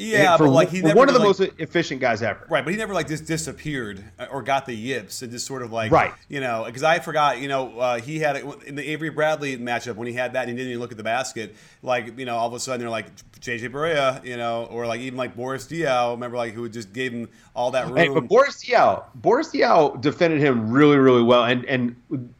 Yeah, 0.00 0.36
for, 0.36 0.44
but 0.46 0.50
like 0.52 0.70
he 0.70 0.80
never 0.82 0.96
one 0.96 1.08
of 1.08 1.14
the 1.14 1.20
like- 1.20 1.38
most 1.38 1.40
efficient 1.58 2.00
guys 2.00 2.22
ever. 2.22 2.46
Right, 2.48 2.64
but 2.64 2.72
he 2.72 2.76
never 2.78 2.94
like 2.94 3.08
just 3.08 3.26
disappeared 3.26 4.04
uh, 4.18 4.26
or 4.30 4.42
got 4.42 4.66
the 4.66 4.74
yips 4.74 5.22
and 5.22 5.30
just 5.30 5.46
sort 5.46 5.62
of 5.62 5.72
like 5.72 5.92
Right. 5.92 6.12
you 6.28 6.40
know 6.40 6.64
because 6.66 6.82
I 6.82 6.98
forgot 6.98 7.40
you 7.40 7.48
know 7.48 7.78
uh, 7.78 8.00
he 8.00 8.18
had 8.18 8.36
in 8.66 8.74
the 8.74 8.88
Avery 8.90 9.10
Bradley 9.10 9.56
matchup 9.58 9.96
when 9.96 10.06
he 10.08 10.14
had 10.14 10.32
that 10.32 10.48
and 10.48 10.50
he 10.50 10.56
didn't 10.56 10.70
even 10.70 10.80
look 10.80 10.90
at 10.92 10.96
the 10.96 11.04
basket 11.04 11.54
like 11.82 12.18
you 12.18 12.24
know 12.24 12.36
all 12.36 12.46
of 12.48 12.54
a 12.54 12.60
sudden 12.60 12.80
they're 12.80 12.88
like 12.90 13.14
JJ 13.40 13.70
Barea 13.70 14.24
you 14.24 14.36
know 14.36 14.64
or 14.70 14.86
like 14.86 15.00
even 15.00 15.16
like 15.16 15.36
Boris 15.36 15.66
Diaw 15.66 16.12
remember 16.12 16.36
like 16.36 16.54
who 16.54 16.68
just 16.68 16.92
gave 16.92 17.12
him 17.12 17.28
all 17.54 17.70
that 17.72 17.86
room 17.86 17.96
Hey, 17.96 18.08
but 18.08 18.28
Boris 18.28 18.64
Diaw, 18.64 19.04
Boris 19.14 19.48
Diaw 19.50 20.00
defended 20.00 20.40
him 20.40 20.70
really, 20.70 20.96
really 20.96 21.22
well, 21.22 21.44
and 21.44 21.64
and 21.66 21.94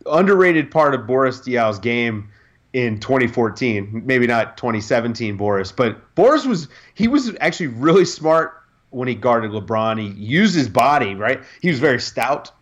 underrated 0.07 0.71
part 0.71 0.95
of 0.95 1.07
Boris 1.07 1.41
Diaw's 1.41 1.79
game 1.79 2.29
in 2.73 3.01
2014, 3.01 4.03
maybe 4.07 4.27
not 4.27 4.57
2017, 4.57 5.37
Boris, 5.37 5.73
but 5.73 6.15
Boris 6.15 6.47
was 6.47 6.69
he 6.95 7.09
was 7.09 7.35
actually 7.41 7.69
really 7.69 8.05
smart 8.05 8.63
when 8.91 9.09
he 9.09 9.15
guarded 9.15 9.51
LeBron. 9.51 10.01
He 10.01 10.09
used 10.09 10.55
his 10.55 10.69
body, 10.69 11.15
right? 11.15 11.43
He 11.61 11.69
was 11.69 11.79
very 11.79 12.01
stout. 12.01 12.53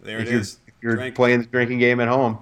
there 0.00 0.20
if 0.20 0.28
it 0.28 0.34
is 0.34 0.58
you're 0.82 0.96
Drink. 0.96 1.14
playing 1.14 1.40
the 1.40 1.46
drinking 1.46 1.78
game 1.78 2.00
at 2.00 2.08
home, 2.08 2.38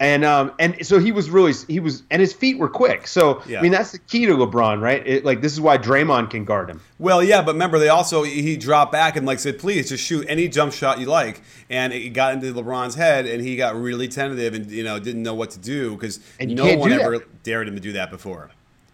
and 0.00 0.24
um 0.24 0.52
and 0.58 0.86
so 0.86 0.98
he 0.98 1.12
was 1.12 1.30
really 1.30 1.52
he 1.66 1.80
was 1.80 2.02
and 2.10 2.20
his 2.20 2.32
feet 2.32 2.58
were 2.58 2.68
quick. 2.68 3.06
So 3.06 3.42
Yeah. 3.46 3.58
I 3.58 3.62
mean 3.62 3.72
that's 3.72 3.92
the 3.92 3.98
key 3.98 4.26
to 4.26 4.34
LeBron, 4.34 4.80
right? 4.80 5.06
It, 5.06 5.24
like 5.24 5.40
this 5.40 5.52
is 5.52 5.60
why 5.60 5.78
Draymond 5.78 6.30
can 6.30 6.44
guard 6.44 6.68
him. 6.68 6.80
Well, 6.98 7.22
yeah, 7.22 7.42
but 7.42 7.52
remember 7.52 7.78
they 7.78 7.88
also 7.88 8.22
he 8.22 8.56
dropped 8.56 8.92
back 8.92 9.16
and 9.16 9.26
like 9.26 9.38
said, 9.38 9.58
please 9.58 9.88
just 9.88 10.04
shoot 10.04 10.26
any 10.28 10.48
jump 10.48 10.72
shot 10.72 10.98
you 10.98 11.06
like, 11.06 11.42
and 11.70 11.92
it 11.92 12.10
got 12.10 12.34
into 12.34 12.52
LeBron's 12.52 12.94
head, 12.94 13.26
and 13.26 13.42
he 13.42 13.56
got 13.56 13.74
really 13.80 14.08
tentative 14.08 14.54
and 14.54 14.70
you 14.70 14.84
know 14.84 14.98
didn't 14.98 15.22
know 15.22 15.34
what 15.34 15.50
to 15.50 15.58
do 15.58 15.94
because 15.94 16.20
no 16.40 16.76
one 16.76 16.92
ever 16.92 17.24
dared 17.42 17.68
him 17.68 17.74
to 17.74 17.80
do 17.80 17.92
that 17.92 18.10
before. 18.10 18.50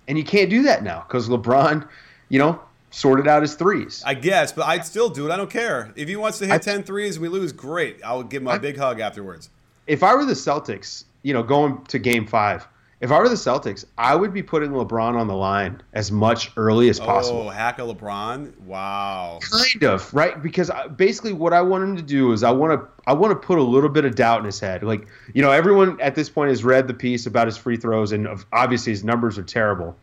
And 0.07 0.19
you 0.19 0.25
can't 0.25 0.51
do 0.51 0.63
that 0.65 0.83
now 0.83 1.05
because 1.09 1.29
LeBron, 1.29 1.89
you 2.29 2.39
know, 2.39 2.61
sorted 2.95 3.27
out 3.29 3.43
his 3.43 3.55
threes. 3.55 4.03
I 4.07 4.15
guess, 4.15 4.53
but 4.53 4.67
I'd 4.67 4.85
still 4.85 5.09
do 5.11 5.27
it. 5.27 5.33
I 5.33 5.37
don't 5.37 5.51
care 5.51 5.93
if 5.97 6.09
he 6.09 6.17
wants 6.17 6.39
to 6.39 6.47
hit 6.47 6.55
I- 6.55 6.59
10 6.59 6.85
threes 6.85 7.17
and 7.17 7.23
we 7.23 7.29
lose. 7.29 7.53
Great, 7.53 8.03
I 8.05 8.15
would 8.15 8.29
give 8.31 8.43
him 8.43 8.49
a 8.49 8.53
I- 8.53 8.59
big 8.59 8.77
hug 8.77 9.01
afterwards. 9.01 9.51
if 9.87 10.03
I 10.03 10.15
were 10.15 10.25
the 10.25 10.33
Celtics, 10.35 11.05
you 11.23 11.35
know, 11.35 11.43
going 11.43 11.85
to 11.87 11.99
game 11.99 12.27
five, 12.27 12.67
if 13.01 13.11
I 13.11 13.19
were 13.19 13.29
the 13.29 13.35
Celtics, 13.35 13.85
I 13.99 14.15
would 14.15 14.33
be 14.33 14.43
putting 14.43 14.71
LeBron 14.71 15.15
on 15.17 15.27
the 15.27 15.35
line 15.35 15.83
as 15.93 16.11
much 16.11 16.53
early 16.57 16.89
as 16.89 16.99
possible. 16.99 17.49
Oh, 17.49 17.51
hack 17.51 17.79
a 17.79 17.83
LeBron! 17.83 18.59
Wow. 18.61 19.41
Kind 19.43 19.83
of, 19.85 20.15
right? 20.15 20.41
Because 20.43 20.71
I, 20.71 20.87
basically 20.87 21.35
what 21.35 21.53
I 21.53 21.61
want 21.61 21.85
him 21.85 21.97
to 21.97 22.03
do 22.03 22.33
is 22.33 22.43
I 22.43 22.51
want 22.53 22.81
to 22.81 22.89
I 23.07 23.13
want 23.13 23.33
to 23.33 23.47
put 23.47 23.59
a 23.59 23.63
little 23.63 23.91
bit 23.91 24.07
of 24.07 24.15
doubt 24.15 24.39
in 24.39 24.47
his 24.47 24.59
head. 24.61 24.83
Like, 24.85 25.07
you 25.35 25.43
know, 25.43 25.51
everyone 25.51 26.01
at 26.01 26.15
this 26.15 26.31
point 26.31 26.49
has 26.51 26.65
read 26.65 26.87
the 26.87 26.95
piece 26.95 27.27
about 27.27 27.47
his 27.47 27.57
free 27.59 27.77
throws 27.77 28.13
and 28.13 28.27
obviously 28.53 28.93
his 28.93 29.05
numbers 29.05 29.37
are 29.37 29.43
terrible. 29.43 29.95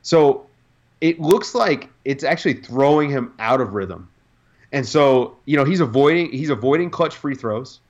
So, 0.00 0.46
it 1.02 1.20
looks 1.20 1.54
like 1.54 1.90
it's 2.04 2.22
actually 2.22 2.54
throwing 2.54 3.10
him 3.10 3.34
out 3.40 3.60
of 3.60 3.74
rhythm. 3.74 4.08
And 4.70 4.86
so, 4.86 5.36
you 5.44 5.56
know, 5.56 5.64
he's 5.64 5.80
avoiding 5.80 6.30
he's 6.30 6.48
avoiding 6.48 6.88
clutch 6.88 7.14
free 7.14 7.34
throws. 7.34 7.80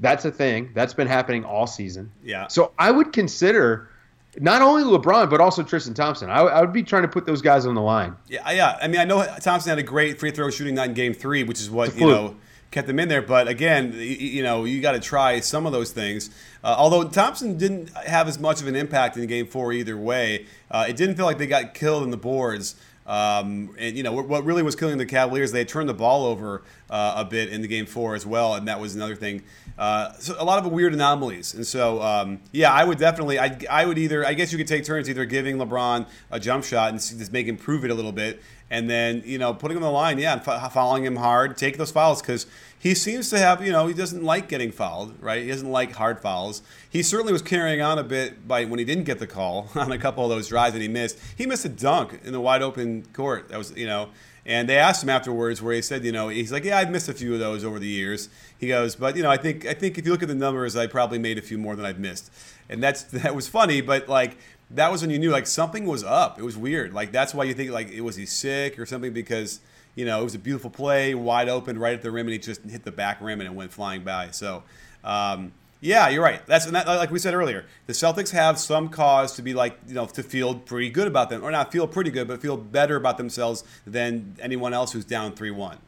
That's 0.00 0.24
a 0.24 0.30
thing. 0.32 0.70
That's 0.74 0.94
been 0.94 1.06
happening 1.06 1.44
all 1.44 1.66
season. 1.66 2.10
Yeah. 2.24 2.48
So 2.48 2.72
I 2.78 2.90
would 2.90 3.12
consider 3.12 3.90
not 4.38 4.62
only 4.62 4.82
LeBron 4.82 5.28
but 5.28 5.42
also 5.42 5.62
Tristan 5.62 5.92
Thompson. 5.92 6.30
I, 6.30 6.38
I 6.38 6.60
would 6.62 6.72
be 6.72 6.82
trying 6.82 7.02
to 7.02 7.08
put 7.08 7.26
those 7.26 7.42
guys 7.42 7.66
on 7.66 7.74
the 7.74 7.82
line. 7.82 8.16
Yeah, 8.26 8.50
yeah. 8.50 8.78
I 8.80 8.88
mean, 8.88 9.00
I 9.00 9.04
know 9.04 9.22
Thompson 9.40 9.68
had 9.68 9.78
a 9.78 9.82
great 9.82 10.18
free 10.18 10.30
throw 10.30 10.50
shooting 10.50 10.74
night 10.74 10.88
in 10.88 10.94
Game 10.94 11.12
Three, 11.12 11.44
which 11.44 11.60
is 11.60 11.68
what 11.70 11.94
you 11.94 12.06
know 12.06 12.36
kept 12.70 12.86
them 12.86 12.98
in 12.98 13.08
there. 13.08 13.22
But 13.22 13.48
again, 13.48 13.90
y- 13.92 13.98
y- 13.98 14.04
you 14.04 14.42
know, 14.42 14.64
you 14.64 14.80
got 14.80 14.92
to 14.92 15.00
try 15.00 15.40
some 15.40 15.66
of 15.66 15.72
those 15.72 15.92
things. 15.92 16.30
Uh, 16.62 16.74
although 16.78 17.04
Thompson 17.08 17.56
didn't 17.58 17.90
have 17.96 18.28
as 18.28 18.38
much 18.38 18.60
of 18.60 18.66
an 18.66 18.76
impact 18.76 19.16
in 19.16 19.26
Game 19.26 19.46
Four 19.46 19.72
either 19.72 19.96
way, 19.96 20.46
uh, 20.70 20.86
it 20.88 20.96
didn't 20.96 21.16
feel 21.16 21.26
like 21.26 21.38
they 21.38 21.46
got 21.46 21.74
killed 21.74 22.02
in 22.04 22.10
the 22.10 22.16
boards. 22.16 22.76
Um, 23.06 23.74
and 23.76 23.96
you 23.96 24.04
know 24.04 24.12
what 24.12 24.44
really 24.44 24.62
was 24.62 24.76
killing 24.76 24.98
the 24.98 25.06
Cavaliers? 25.06 25.50
They 25.50 25.64
turned 25.64 25.88
the 25.88 25.94
ball 25.94 26.26
over 26.26 26.62
uh, 26.88 27.14
a 27.16 27.24
bit 27.24 27.48
in 27.48 27.60
the 27.60 27.66
game 27.66 27.86
four 27.86 28.14
as 28.14 28.24
well, 28.24 28.54
and 28.54 28.68
that 28.68 28.78
was 28.78 28.94
another 28.94 29.16
thing. 29.16 29.42
Uh, 29.76 30.12
so 30.12 30.36
a 30.38 30.44
lot 30.44 30.64
of 30.64 30.70
weird 30.70 30.92
anomalies, 30.92 31.54
and 31.54 31.66
so 31.66 32.00
um, 32.02 32.38
yeah, 32.52 32.70
I 32.70 32.84
would 32.84 32.98
definitely, 32.98 33.40
I, 33.40 33.58
I 33.68 33.84
would 33.86 33.98
either, 33.98 34.24
I 34.24 34.34
guess 34.34 34.52
you 34.52 34.58
could 34.58 34.68
take 34.68 34.84
turns 34.84 35.08
either 35.10 35.24
giving 35.24 35.56
LeBron 35.56 36.06
a 36.30 36.38
jump 36.38 36.62
shot 36.64 36.90
and 36.90 37.00
just 37.00 37.32
make 37.32 37.46
him 37.46 37.56
prove 37.56 37.84
it 37.84 37.90
a 37.90 37.94
little 37.94 38.12
bit, 38.12 38.42
and 38.70 38.88
then 38.88 39.22
you 39.24 39.38
know 39.38 39.52
putting 39.52 39.76
him 39.76 39.82
on 39.82 39.88
the 39.88 39.92
line, 39.92 40.18
yeah, 40.18 40.34
and 40.34 40.42
fo- 40.42 40.58
following 40.68 41.04
him 41.04 41.16
hard, 41.16 41.56
take 41.56 41.76
those 41.76 41.90
fouls 41.90 42.22
because 42.22 42.46
he 42.80 42.94
seems 42.94 43.28
to 43.28 43.38
have, 43.38 43.64
you 43.64 43.72
know, 43.72 43.86
he 43.86 43.92
doesn't 43.92 44.24
like 44.24 44.48
getting 44.48 44.72
fouled, 44.72 45.14
right? 45.22 45.42
He 45.42 45.48
doesn't 45.48 45.70
like 45.70 45.92
hard 45.92 46.18
fouls. 46.18 46.62
He 46.88 47.02
certainly 47.02 47.30
was 47.30 47.42
carrying 47.42 47.82
on 47.82 47.98
a 47.98 48.02
bit 48.02 48.48
by 48.48 48.64
when 48.64 48.78
he 48.78 48.86
didn't 48.86 49.04
get 49.04 49.18
the 49.18 49.26
call 49.26 49.68
on 49.74 49.92
a 49.92 49.98
couple 49.98 50.24
of 50.24 50.30
those 50.30 50.48
drives 50.48 50.72
that 50.72 50.80
he 50.80 50.88
missed. 50.88 51.18
He 51.36 51.44
missed 51.44 51.66
a 51.66 51.68
dunk 51.68 52.20
in 52.24 52.32
the 52.32 52.40
wide 52.40 52.62
open 52.62 53.04
court. 53.12 53.50
That 53.50 53.58
was, 53.58 53.76
you 53.76 53.86
know, 53.86 54.08
and 54.46 54.66
they 54.66 54.78
asked 54.78 55.02
him 55.02 55.10
afterwards 55.10 55.60
where 55.60 55.74
he 55.74 55.82
said, 55.82 56.06
you 56.06 56.12
know, 56.12 56.28
he's 56.28 56.50
like, 56.50 56.64
yeah, 56.64 56.78
I've 56.78 56.90
missed 56.90 57.10
a 57.10 57.12
few 57.12 57.34
of 57.34 57.38
those 57.38 57.64
over 57.64 57.78
the 57.78 57.86
years. 57.86 58.30
He 58.56 58.68
goes, 58.68 58.96
but 58.96 59.14
you 59.14 59.22
know, 59.22 59.30
I 59.30 59.36
think 59.36 59.66
I 59.66 59.74
think 59.74 59.98
if 59.98 60.06
you 60.06 60.12
look 60.12 60.22
at 60.22 60.28
the 60.28 60.34
numbers, 60.34 60.74
I 60.74 60.86
probably 60.86 61.18
made 61.18 61.36
a 61.36 61.42
few 61.42 61.58
more 61.58 61.76
than 61.76 61.84
I've 61.84 61.98
missed, 61.98 62.32
and 62.70 62.82
that's 62.82 63.02
that 63.22 63.34
was 63.34 63.46
funny, 63.46 63.80
but 63.80 64.08
like. 64.08 64.38
That 64.72 64.92
was 64.92 65.02
when 65.02 65.10
you 65.10 65.18
knew 65.18 65.30
like 65.30 65.46
something 65.46 65.84
was 65.84 66.04
up. 66.04 66.38
It 66.38 66.42
was 66.42 66.56
weird. 66.56 66.92
Like 66.94 67.12
that's 67.12 67.34
why 67.34 67.44
you 67.44 67.54
think 67.54 67.70
like 67.70 67.90
it 67.90 68.02
was 68.02 68.16
he 68.16 68.26
sick 68.26 68.78
or 68.78 68.86
something 68.86 69.12
because 69.12 69.60
you 69.94 70.04
know, 70.04 70.20
it 70.20 70.24
was 70.24 70.34
a 70.34 70.38
beautiful 70.38 70.70
play, 70.70 71.14
wide 71.14 71.48
open, 71.48 71.78
right 71.78 71.94
at 71.94 72.02
the 72.02 72.10
rim, 72.10 72.26
and 72.26 72.32
he 72.32 72.38
just 72.38 72.62
hit 72.62 72.84
the 72.84 72.92
back 72.92 73.20
rim 73.20 73.40
and 73.40 73.48
it 73.48 73.54
went 73.54 73.72
flying 73.72 74.02
by. 74.02 74.30
So, 74.30 74.62
um, 75.04 75.52
yeah, 75.80 76.08
you're 76.08 76.22
right. 76.22 76.44
That's 76.46 76.66
and 76.66 76.74
that, 76.74 76.86
like 76.86 77.10
we 77.10 77.18
said 77.18 77.34
earlier. 77.34 77.64
The 77.86 77.92
Celtics 77.92 78.30
have 78.30 78.58
some 78.58 78.88
cause 78.88 79.34
to 79.36 79.42
be 79.42 79.54
like, 79.54 79.78
you 79.88 79.94
know, 79.94 80.06
to 80.06 80.22
feel 80.22 80.54
pretty 80.54 80.90
good 80.90 81.08
about 81.08 81.30
them, 81.30 81.42
or 81.42 81.50
not 81.50 81.72
feel 81.72 81.86
pretty 81.86 82.10
good, 82.10 82.28
but 82.28 82.40
feel 82.40 82.56
better 82.56 82.96
about 82.96 83.16
themselves 83.16 83.64
than 83.86 84.36
anyone 84.40 84.74
else 84.74 84.92
who's 84.92 85.04
down 85.04 85.32
three-one. 85.32 85.78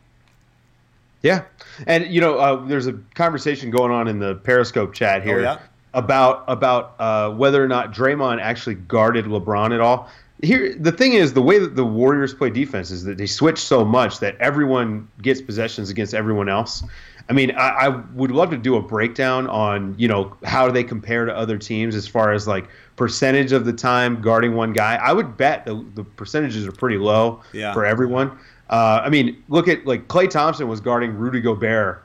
Yeah, 1.23 1.45
and 1.87 2.07
you 2.07 2.21
know, 2.21 2.39
uh, 2.39 2.57
there's 2.67 2.87
a 2.87 2.95
conversation 3.15 3.71
going 3.71 3.93
on 3.93 4.09
in 4.09 4.19
the 4.19 4.35
Periscope 4.37 4.93
chat 4.93 5.23
here 5.23 5.39
Oh, 5.39 5.43
yeah? 5.43 5.59
About 5.95 6.45
about 6.49 6.95
uh, 6.99 7.31
whether 7.31 7.63
or 7.63 7.69
not 7.69 7.93
Draymond 7.93 8.41
actually 8.41 8.77
guarded 8.77 9.27
LeBron 9.27 9.75
at 9.75 9.81
all. 9.81 10.09
Here, 10.43 10.75
the 10.75 10.91
thing 10.91 11.13
is, 11.13 11.35
the 11.35 11.43
way 11.43 11.59
that 11.59 11.77
the 11.77 11.85
Warriors 11.85 12.35
play 12.35 12.51
defense 12.51 12.91
is 12.91 13.05
that 13.05 13.17
they 13.19 13.27
switch 13.27 13.59
so 13.59 13.85
much 13.85 14.19
that 14.21 14.37
everyone 14.41 15.07
gets 15.21 15.41
possessions 15.41 15.89
against 15.91 16.15
everyone 16.15 16.49
else. 16.49 16.83
I 17.29 17.33
mean, 17.35 17.53
I, 17.53 17.69
I 17.69 17.89
would 17.89 18.33
love 18.33 18.51
to 18.51 18.57
do 18.57 18.75
a 18.77 18.83
breakdown 18.83 19.47
on 19.49 19.95
you 19.99 20.09
know 20.09 20.35
how 20.45 20.71
they 20.71 20.83
compare 20.83 21.27
to 21.27 21.37
other 21.37 21.59
teams 21.59 21.95
as 21.95 22.09
far 22.09 22.33
as 22.33 22.49
like 22.49 22.69
percentage 22.97 23.53
of 23.53 23.65
the 23.65 23.73
time 23.73 24.21
guarding 24.21 24.55
one 24.55 24.73
guy. 24.73 24.97
I 24.97 25.13
would 25.13 25.37
bet 25.37 25.65
the, 25.67 25.85
the 25.95 26.05
percentages 26.05 26.67
are 26.67 26.73
pretty 26.73 26.99
low 26.99 27.43
Yeah. 27.53 27.73
for 27.73 27.85
everyone. 27.85 28.31
Uh, 28.71 29.03
I 29.05 29.11
mean, 29.11 29.43
look 29.49 29.69
at 29.69 29.87
like 29.87 30.09
Klay 30.09 30.29
Thompson 30.29 30.67
was 30.69 30.81
guarding 30.81 31.15
Rudy 31.17 31.41
Gobert 31.41 32.03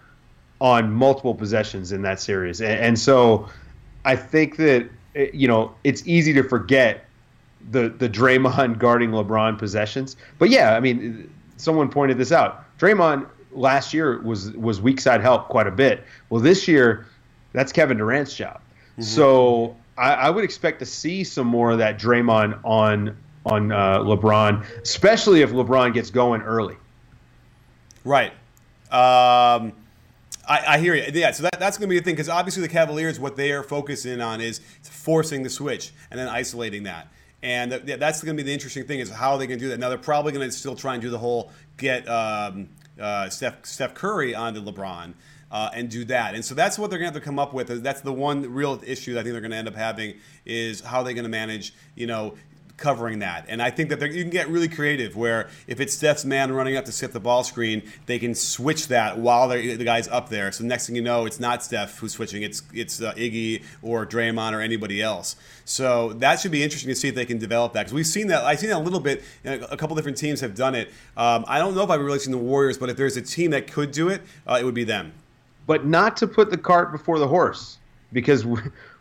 on 0.60 0.92
multiple 0.92 1.34
possessions 1.34 1.92
in 1.92 2.02
that 2.02 2.20
series, 2.20 2.62
and, 2.62 2.72
and 2.80 3.00
so 3.00 3.48
I 4.08 4.16
think 4.16 4.56
that 4.56 4.90
eh, 5.16 5.28
you 5.34 5.48
know 5.48 5.76
it's 5.84 6.08
easy 6.08 6.34
to 6.34 6.44
forget 6.44 7.06
the 7.70 7.90
the 7.90 8.10
Draymond 8.10 8.80
guarding 8.80 9.12
LeBron 9.12 9.60
possessions. 9.60 10.16
But 10.40 10.50
yeah, 10.50 10.76
I 10.76 10.80
mean, 10.80 11.30
someone 11.58 11.90
pointed 11.90 12.18
this 12.18 12.32
out. 12.32 12.64
Draymond 12.80 13.28
last 13.52 13.94
year 13.94 14.22
was 14.22 14.52
was 14.54 14.82
weak 14.82 15.02
side 15.02 15.22
help 15.22 15.50
quite 15.50 15.68
a 15.68 15.72
bit. 15.72 16.04
Well, 16.30 16.42
this 16.42 16.68
year, 16.68 17.06
that's 17.52 17.72
Kevin 17.74 17.98
Durant's 17.98 18.34
job. 18.34 18.62
Mm-hmm. 18.94 19.02
So 19.04 19.76
I, 19.98 20.14
I, 20.14 20.30
would 20.30 20.44
expect 20.44 20.80
to 20.80 20.86
see 20.86 21.24
some 21.24 21.46
more 21.46 21.72
of 21.72 21.78
that 21.80 22.00
Draymond 22.00 22.60
on 22.64 23.18
on 23.46 23.72
uh, 23.74 24.00
LeBron, 24.00 24.66
especially 24.82 25.42
if 25.42 25.52
LeBron 25.52 25.94
gets 25.94 26.12
going 26.12 26.42
early. 26.42 26.78
Right. 28.06 28.32
Um, 28.90 29.74
I, 30.48 30.76
I, 30.76 30.78
hear 30.80 30.96
you. 30.96 31.04
Yeah, 31.14 31.32
so 31.32 31.44
that, 31.44 31.60
that's 31.60 31.78
going 31.78 31.90
to 31.90 31.94
be 31.94 32.00
the 32.00 32.06
thing 32.06 32.16
because 32.16 32.30
obviously 32.30 32.62
the 32.62 32.70
Cavaliers, 32.70 33.20
what 33.20 33.36
they 33.36 33.52
are 33.52 33.64
focusing 33.64 34.22
on 34.22 34.42
is 34.42 34.60
forcing 34.82 35.44
the 35.44 35.50
switch 35.50 35.92
and 36.10 36.20
then 36.20 36.28
isolating 36.28 36.84
that. 36.84 37.12
And 37.44 37.72
that's 37.72 38.24
going 38.24 38.36
to 38.36 38.44
be 38.44 38.48
the 38.48 38.54
interesting 38.54 38.86
thing 38.86 39.00
is 39.00 39.10
how 39.10 39.38
they 39.38 39.46
can 39.48 39.60
do 39.60 39.70
that. 39.70 39.80
Now 39.80 39.90
they're 39.90 39.98
probably 39.98 40.32
going 40.32 40.48
to 40.48 40.52
still 40.52 40.76
try 40.76 40.94
and 40.94 41.02
do 41.02 41.10
the 41.10 41.20
whole 41.20 41.52
get 41.78 42.08
um, 42.08 42.70
uh, 43.00 43.30
Steph, 43.30 43.66
Steph 43.66 43.94
Curry 43.94 44.34
onto 44.34 44.62
LeBron. 44.62 45.14
Uh, 45.50 45.70
and 45.74 45.90
do 45.90 46.04
that. 46.04 46.36
And 46.36 46.44
so 46.44 46.54
that's 46.54 46.78
what 46.78 46.90
they're 46.90 47.00
going 47.00 47.10
to 47.10 47.14
have 47.14 47.24
to 47.24 47.26
come 47.26 47.40
up 47.40 47.54
with. 47.54 47.70
That's 47.82 48.02
the 48.02 48.12
one 48.12 48.54
real 48.54 48.82
issue 48.86 49.14
that 49.14 49.22
I 49.22 49.24
think 49.24 49.32
they're 49.32 49.40
going 49.40 49.52
to 49.52 49.58
end 49.58 49.70
up 49.70 49.76
having 49.76 50.16
is 50.46 50.82
how 50.82 51.04
they're 51.04 51.14
going 51.14 51.24
to 51.24 51.30
manage, 51.30 51.74
you 51.96 52.06
know, 52.06 52.36
covering 52.78 53.20
that. 53.20 53.46
And 53.50 53.62
I 53.62 53.72
think 53.72 53.90
that 53.90 54.02
you 54.02 54.22
can 54.22 54.30
get 54.30 54.48
really 54.50 54.68
creative 54.68 55.16
where 55.16 55.50
if 55.66 55.80
it's 55.80 55.96
Steph's 55.96 56.24
man 56.24 56.52
running 56.52 56.78
up 56.78 56.86
to 56.86 56.92
set 56.92 57.12
the 57.12 57.20
ball 57.20 57.44
screen, 57.44 57.82
they 58.06 58.20
can 58.20 58.36
switch 58.36 58.88
that 58.88 59.18
while 59.18 59.48
the 59.50 59.84
guy's 59.84 60.08
up 60.08 60.30
there. 60.30 60.52
So 60.52 60.64
next 60.64 60.86
thing 60.86 60.96
you 60.96 61.02
know, 61.02 61.26
it's 61.26 61.40
not 61.40 61.64
Steph 61.64 61.98
who's 61.98 62.14
switching, 62.14 62.44
it's 62.44 62.62
it's 62.74 63.02
uh, 63.02 63.14
Iggy 63.14 63.64
or 63.82 64.06
Draymond 64.06 64.54
or 64.54 64.62
anybody 64.62 65.02
else. 65.02 65.36
So 65.66 66.14
that 66.14 66.40
should 66.40 66.52
be 66.52 66.64
interesting 66.64 66.90
to 66.90 66.96
see 66.96 67.08
if 67.08 67.16
they 67.16 67.26
can 67.26 67.40
develop 67.40 67.74
that 67.74 67.82
because 67.82 67.94
we've 67.94 68.08
seen 68.08 68.28
that. 68.28 68.44
I've 68.44 68.60
seen 68.60 68.70
that 68.70 68.78
a 68.78 68.80
little 68.80 69.00
bit. 69.00 69.24
A 69.44 69.76
couple 69.76 69.96
different 69.96 70.18
teams 70.18 70.40
have 70.42 70.56
done 70.56 70.76
it. 70.76 70.90
Um, 71.18 71.46
I 71.48 71.60
don't 71.60 71.76
know 71.76 71.84
if 71.84 71.90
I've 71.90 72.00
really 72.00 72.20
seen 72.20 72.32
the 72.32 72.38
Warriors, 72.38 72.78
but 72.78 72.90
if 72.90 72.96
there's 72.96 73.18
a 73.18 73.22
team 73.22 73.52
that 73.52 73.72
could 73.72 73.92
do 73.92 74.10
it, 74.10 74.22
uh, 74.48 74.58
it 74.62 74.64
would 74.64 74.76
be 74.76 74.84
them. 74.84 75.14
But 75.66 75.86
not 75.86 76.16
to 76.18 76.28
put 76.28 76.52
the 76.52 76.58
cart 76.58 76.92
before 76.92 77.20
the 77.20 77.28
horse 77.28 77.78
because 78.14 78.46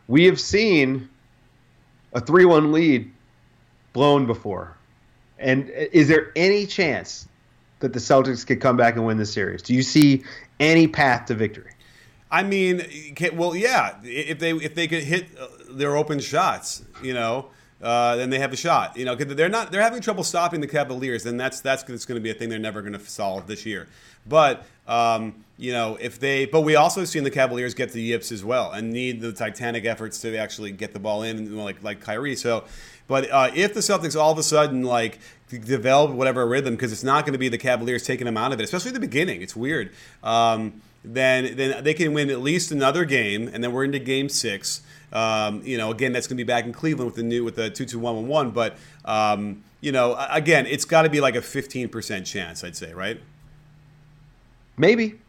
we 0.09 0.25
have 0.25 0.41
seen 0.41 1.09
a 2.15 2.21
3 2.21 2.47
1 2.47 2.73
lead 2.73 3.13
blown 3.97 4.27
before. 4.27 4.77
And 5.39 5.71
is 5.71 6.07
there 6.07 6.31
any 6.37 6.67
chance 6.67 7.27
that 7.81 7.95
the 7.95 7.99
Celtics 7.99 8.47
could 8.47 8.61
come 8.61 8.77
back 8.77 8.95
and 8.95 9.07
win 9.07 9.17
the 9.17 9.25
series? 9.25 9.63
Do 9.63 9.73
you 9.73 9.83
see 9.83 10.23
any 10.61 10.87
path 10.87 11.25
to 11.27 11.35
victory? 11.35 11.73
I 12.31 12.43
mean, 12.43 12.83
well, 13.33 13.57
yeah. 13.57 13.97
If 14.03 14.39
they 14.39 14.53
if 14.53 14.75
they 14.75 14.87
could 14.87 15.03
hit 15.03 15.29
uh, 15.41 15.47
their 15.71 15.97
open 15.97 16.21
shots, 16.21 16.85
you 17.03 17.15
know, 17.15 17.47
uh, 17.81 18.17
then 18.17 18.29
they 18.29 18.39
have 18.39 18.53
a 18.53 18.57
shot. 18.57 18.99
You 18.99 19.07
know, 19.07 19.17
because 19.17 19.35
they're 19.35 19.49
not 19.49 19.73
they're 19.73 19.81
having 19.81 20.03
trouble 20.03 20.25
stopping 20.25 20.61
the 20.61 20.67
Cavaliers, 20.67 21.25
and 21.25 21.41
that's 21.41 21.61
that's 21.63 21.83
going 21.83 21.99
to 21.99 22.21
be 22.21 22.31
a 22.31 22.35
thing 22.35 22.51
they're 22.51 22.59
never 22.59 22.83
going 22.83 22.93
to 22.93 23.01
solve 23.01 23.47
this 23.47 23.65
year. 23.65 23.87
But 24.29 24.67
um, 24.87 25.45
you 25.57 25.73
know, 25.73 25.97
if 25.99 26.21
they, 26.21 26.45
but 26.45 26.63
we 26.63 26.77
also 26.77 27.05
seen 27.05 27.25
the 27.25 27.31
Cavaliers 27.31 27.73
get 27.73 27.93
the 27.93 28.03
yips 28.03 28.31
as 28.31 28.45
well, 28.45 28.73
and 28.73 28.93
need 28.93 29.23
the 29.23 29.33
titanic 29.33 29.87
efforts 29.87 30.21
to 30.21 30.37
actually 30.37 30.73
get 30.73 30.93
the 30.93 30.99
ball 30.99 31.23
in, 31.23 31.57
like 31.57 31.83
like 31.83 32.01
Kyrie. 32.01 32.37
So 32.37 32.65
but 33.09 33.31
uh, 33.31 33.51
if 33.55 33.75
the 33.75 33.81
Celtics 33.81 34.19
all 34.19 34.33
of 34.33 34.39
a 34.39 34.43
sudden 34.43 34.83
like 34.83 35.19
develop 35.49 36.11
whatever 36.11 36.47
rhythm, 36.47 36.75
because 36.75 36.93
it's 36.93 37.05
not 37.05 37.25
going 37.25 37.33
to 37.33 37.39
be 37.39 37.49
the 37.49 37.59
Cavaliers 37.59 38.05
taking 38.05 38.25
them 38.25 38.37
out 38.37 38.53
of 38.53 38.61
it, 38.61 38.65
especially 38.65 38.91
at 38.91 38.95
the 38.95 39.01
beginning, 39.01 39.43
it's 39.43 39.55
weird. 39.55 39.93
Um, 40.23 40.83
then 41.05 41.57
then 41.57 41.85
they 41.85 41.95
can 41.95 42.13
win 42.13 42.31
at 42.31 42.41
least 42.41 42.73
another 42.73 43.05
game, 43.05 43.49
and 43.53 43.63
then 43.63 43.73
we're 43.73 43.85
into 43.85 44.01
Game 44.01 44.29
Six. 44.29 44.83
Um, 45.13 45.63
you 45.65 45.79
know, 45.79 45.91
again, 45.93 46.13
that's 46.13 46.27
going 46.27 46.37
to 46.37 46.43
be 46.43 46.47
back 46.47 46.65
in 46.65 46.73
Cleveland 46.73 47.07
with 47.07 47.17
the 47.17 47.23
new 47.23 47.45
with 47.45 47.55
the 47.55 47.71
two 47.71 47.85
two 47.85 47.99
one 47.99 48.17
one 48.17 48.27
one. 48.27 48.51
But 48.51 48.77
um, 49.05 49.63
you 49.81 49.93
know, 49.93 50.17
again, 50.31 50.67
it's 50.67 50.85
got 50.85 51.03
to 51.03 51.09
be 51.09 51.21
like 51.21 51.37
a 51.37 51.43
fifteen 51.43 51.89
percent 51.89 52.27
chance, 52.27 52.65
I'd 52.65 52.77
say, 52.77 52.93
right? 52.93 53.21
Maybe. 54.77 55.21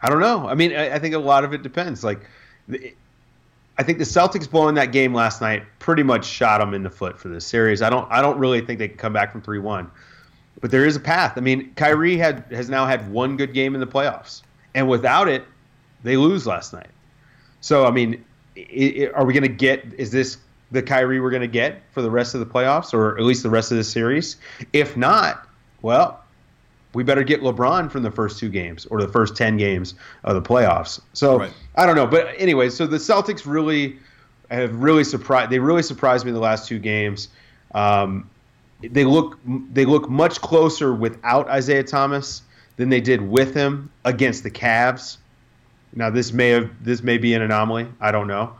I 0.00 0.08
don't 0.08 0.20
know. 0.20 0.48
I 0.48 0.54
mean, 0.54 0.72
I, 0.74 0.94
I 0.94 0.98
think 1.00 1.14
a 1.14 1.18
lot 1.18 1.44
of 1.44 1.52
it 1.52 1.62
depends. 1.62 2.04
Like, 2.04 2.20
I 3.78 3.84
think 3.84 3.98
the 3.98 4.04
Celtics 4.04 4.50
blowing 4.50 4.74
that 4.74 4.90
game 4.90 5.14
last 5.14 5.40
night 5.40 5.62
pretty 5.78 6.02
much 6.02 6.24
shot 6.24 6.58
them 6.58 6.74
in 6.74 6.82
the 6.82 6.90
foot 6.90 7.18
for 7.18 7.28
this 7.28 7.46
series. 7.46 7.80
I 7.80 7.88
don't 7.88 8.10
I 8.10 8.20
don't 8.20 8.38
really 8.38 8.60
think 8.60 8.80
they 8.80 8.88
can 8.88 8.98
come 8.98 9.12
back 9.12 9.30
from 9.30 9.40
three 9.40 9.60
one, 9.60 9.90
but 10.60 10.72
there 10.72 10.84
is 10.84 10.96
a 10.96 11.00
path. 11.00 11.34
I 11.36 11.40
mean, 11.40 11.72
Kyrie 11.76 12.16
had 12.16 12.44
has 12.50 12.68
now 12.68 12.86
had 12.86 13.08
one 13.10 13.36
good 13.36 13.54
game 13.54 13.74
in 13.74 13.80
the 13.80 13.86
playoffs, 13.86 14.42
and 14.74 14.88
without 14.88 15.28
it, 15.28 15.44
they 16.02 16.16
lose 16.16 16.46
last 16.46 16.72
night. 16.72 16.90
So 17.60 17.86
I 17.86 17.92
mean, 17.92 18.24
it, 18.56 18.96
it, 18.96 19.14
are 19.14 19.24
we 19.24 19.32
going 19.32 19.42
to 19.42 19.48
get? 19.48 19.84
Is 19.96 20.10
this 20.10 20.38
the 20.72 20.82
Kyrie 20.82 21.20
we're 21.20 21.30
going 21.30 21.42
to 21.42 21.46
get 21.46 21.80
for 21.92 22.02
the 22.02 22.10
rest 22.10 22.34
of 22.34 22.40
the 22.40 22.46
playoffs, 22.46 22.92
or 22.92 23.16
at 23.16 23.24
least 23.24 23.44
the 23.44 23.50
rest 23.50 23.70
of 23.70 23.78
the 23.78 23.84
series? 23.84 24.36
If 24.72 24.96
not, 24.96 25.46
well, 25.82 26.24
we 26.94 27.02
better 27.04 27.22
get 27.22 27.42
LeBron 27.42 27.90
from 27.90 28.02
the 28.02 28.10
first 28.10 28.38
two 28.38 28.48
games 28.48 28.86
or 28.86 29.00
the 29.00 29.08
first 29.08 29.36
10 29.36 29.56
games 29.56 29.94
of 30.24 30.34
the 30.34 30.42
playoffs. 30.42 31.00
So 31.12 31.38
right. 31.38 31.52
I 31.76 31.86
don't 31.86 31.96
know. 31.96 32.06
But 32.06 32.34
anyway, 32.38 32.70
so 32.70 32.86
the 32.86 32.96
Celtics 32.96 33.46
really 33.46 33.98
have 34.50 34.74
really 34.74 35.04
surprised. 35.04 35.50
They 35.50 35.58
really 35.58 35.82
surprised 35.82 36.24
me 36.24 36.30
in 36.30 36.34
the 36.34 36.40
last 36.40 36.66
two 36.66 36.78
games. 36.78 37.28
Um, 37.74 38.28
they 38.80 39.04
look 39.04 39.38
they 39.44 39.84
look 39.84 40.08
much 40.08 40.40
closer 40.40 40.94
without 40.94 41.48
Isaiah 41.48 41.82
Thomas 41.82 42.42
than 42.76 42.88
they 42.88 43.00
did 43.00 43.20
with 43.20 43.52
him 43.52 43.90
against 44.04 44.44
the 44.44 44.50
Cavs. 44.50 45.18
Now 45.94 46.10
this 46.10 46.32
may 46.32 46.50
have 46.50 46.70
this 46.82 47.02
may 47.02 47.18
be 47.18 47.34
an 47.34 47.42
anomaly. 47.42 47.88
I 48.00 48.12
don't 48.12 48.28
know. 48.28 48.54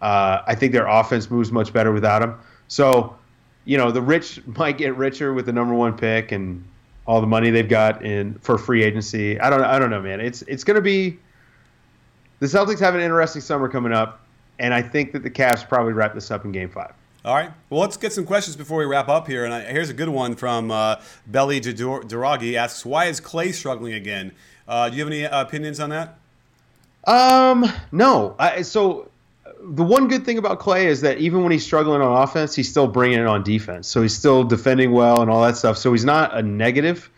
Uh, 0.00 0.42
I 0.46 0.54
think 0.54 0.72
their 0.72 0.86
offense 0.86 1.30
moves 1.30 1.50
much 1.50 1.72
better 1.72 1.90
without 1.90 2.22
him. 2.22 2.38
So, 2.68 3.16
you 3.64 3.78
know, 3.78 3.90
the 3.90 4.02
rich 4.02 4.40
might 4.58 4.78
get 4.78 4.96
richer 4.96 5.32
with 5.32 5.46
the 5.46 5.52
number 5.52 5.74
one 5.74 5.96
pick, 5.96 6.32
and 6.32 6.64
all 7.06 7.20
the 7.20 7.26
money 7.26 7.50
they've 7.50 7.68
got 7.68 8.04
in 8.04 8.34
for 8.40 8.58
free 8.58 8.82
agency. 8.82 9.38
I 9.40 9.50
don't 9.50 9.62
I 9.62 9.78
don't 9.78 9.90
know, 9.90 10.02
man. 10.02 10.20
It's 10.20 10.42
it's 10.42 10.64
going 10.64 10.76
to 10.76 10.82
be 10.82 11.18
the 12.40 12.46
Celtics 12.46 12.80
have 12.80 12.94
an 12.94 13.00
interesting 13.00 13.42
summer 13.42 13.68
coming 13.68 13.92
up, 13.92 14.20
and 14.58 14.74
I 14.74 14.82
think 14.82 15.12
that 15.12 15.22
the 15.22 15.30
Cavs 15.30 15.66
probably 15.68 15.92
wrap 15.92 16.14
this 16.14 16.30
up 16.30 16.44
in 16.44 16.52
Game 16.52 16.68
Five. 16.68 16.94
All 17.24 17.34
right. 17.34 17.50
Well, 17.70 17.80
let's 17.80 17.96
get 17.96 18.12
some 18.12 18.26
questions 18.26 18.54
before 18.54 18.78
we 18.78 18.84
wrap 18.84 19.08
up 19.08 19.26
here. 19.26 19.46
And 19.46 19.54
I, 19.54 19.62
here's 19.64 19.88
a 19.88 19.94
good 19.94 20.10
one 20.10 20.34
from 20.34 20.70
uh, 20.70 20.96
Belly 21.26 21.60
Duragi 21.60 22.54
asks, 22.54 22.84
"Why 22.84 23.06
is 23.06 23.20
Klay 23.20 23.54
struggling 23.54 23.94
again?" 23.94 24.32
Uh, 24.68 24.90
do 24.90 24.96
you 24.96 25.02
have 25.02 25.12
any 25.12 25.24
uh, 25.24 25.42
opinions 25.42 25.80
on 25.80 25.90
that? 25.90 26.18
Um, 27.06 27.70
no. 27.92 28.34
I, 28.38 28.62
so 28.62 29.10
the 29.62 29.82
one 29.82 30.08
good 30.08 30.24
thing 30.24 30.38
about 30.38 30.60
Klay 30.60 30.84
is 30.84 31.00
that 31.02 31.18
even 31.18 31.42
when 31.42 31.52
he's 31.52 31.64
struggling 31.64 32.00
on 32.00 32.22
offense, 32.22 32.54
he's 32.54 32.68
still 32.68 32.86
bringing 32.86 33.18
it 33.18 33.26
on 33.26 33.42
defense. 33.42 33.88
So 33.88 34.02
he's 34.02 34.16
still 34.16 34.44
defending 34.44 34.92
well 34.92 35.20
and 35.22 35.30
all 35.30 35.42
that 35.42 35.56
stuff. 35.56 35.76
So 35.78 35.92
he's 35.92 36.04
not 36.04 36.36
a 36.36 36.42
negative. 36.42 37.10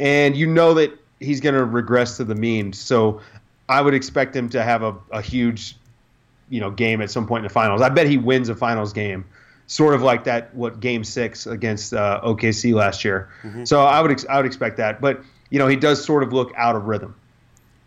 and 0.00 0.36
you 0.36 0.46
know 0.46 0.74
that 0.74 0.98
he's 1.20 1.40
going 1.40 1.54
to 1.54 1.64
regress 1.64 2.16
to 2.16 2.24
the 2.24 2.34
mean. 2.34 2.72
So 2.72 3.20
I 3.68 3.80
would 3.80 3.94
expect 3.94 4.34
him 4.34 4.48
to 4.50 4.62
have 4.62 4.82
a, 4.82 4.94
a 5.12 5.22
huge, 5.22 5.76
you 6.50 6.60
know, 6.60 6.70
game 6.70 7.00
at 7.00 7.10
some 7.10 7.26
point 7.26 7.44
in 7.44 7.48
the 7.48 7.54
finals. 7.54 7.80
I 7.80 7.88
bet 7.88 8.06
he 8.06 8.18
wins 8.18 8.48
a 8.48 8.54
finals 8.56 8.92
game, 8.92 9.24
sort 9.66 9.94
of 9.94 10.02
like 10.02 10.24
that 10.24 10.54
what 10.54 10.80
Game 10.80 11.04
Six 11.04 11.46
against 11.46 11.94
uh, 11.94 12.20
OKC 12.24 12.74
last 12.74 13.04
year. 13.04 13.30
Mm-hmm. 13.42 13.64
So 13.64 13.84
I 13.84 14.00
would 14.00 14.10
ex- 14.10 14.26
I 14.28 14.36
would 14.36 14.46
expect 14.46 14.76
that, 14.78 15.00
but 15.00 15.22
you 15.50 15.58
know 15.58 15.68
he 15.68 15.76
does 15.76 16.04
sort 16.04 16.22
of 16.22 16.32
look 16.32 16.52
out 16.56 16.74
of 16.74 16.84
rhythm. 16.84 17.14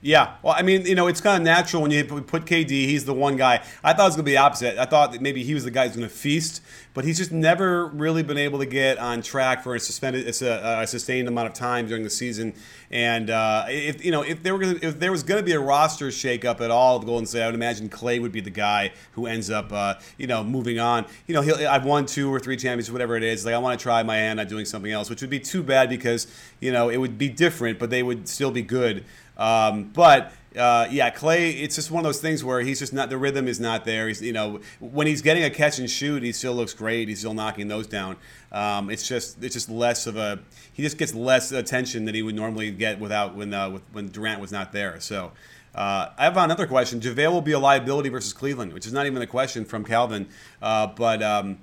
Yeah, 0.05 0.35
well, 0.43 0.53
I 0.55 0.61
mean, 0.61 0.85
you 0.85 0.93
know, 0.93 1.07
it's 1.07 1.19
kind 1.19 1.41
of 1.41 1.43
natural 1.43 1.81
when 1.81 1.89
you 1.89 2.03
put 2.03 2.45
KD. 2.45 2.69
He's 2.69 3.05
the 3.05 3.13
one 3.15 3.37
guy. 3.37 3.63
I 3.83 3.93
thought 3.93 4.03
it 4.03 4.09
was 4.09 4.15
going 4.15 4.25
to 4.25 4.31
be 4.31 4.37
opposite. 4.37 4.77
I 4.77 4.85
thought 4.85 5.13
that 5.13 5.19
maybe 5.19 5.43
he 5.43 5.55
was 5.55 5.63
the 5.63 5.71
guy 5.71 5.87
who's 5.87 5.95
going 5.95 6.07
to 6.07 6.13
feast, 6.13 6.61
but 6.93 7.05
he's 7.05 7.17
just 7.17 7.31
never 7.31 7.87
really 7.87 8.21
been 8.21 8.37
able 8.37 8.59
to 8.59 8.67
get 8.67 8.99
on 8.99 9.23
track 9.23 9.63
for 9.63 9.73
a 9.73 9.79
suspended, 9.79 10.27
a, 10.27 10.81
a 10.81 10.85
sustained 10.85 11.27
amount 11.27 11.47
of 11.47 11.53
time 11.53 11.87
during 11.87 12.03
the 12.03 12.11
season. 12.11 12.53
And 12.91 13.31
uh, 13.31 13.65
if 13.67 14.05
you 14.05 14.11
know, 14.11 14.21
if 14.21 14.43
there 14.43 14.53
were 14.53 14.59
gonna, 14.59 14.79
if 14.79 14.99
there 14.99 15.11
was 15.11 15.23
going 15.23 15.39
to 15.39 15.43
be 15.43 15.53
a 15.53 15.59
roster 15.59 16.09
shakeup 16.09 16.61
at 16.61 16.69
all, 16.69 16.99
the 16.99 17.07
Golden 17.07 17.25
State, 17.25 17.41
I 17.41 17.47
would 17.47 17.55
imagine 17.55 17.89
Klay 17.89 18.21
would 18.21 18.31
be 18.31 18.41
the 18.41 18.51
guy 18.51 18.91
who 19.13 19.25
ends 19.25 19.49
up, 19.49 19.73
uh, 19.73 19.95
you 20.19 20.27
know, 20.27 20.43
moving 20.43 20.77
on. 20.77 21.07
You 21.25 21.33
know, 21.33 21.41
he'll, 21.41 21.67
I've 21.67 21.83
won 21.83 22.05
two 22.05 22.31
or 22.31 22.39
three 22.39 22.57
championships, 22.57 22.93
whatever 22.93 23.15
it 23.15 23.23
is. 23.23 23.43
Like 23.43 23.55
I 23.55 23.57
want 23.57 23.79
to 23.79 23.81
try 23.81 24.03
my 24.03 24.17
hand 24.17 24.39
at 24.39 24.49
doing 24.49 24.65
something 24.65 24.91
else, 24.91 25.09
which 25.09 25.21
would 25.21 25.31
be 25.31 25.39
too 25.39 25.63
bad 25.63 25.89
because 25.89 26.27
you 26.59 26.71
know 26.71 26.89
it 26.89 26.97
would 26.97 27.17
be 27.17 27.27
different, 27.27 27.79
but 27.79 27.89
they 27.89 28.03
would 28.03 28.29
still 28.29 28.51
be 28.51 28.61
good. 28.61 29.03
Um, 29.37 29.91
but 29.93 30.33
uh, 30.57 30.87
yeah, 30.89 31.11
Klay, 31.11 31.61
It's 31.61 31.75
just 31.75 31.91
one 31.91 31.99
of 31.99 32.07
those 32.07 32.21
things 32.21 32.43
where 32.43 32.61
he's 32.61 32.79
just 32.79 32.93
not 32.93 33.09
the 33.09 33.17
rhythm 33.17 33.47
is 33.47 33.59
not 33.59 33.85
there. 33.85 34.07
He's 34.07 34.21
you 34.21 34.33
know 34.33 34.61
when 34.79 35.07
he's 35.07 35.21
getting 35.21 35.43
a 35.43 35.49
catch 35.49 35.79
and 35.79 35.89
shoot, 35.89 36.23
he 36.23 36.31
still 36.31 36.53
looks 36.53 36.73
great. 36.73 37.07
He's 37.07 37.19
still 37.19 37.33
knocking 37.33 37.67
those 37.67 37.87
down. 37.87 38.17
Um, 38.51 38.89
it's 38.89 39.07
just 39.07 39.43
it's 39.43 39.53
just 39.53 39.69
less 39.69 40.07
of 40.07 40.15
a 40.15 40.39
he 40.73 40.83
just 40.83 40.97
gets 40.97 41.13
less 41.13 41.51
attention 41.51 42.05
than 42.05 42.15
he 42.15 42.21
would 42.21 42.35
normally 42.35 42.71
get 42.71 42.99
without 42.99 43.35
when 43.35 43.53
uh, 43.53 43.69
with, 43.69 43.83
when 43.91 44.07
Durant 44.07 44.39
was 44.41 44.51
not 44.51 44.71
there. 44.71 44.99
So. 44.99 45.31
Uh, 45.73 46.09
I 46.17 46.23
have 46.23 46.37
another 46.37 46.67
question. 46.67 47.01
JaVale 47.01 47.33
will 47.33 47.41
be 47.41 47.51
a 47.51 47.59
liability 47.59 48.07
versus 48.07 48.31
Cleveland, 48.31 48.71
which 48.71 48.85
is 48.85 48.93
not 48.93 49.07
even 49.07 49.21
a 49.21 49.27
question 49.27 49.65
from 49.65 49.83
Calvin. 49.83 50.29
Uh, 50.61 50.87
but 50.87 51.21
um, 51.21 51.57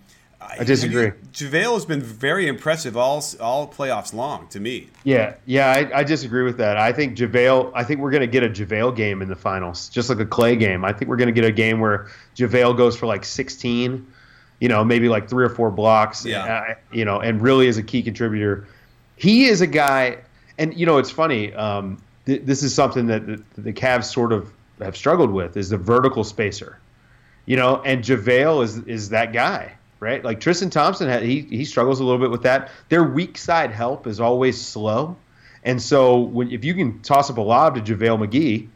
I 0.59 0.65
disagree. 0.65 1.13
JaVale 1.33 1.75
has 1.75 1.87
been 1.87 2.03
very 2.03 2.47
impressive 2.47 2.97
all 2.97 3.25
all 3.41 3.69
playoffs 3.69 4.13
long 4.13 4.49
to 4.49 4.61
me. 4.61 4.89
Yeah, 5.05 5.35
yeah, 5.47 5.71
I, 5.71 6.01
I 6.01 6.05
disagree 6.05 6.43
with 6.43 6.59
that. 6.59 6.77
I 6.77 6.93
think 6.93 7.17
JaVale. 7.17 7.73
I 7.75 7.85
think 7.85 8.01
we're 8.01 8.11
going 8.11 8.23
to 8.23 8.27
get 8.27 8.43
a 8.43 8.49
JaVale 8.49 8.95
game 8.95 9.23
in 9.23 9.29
the 9.29 9.37
finals, 9.37 9.89
just 9.89 10.09
like 10.09 10.21
a 10.21 10.27
Klay 10.27 10.59
game. 10.59 10.85
I 10.85 10.93
think 10.93 11.09
we're 11.09 11.17
going 11.17 11.33
to 11.35 11.41
get 11.41 11.45
a 11.45 11.53
game 11.53 11.81
where 11.81 12.09
JaVale 12.37 12.77
goes 12.77 12.97
for 12.97 13.07
like 13.07 13.25
16, 13.25 14.07
you 14.61 14.69
know, 14.69 14.85
maybe 14.85 15.09
like 15.09 15.29
three 15.29 15.45
or 15.45 15.49
four 15.49 15.71
blocks. 15.71 16.25
Yeah. 16.25 16.75
You 16.93 17.05
know, 17.05 17.21
and 17.21 17.41
really 17.41 17.67
is 17.67 17.79
a 17.79 17.83
key 17.83 18.03
contributor. 18.03 18.67
He 19.17 19.47
is 19.47 19.61
a 19.61 19.67
guy, 19.67 20.19
and 20.59 20.75
you 20.75 20.87
know, 20.87 20.99
it's 20.99 21.11
funny. 21.11 21.53
Um, 21.55 22.03
th- 22.27 22.43
this 22.45 22.63
is 22.63 22.75
something 22.75 23.07
that 23.07 23.27
the, 23.27 23.43
the 23.57 23.73
Cavs 23.73 24.05
sort 24.05 24.33
of 24.33 24.53
have 24.81 24.97
struggled 24.97 25.31
with 25.31 25.57
is 25.57 25.71
the 25.71 25.79
vertical 25.79 26.25
spacer. 26.25 26.79
You 27.47 27.57
know, 27.57 27.83
and 27.83 28.05
JaVale 28.05 28.65
is 28.65 28.79
is 28.85 29.09
that 29.09 29.33
guy 29.33 29.73
right? 30.03 30.25
Like 30.25 30.41
Tristan 30.41 30.69
Thompson, 30.69 31.23
he 31.23 31.43
he 31.43 31.65
struggles 31.65 32.01
a 32.01 32.05
little 32.05 32.19
bit 32.19 32.31
with 32.31 32.43
that. 32.43 32.71
Their 32.89 33.05
weak 33.05 33.39
side 33.39 33.71
help 33.71 34.07
is 34.07 34.21
always 34.21 34.61
slow, 34.61 35.17
and 35.63 35.81
so 35.81 36.19
when, 36.19 36.51
if 36.51 36.65
you 36.65 36.75
can 36.75 37.01
toss 37.01 37.31
up 37.31 37.39
a 37.39 37.41
lob 37.41 37.77
to 37.77 37.81
JaVale 37.81 38.27
McGee, 38.27 38.69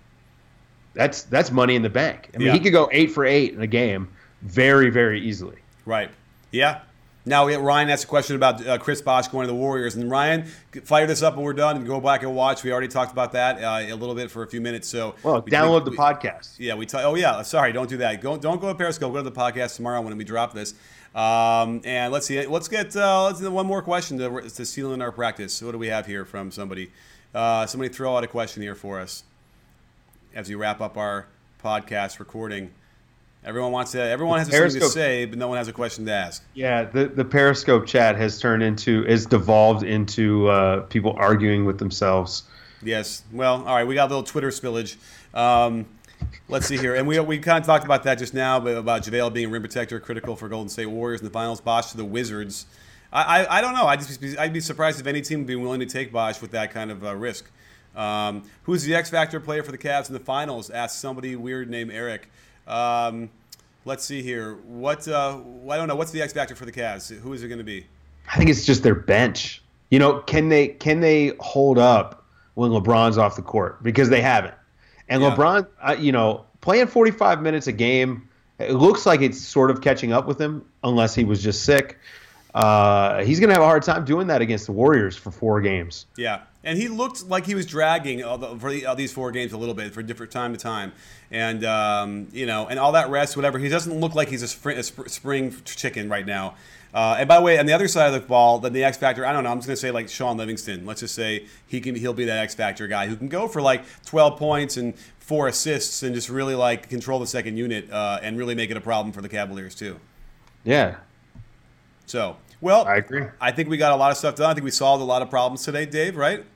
that's 0.94 1.24
that's 1.24 1.50
money 1.50 1.74
in 1.74 1.82
the 1.82 1.90
bank. 1.90 2.30
I 2.32 2.38
mean, 2.38 2.46
yeah. 2.46 2.52
he 2.54 2.60
could 2.60 2.72
go 2.72 2.88
eight 2.92 3.10
for 3.10 3.24
eight 3.26 3.52
in 3.52 3.60
a 3.60 3.66
game 3.66 4.08
very 4.42 4.88
very 4.88 5.20
easily. 5.20 5.58
Right. 5.84 6.10
Yeah. 6.52 6.82
Now 7.28 7.46
we 7.46 7.56
Ryan 7.56 7.90
asked 7.90 8.04
a 8.04 8.06
question 8.06 8.36
about 8.36 8.64
uh, 8.64 8.78
Chris 8.78 9.02
Bosh 9.02 9.26
going 9.26 9.48
to 9.48 9.52
the 9.52 9.58
Warriors, 9.58 9.96
and 9.96 10.08
Ryan, 10.08 10.44
fire 10.84 11.08
this 11.08 11.22
up 11.24 11.34
when 11.34 11.44
we're 11.44 11.54
done 11.54 11.76
and 11.76 11.84
go 11.84 12.00
back 12.00 12.22
and 12.22 12.36
watch. 12.36 12.62
We 12.62 12.70
already 12.70 12.86
talked 12.86 13.10
about 13.10 13.32
that 13.32 13.60
uh, 13.60 13.92
a 13.92 13.96
little 13.96 14.14
bit 14.14 14.30
for 14.30 14.44
a 14.44 14.46
few 14.46 14.60
minutes. 14.60 14.86
So 14.86 15.16
well, 15.24 15.42
we, 15.44 15.50
download 15.50 15.86
we, 15.86 15.90
the 15.90 15.96
podcast. 15.96 16.54
Yeah, 16.58 16.74
we. 16.74 16.86
T- 16.86 16.98
oh 16.98 17.16
yeah, 17.16 17.42
sorry, 17.42 17.72
don't 17.72 17.88
do 17.88 17.96
that. 17.96 18.20
Go, 18.20 18.36
don't 18.36 18.60
go 18.60 18.68
to 18.68 18.76
Periscope. 18.76 19.12
Go 19.12 19.24
to 19.24 19.28
the 19.28 19.32
podcast 19.32 19.74
tomorrow 19.74 20.00
when 20.02 20.16
we 20.16 20.22
drop 20.22 20.54
this. 20.54 20.74
Um, 21.16 21.80
and 21.84 22.12
let's 22.12 22.26
see. 22.26 22.46
Let's 22.46 22.68
get 22.68 22.94
uh, 22.94 23.24
let's 23.24 23.40
do 23.40 23.50
one 23.50 23.66
more 23.66 23.80
question 23.80 24.18
to, 24.18 24.42
to 24.42 24.66
seal 24.66 24.92
in 24.92 25.00
our 25.00 25.10
practice. 25.10 25.62
What 25.62 25.72
do 25.72 25.78
we 25.78 25.86
have 25.86 26.06
here 26.06 26.26
from 26.26 26.50
somebody? 26.50 26.90
Uh, 27.34 27.64
somebody 27.66 27.92
throw 27.92 28.16
out 28.16 28.22
a 28.22 28.26
question 28.26 28.62
here 28.62 28.74
for 28.74 29.00
us 29.00 29.24
as 30.34 30.48
we 30.48 30.54
wrap 30.54 30.82
up 30.82 30.98
our 30.98 31.26
podcast 31.64 32.18
recording. 32.18 32.70
Everyone 33.42 33.72
wants 33.72 33.92
to. 33.92 34.02
Everyone 34.02 34.40
has 34.40 34.50
something 34.50 34.80
to 34.80 34.88
say, 34.88 35.24
but 35.24 35.38
no 35.38 35.48
one 35.48 35.56
has 35.56 35.68
a 35.68 35.72
question 35.72 36.04
to 36.04 36.12
ask. 36.12 36.44
Yeah, 36.52 36.84
the 36.84 37.06
the 37.06 37.24
Periscope 37.24 37.86
chat 37.86 38.16
has 38.16 38.38
turned 38.38 38.62
into 38.62 39.06
is 39.06 39.24
devolved 39.24 39.84
into 39.84 40.48
uh, 40.48 40.80
people 40.82 41.14
arguing 41.16 41.64
with 41.64 41.78
themselves. 41.78 42.42
Yes. 42.82 43.22
Well, 43.32 43.64
all 43.64 43.74
right. 43.74 43.86
We 43.86 43.94
got 43.94 44.06
a 44.06 44.10
little 44.10 44.22
Twitter 44.22 44.48
spillage. 44.48 44.96
Um, 45.32 45.86
Let's 46.48 46.66
see 46.66 46.76
here, 46.76 46.94
and 46.94 47.08
we 47.08 47.18
we 47.20 47.38
kind 47.38 47.58
of 47.58 47.66
talked 47.66 47.84
about 47.84 48.04
that 48.04 48.18
just 48.18 48.32
now, 48.32 48.60
but 48.60 48.76
about 48.76 49.02
JaVale 49.02 49.32
being 49.32 49.46
a 49.46 49.50
rim 49.50 49.62
protector, 49.62 49.98
critical 49.98 50.36
for 50.36 50.48
Golden 50.48 50.68
State 50.68 50.86
Warriors 50.86 51.20
in 51.20 51.24
the 51.24 51.32
finals. 51.32 51.60
Bosh 51.60 51.90
to 51.90 51.96
the 51.96 52.04
Wizards. 52.04 52.66
I, 53.12 53.44
I, 53.44 53.58
I 53.58 53.60
don't 53.60 53.74
know. 53.74 53.86
I'd 53.86 54.00
just 54.00 54.20
be, 54.20 54.38
I'd 54.38 54.52
be 54.52 54.60
surprised 54.60 55.00
if 55.00 55.06
any 55.06 55.22
team 55.22 55.40
would 55.40 55.46
be 55.48 55.56
willing 55.56 55.80
to 55.80 55.86
take 55.86 56.12
Bosh 56.12 56.40
with 56.40 56.52
that 56.52 56.72
kind 56.72 56.90
of 56.90 57.04
uh, 57.04 57.16
risk. 57.16 57.50
Um, 57.96 58.44
who's 58.64 58.84
the 58.84 58.94
X 58.94 59.10
factor 59.10 59.40
player 59.40 59.62
for 59.62 59.72
the 59.72 59.78
Cavs 59.78 60.08
in 60.08 60.12
the 60.12 60.20
finals? 60.20 60.70
Asked 60.70 61.00
somebody 61.00 61.34
weird 61.34 61.68
named 61.68 61.90
Eric. 61.90 62.28
Um, 62.66 63.30
let's 63.84 64.04
see 64.04 64.22
here. 64.22 64.54
What 64.66 65.08
uh, 65.08 65.40
I 65.68 65.76
don't 65.76 65.88
know. 65.88 65.96
What's 65.96 66.12
the 66.12 66.22
X 66.22 66.32
factor 66.32 66.54
for 66.54 66.66
the 66.66 66.72
Cavs? 66.72 67.16
Who 67.20 67.32
is 67.32 67.42
it 67.42 67.48
going 67.48 67.58
to 67.58 67.64
be? 67.64 67.86
I 68.32 68.36
think 68.36 68.50
it's 68.50 68.64
just 68.64 68.82
their 68.82 68.94
bench. 68.94 69.62
You 69.90 69.98
know, 69.98 70.20
can 70.20 70.48
they 70.48 70.68
can 70.68 71.00
they 71.00 71.32
hold 71.40 71.78
up 71.78 72.24
when 72.54 72.70
LeBron's 72.70 73.18
off 73.18 73.36
the 73.36 73.42
court? 73.42 73.82
Because 73.82 74.10
they 74.10 74.20
haven't. 74.20 74.54
And 75.08 75.22
yeah. 75.22 75.34
LeBron, 75.34 75.66
uh, 75.80 75.96
you 75.98 76.12
know, 76.12 76.44
playing 76.60 76.88
45 76.88 77.42
minutes 77.42 77.66
a 77.66 77.72
game, 77.72 78.28
it 78.58 78.72
looks 78.72 79.06
like 79.06 79.20
it's 79.20 79.40
sort 79.40 79.70
of 79.70 79.80
catching 79.80 80.12
up 80.12 80.26
with 80.26 80.40
him, 80.40 80.64
unless 80.82 81.14
he 81.14 81.24
was 81.24 81.42
just 81.42 81.64
sick. 81.64 81.98
Uh, 82.54 83.22
he's 83.22 83.38
going 83.38 83.50
to 83.50 83.54
have 83.54 83.62
a 83.62 83.66
hard 83.66 83.82
time 83.82 84.06
doing 84.06 84.28
that 84.28 84.40
against 84.40 84.64
the 84.64 84.72
Warriors 84.72 85.14
for 85.14 85.30
four 85.30 85.60
games. 85.60 86.06
Yeah, 86.16 86.40
and 86.64 86.78
he 86.78 86.88
looked 86.88 87.26
like 87.26 87.44
he 87.44 87.54
was 87.54 87.66
dragging 87.66 88.18
the, 88.18 88.56
for 88.58 88.70
the, 88.72 88.86
these 88.96 89.12
four 89.12 89.30
games 89.30 89.52
a 89.52 89.58
little 89.58 89.74
bit 89.74 89.92
for 89.92 90.02
different 90.02 90.32
time 90.32 90.54
to 90.54 90.58
time, 90.58 90.92
and 91.30 91.62
um, 91.66 92.28
you 92.32 92.46
know, 92.46 92.66
and 92.66 92.78
all 92.78 92.92
that 92.92 93.10
rest, 93.10 93.36
whatever. 93.36 93.58
He 93.58 93.68
doesn't 93.68 94.00
look 94.00 94.14
like 94.14 94.30
he's 94.30 94.42
a, 94.42 94.48
spring, 94.48 94.78
a 94.78 94.82
spring 94.82 95.54
chicken 95.66 96.08
right 96.08 96.24
now. 96.24 96.54
Uh, 96.96 97.16
and 97.18 97.28
by 97.28 97.36
the 97.36 97.42
way, 97.42 97.58
on 97.58 97.66
the 97.66 97.74
other 97.74 97.88
side 97.88 98.06
of 98.06 98.14
the 98.14 98.26
ball, 98.26 98.58
then 98.58 98.72
the 98.72 98.82
X 98.82 98.96
factor, 98.96 99.26
I 99.26 99.32
don't 99.34 99.44
know. 99.44 99.50
I'm 99.50 99.58
just 99.58 99.66
gonna 99.66 99.76
say 99.76 99.90
like 99.90 100.08
Shaun 100.08 100.38
Livingston. 100.38 100.86
Let's 100.86 101.00
just 101.00 101.14
say 101.14 101.44
he 101.66 101.78
can 101.78 101.94
he'll 101.94 102.14
be 102.14 102.24
that 102.24 102.38
X 102.38 102.54
factor 102.54 102.86
guy 102.86 103.06
who 103.06 103.16
can 103.16 103.28
go 103.28 103.48
for 103.48 103.60
like 103.60 103.84
12 104.06 104.38
points 104.38 104.78
and 104.78 104.94
four 105.18 105.46
assists 105.46 106.02
and 106.02 106.14
just 106.14 106.30
really 106.30 106.54
like 106.54 106.88
control 106.88 107.18
the 107.18 107.26
second 107.26 107.58
unit 107.58 107.90
uh, 107.90 108.18
and 108.22 108.38
really 108.38 108.54
make 108.54 108.70
it 108.70 108.78
a 108.78 108.80
problem 108.80 109.12
for 109.12 109.20
the 109.20 109.28
Cavaliers 109.28 109.74
too. 109.74 110.00
Yeah. 110.64 110.96
So 112.06 112.38
well, 112.62 112.86
I 112.86 112.96
agree. 112.96 113.24
I 113.42 113.52
think 113.52 113.68
we 113.68 113.76
got 113.76 113.92
a 113.92 113.96
lot 113.96 114.10
of 114.10 114.16
stuff 114.16 114.36
done. 114.36 114.50
I 114.50 114.54
think 114.54 114.64
we 114.64 114.70
solved 114.70 115.02
a 115.02 115.04
lot 115.04 115.20
of 115.20 115.28
problems 115.28 115.64
today, 115.64 115.84
Dave. 115.84 116.16
Right? 116.16 116.46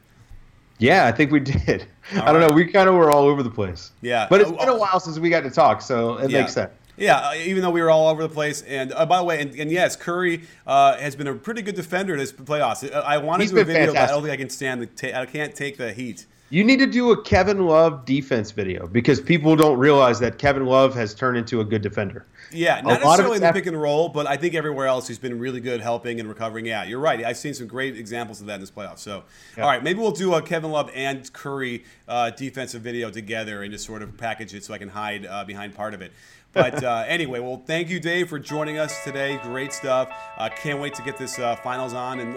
Yeah, 0.78 1.04
I 1.04 1.12
think 1.12 1.32
we 1.32 1.40
did. 1.40 1.86
All 2.14 2.22
I 2.22 2.32
don't 2.32 2.40
right. 2.40 2.48
know. 2.48 2.54
We 2.54 2.64
kind 2.64 2.88
of 2.88 2.94
were 2.94 3.10
all 3.10 3.24
over 3.24 3.42
the 3.42 3.50
place. 3.50 3.92
Yeah, 4.00 4.26
but 4.30 4.40
it's 4.40 4.50
been 4.50 4.70
a 4.70 4.78
while 4.78 5.00
since 5.00 5.18
we 5.18 5.28
got 5.28 5.42
to 5.42 5.50
talk, 5.50 5.82
so 5.82 6.16
it 6.16 6.30
yeah. 6.30 6.40
makes 6.40 6.54
sense. 6.54 6.72
Yeah, 6.96 7.16
uh, 7.16 7.34
even 7.34 7.62
though 7.62 7.70
we 7.70 7.80
were 7.80 7.90
all 7.90 8.08
over 8.08 8.22
the 8.22 8.28
place. 8.28 8.62
And 8.62 8.92
uh, 8.92 9.06
by 9.06 9.18
the 9.18 9.24
way, 9.24 9.40
and, 9.40 9.54
and 9.54 9.70
yes, 9.70 9.96
Curry 9.96 10.42
uh, 10.66 10.96
has 10.98 11.16
been 11.16 11.26
a 11.26 11.34
pretty 11.34 11.62
good 11.62 11.74
defender 11.74 12.12
in 12.14 12.18
this 12.18 12.32
playoffs. 12.32 12.90
Uh, 12.90 13.00
I 13.00 13.18
want 13.18 13.42
to 13.42 13.48
do 13.48 13.58
a 13.58 13.64
video, 13.64 13.86
fantastic. 13.86 13.94
but 13.94 14.02
I 14.02 14.06
don't 14.08 14.22
think 14.22 14.32
I 14.32 14.36
can 14.36 14.50
stand 14.50 14.82
the. 14.82 14.86
Ta- 14.86 15.20
I 15.20 15.26
can't 15.26 15.54
take 15.54 15.76
the 15.76 15.92
heat. 15.92 16.26
You 16.52 16.64
need 16.64 16.80
to 16.80 16.86
do 16.86 17.12
a 17.12 17.22
Kevin 17.22 17.64
Love 17.66 18.04
defense 18.04 18.50
video 18.50 18.88
because 18.88 19.20
people 19.20 19.54
don't 19.54 19.78
realize 19.78 20.18
that 20.18 20.38
Kevin 20.38 20.66
Love 20.66 20.94
has 20.94 21.14
turned 21.14 21.36
into 21.36 21.60
a 21.60 21.64
good 21.64 21.80
defender. 21.80 22.26
Yeah, 22.52 22.80
not 22.80 23.00
necessarily 23.00 23.36
in 23.36 23.42
the 23.42 23.52
pick 23.52 23.66
and 23.66 23.80
roll, 23.80 24.08
but 24.08 24.26
I 24.26 24.36
think 24.36 24.56
everywhere 24.56 24.88
else 24.88 25.06
he's 25.06 25.20
been 25.20 25.38
really 25.38 25.60
good 25.60 25.80
helping 25.80 26.18
and 26.18 26.28
recovering. 26.28 26.66
Yeah, 26.66 26.82
you're 26.82 26.98
right. 26.98 27.24
I've 27.24 27.36
seen 27.36 27.54
some 27.54 27.68
great 27.68 27.96
examples 27.96 28.40
of 28.40 28.48
that 28.48 28.54
in 28.54 28.60
this 28.60 28.70
playoff. 28.72 28.98
So, 28.98 29.22
yeah. 29.56 29.62
all 29.62 29.70
right, 29.70 29.80
maybe 29.80 30.00
we'll 30.00 30.10
do 30.10 30.34
a 30.34 30.42
Kevin 30.42 30.72
Love 30.72 30.90
and 30.92 31.32
Curry 31.32 31.84
uh, 32.08 32.30
defensive 32.30 32.82
video 32.82 33.10
together 33.10 33.62
and 33.62 33.72
just 33.72 33.86
sort 33.86 34.02
of 34.02 34.16
package 34.16 34.52
it 34.52 34.64
so 34.64 34.74
I 34.74 34.78
can 34.78 34.88
hide 34.88 35.26
uh, 35.26 35.44
behind 35.44 35.76
part 35.76 35.94
of 35.94 36.02
it. 36.02 36.10
But 36.52 36.82
uh, 36.82 37.04
anyway, 37.06 37.38
well, 37.38 37.62
thank 37.64 37.88
you, 37.88 38.00
Dave, 38.00 38.28
for 38.28 38.38
joining 38.38 38.78
us 38.78 39.04
today. 39.04 39.38
Great 39.42 39.72
stuff. 39.72 40.10
Uh, 40.36 40.48
can't 40.48 40.80
wait 40.80 40.94
to 40.94 41.02
get 41.02 41.16
this 41.16 41.38
uh, 41.38 41.54
finals 41.56 41.94
on 41.94 42.18
and 42.20 42.34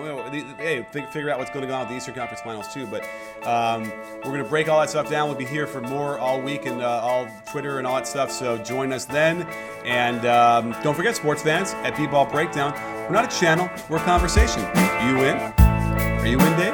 hey, 0.60 0.86
figure 0.92 1.32
out 1.32 1.40
what's 1.40 1.50
going 1.52 1.62
to 1.62 1.68
go 1.68 1.74
on 1.74 1.82
with 1.82 1.90
the 1.90 1.96
Eastern 1.96 2.14
Conference 2.14 2.42
Finals 2.42 2.72
too. 2.74 2.86
But 2.86 3.04
um, 3.48 3.90
we're 4.18 4.32
going 4.32 4.44
to 4.44 4.50
break 4.50 4.70
all 4.70 4.80
that 4.80 4.90
stuff 4.90 5.10
down. 5.10 5.30
We'll 5.30 5.38
be 5.38 5.46
here 5.46 5.66
for 5.66 5.82
more 5.82 6.20
all 6.20 6.40
week 6.40 6.66
and 6.66 6.82
uh, 6.82 6.88
all 6.88 7.28
Twitter 7.52 7.80
and 7.80 7.88
all 7.88 7.96
that 7.96 8.08
stuff. 8.08 8.32
So 8.32 8.58
join 8.60 8.94
us 8.94 9.06
then. 9.06 9.44
And 9.84 10.26
um, 10.26 10.76
don't 10.84 10.96
forget, 10.96 11.16
sports 11.16 11.42
fans, 11.42 11.74
at 11.84 11.98
B-Ball 11.98 12.28
Breakdown, 12.28 12.74
we're 13.04 13.12
not 13.12 13.34
a 13.34 13.40
channel, 13.40 13.70
we're 13.90 13.98
a 13.98 14.04
conversation. 14.06 14.62
You 15.08 15.24
in? 15.26 15.38
Are 15.38 16.28
you 16.28 16.40
in, 16.40 16.58
Dave? 16.58 16.74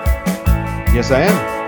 Yes, 0.94 1.12
I 1.12 1.22
am. 1.22 1.59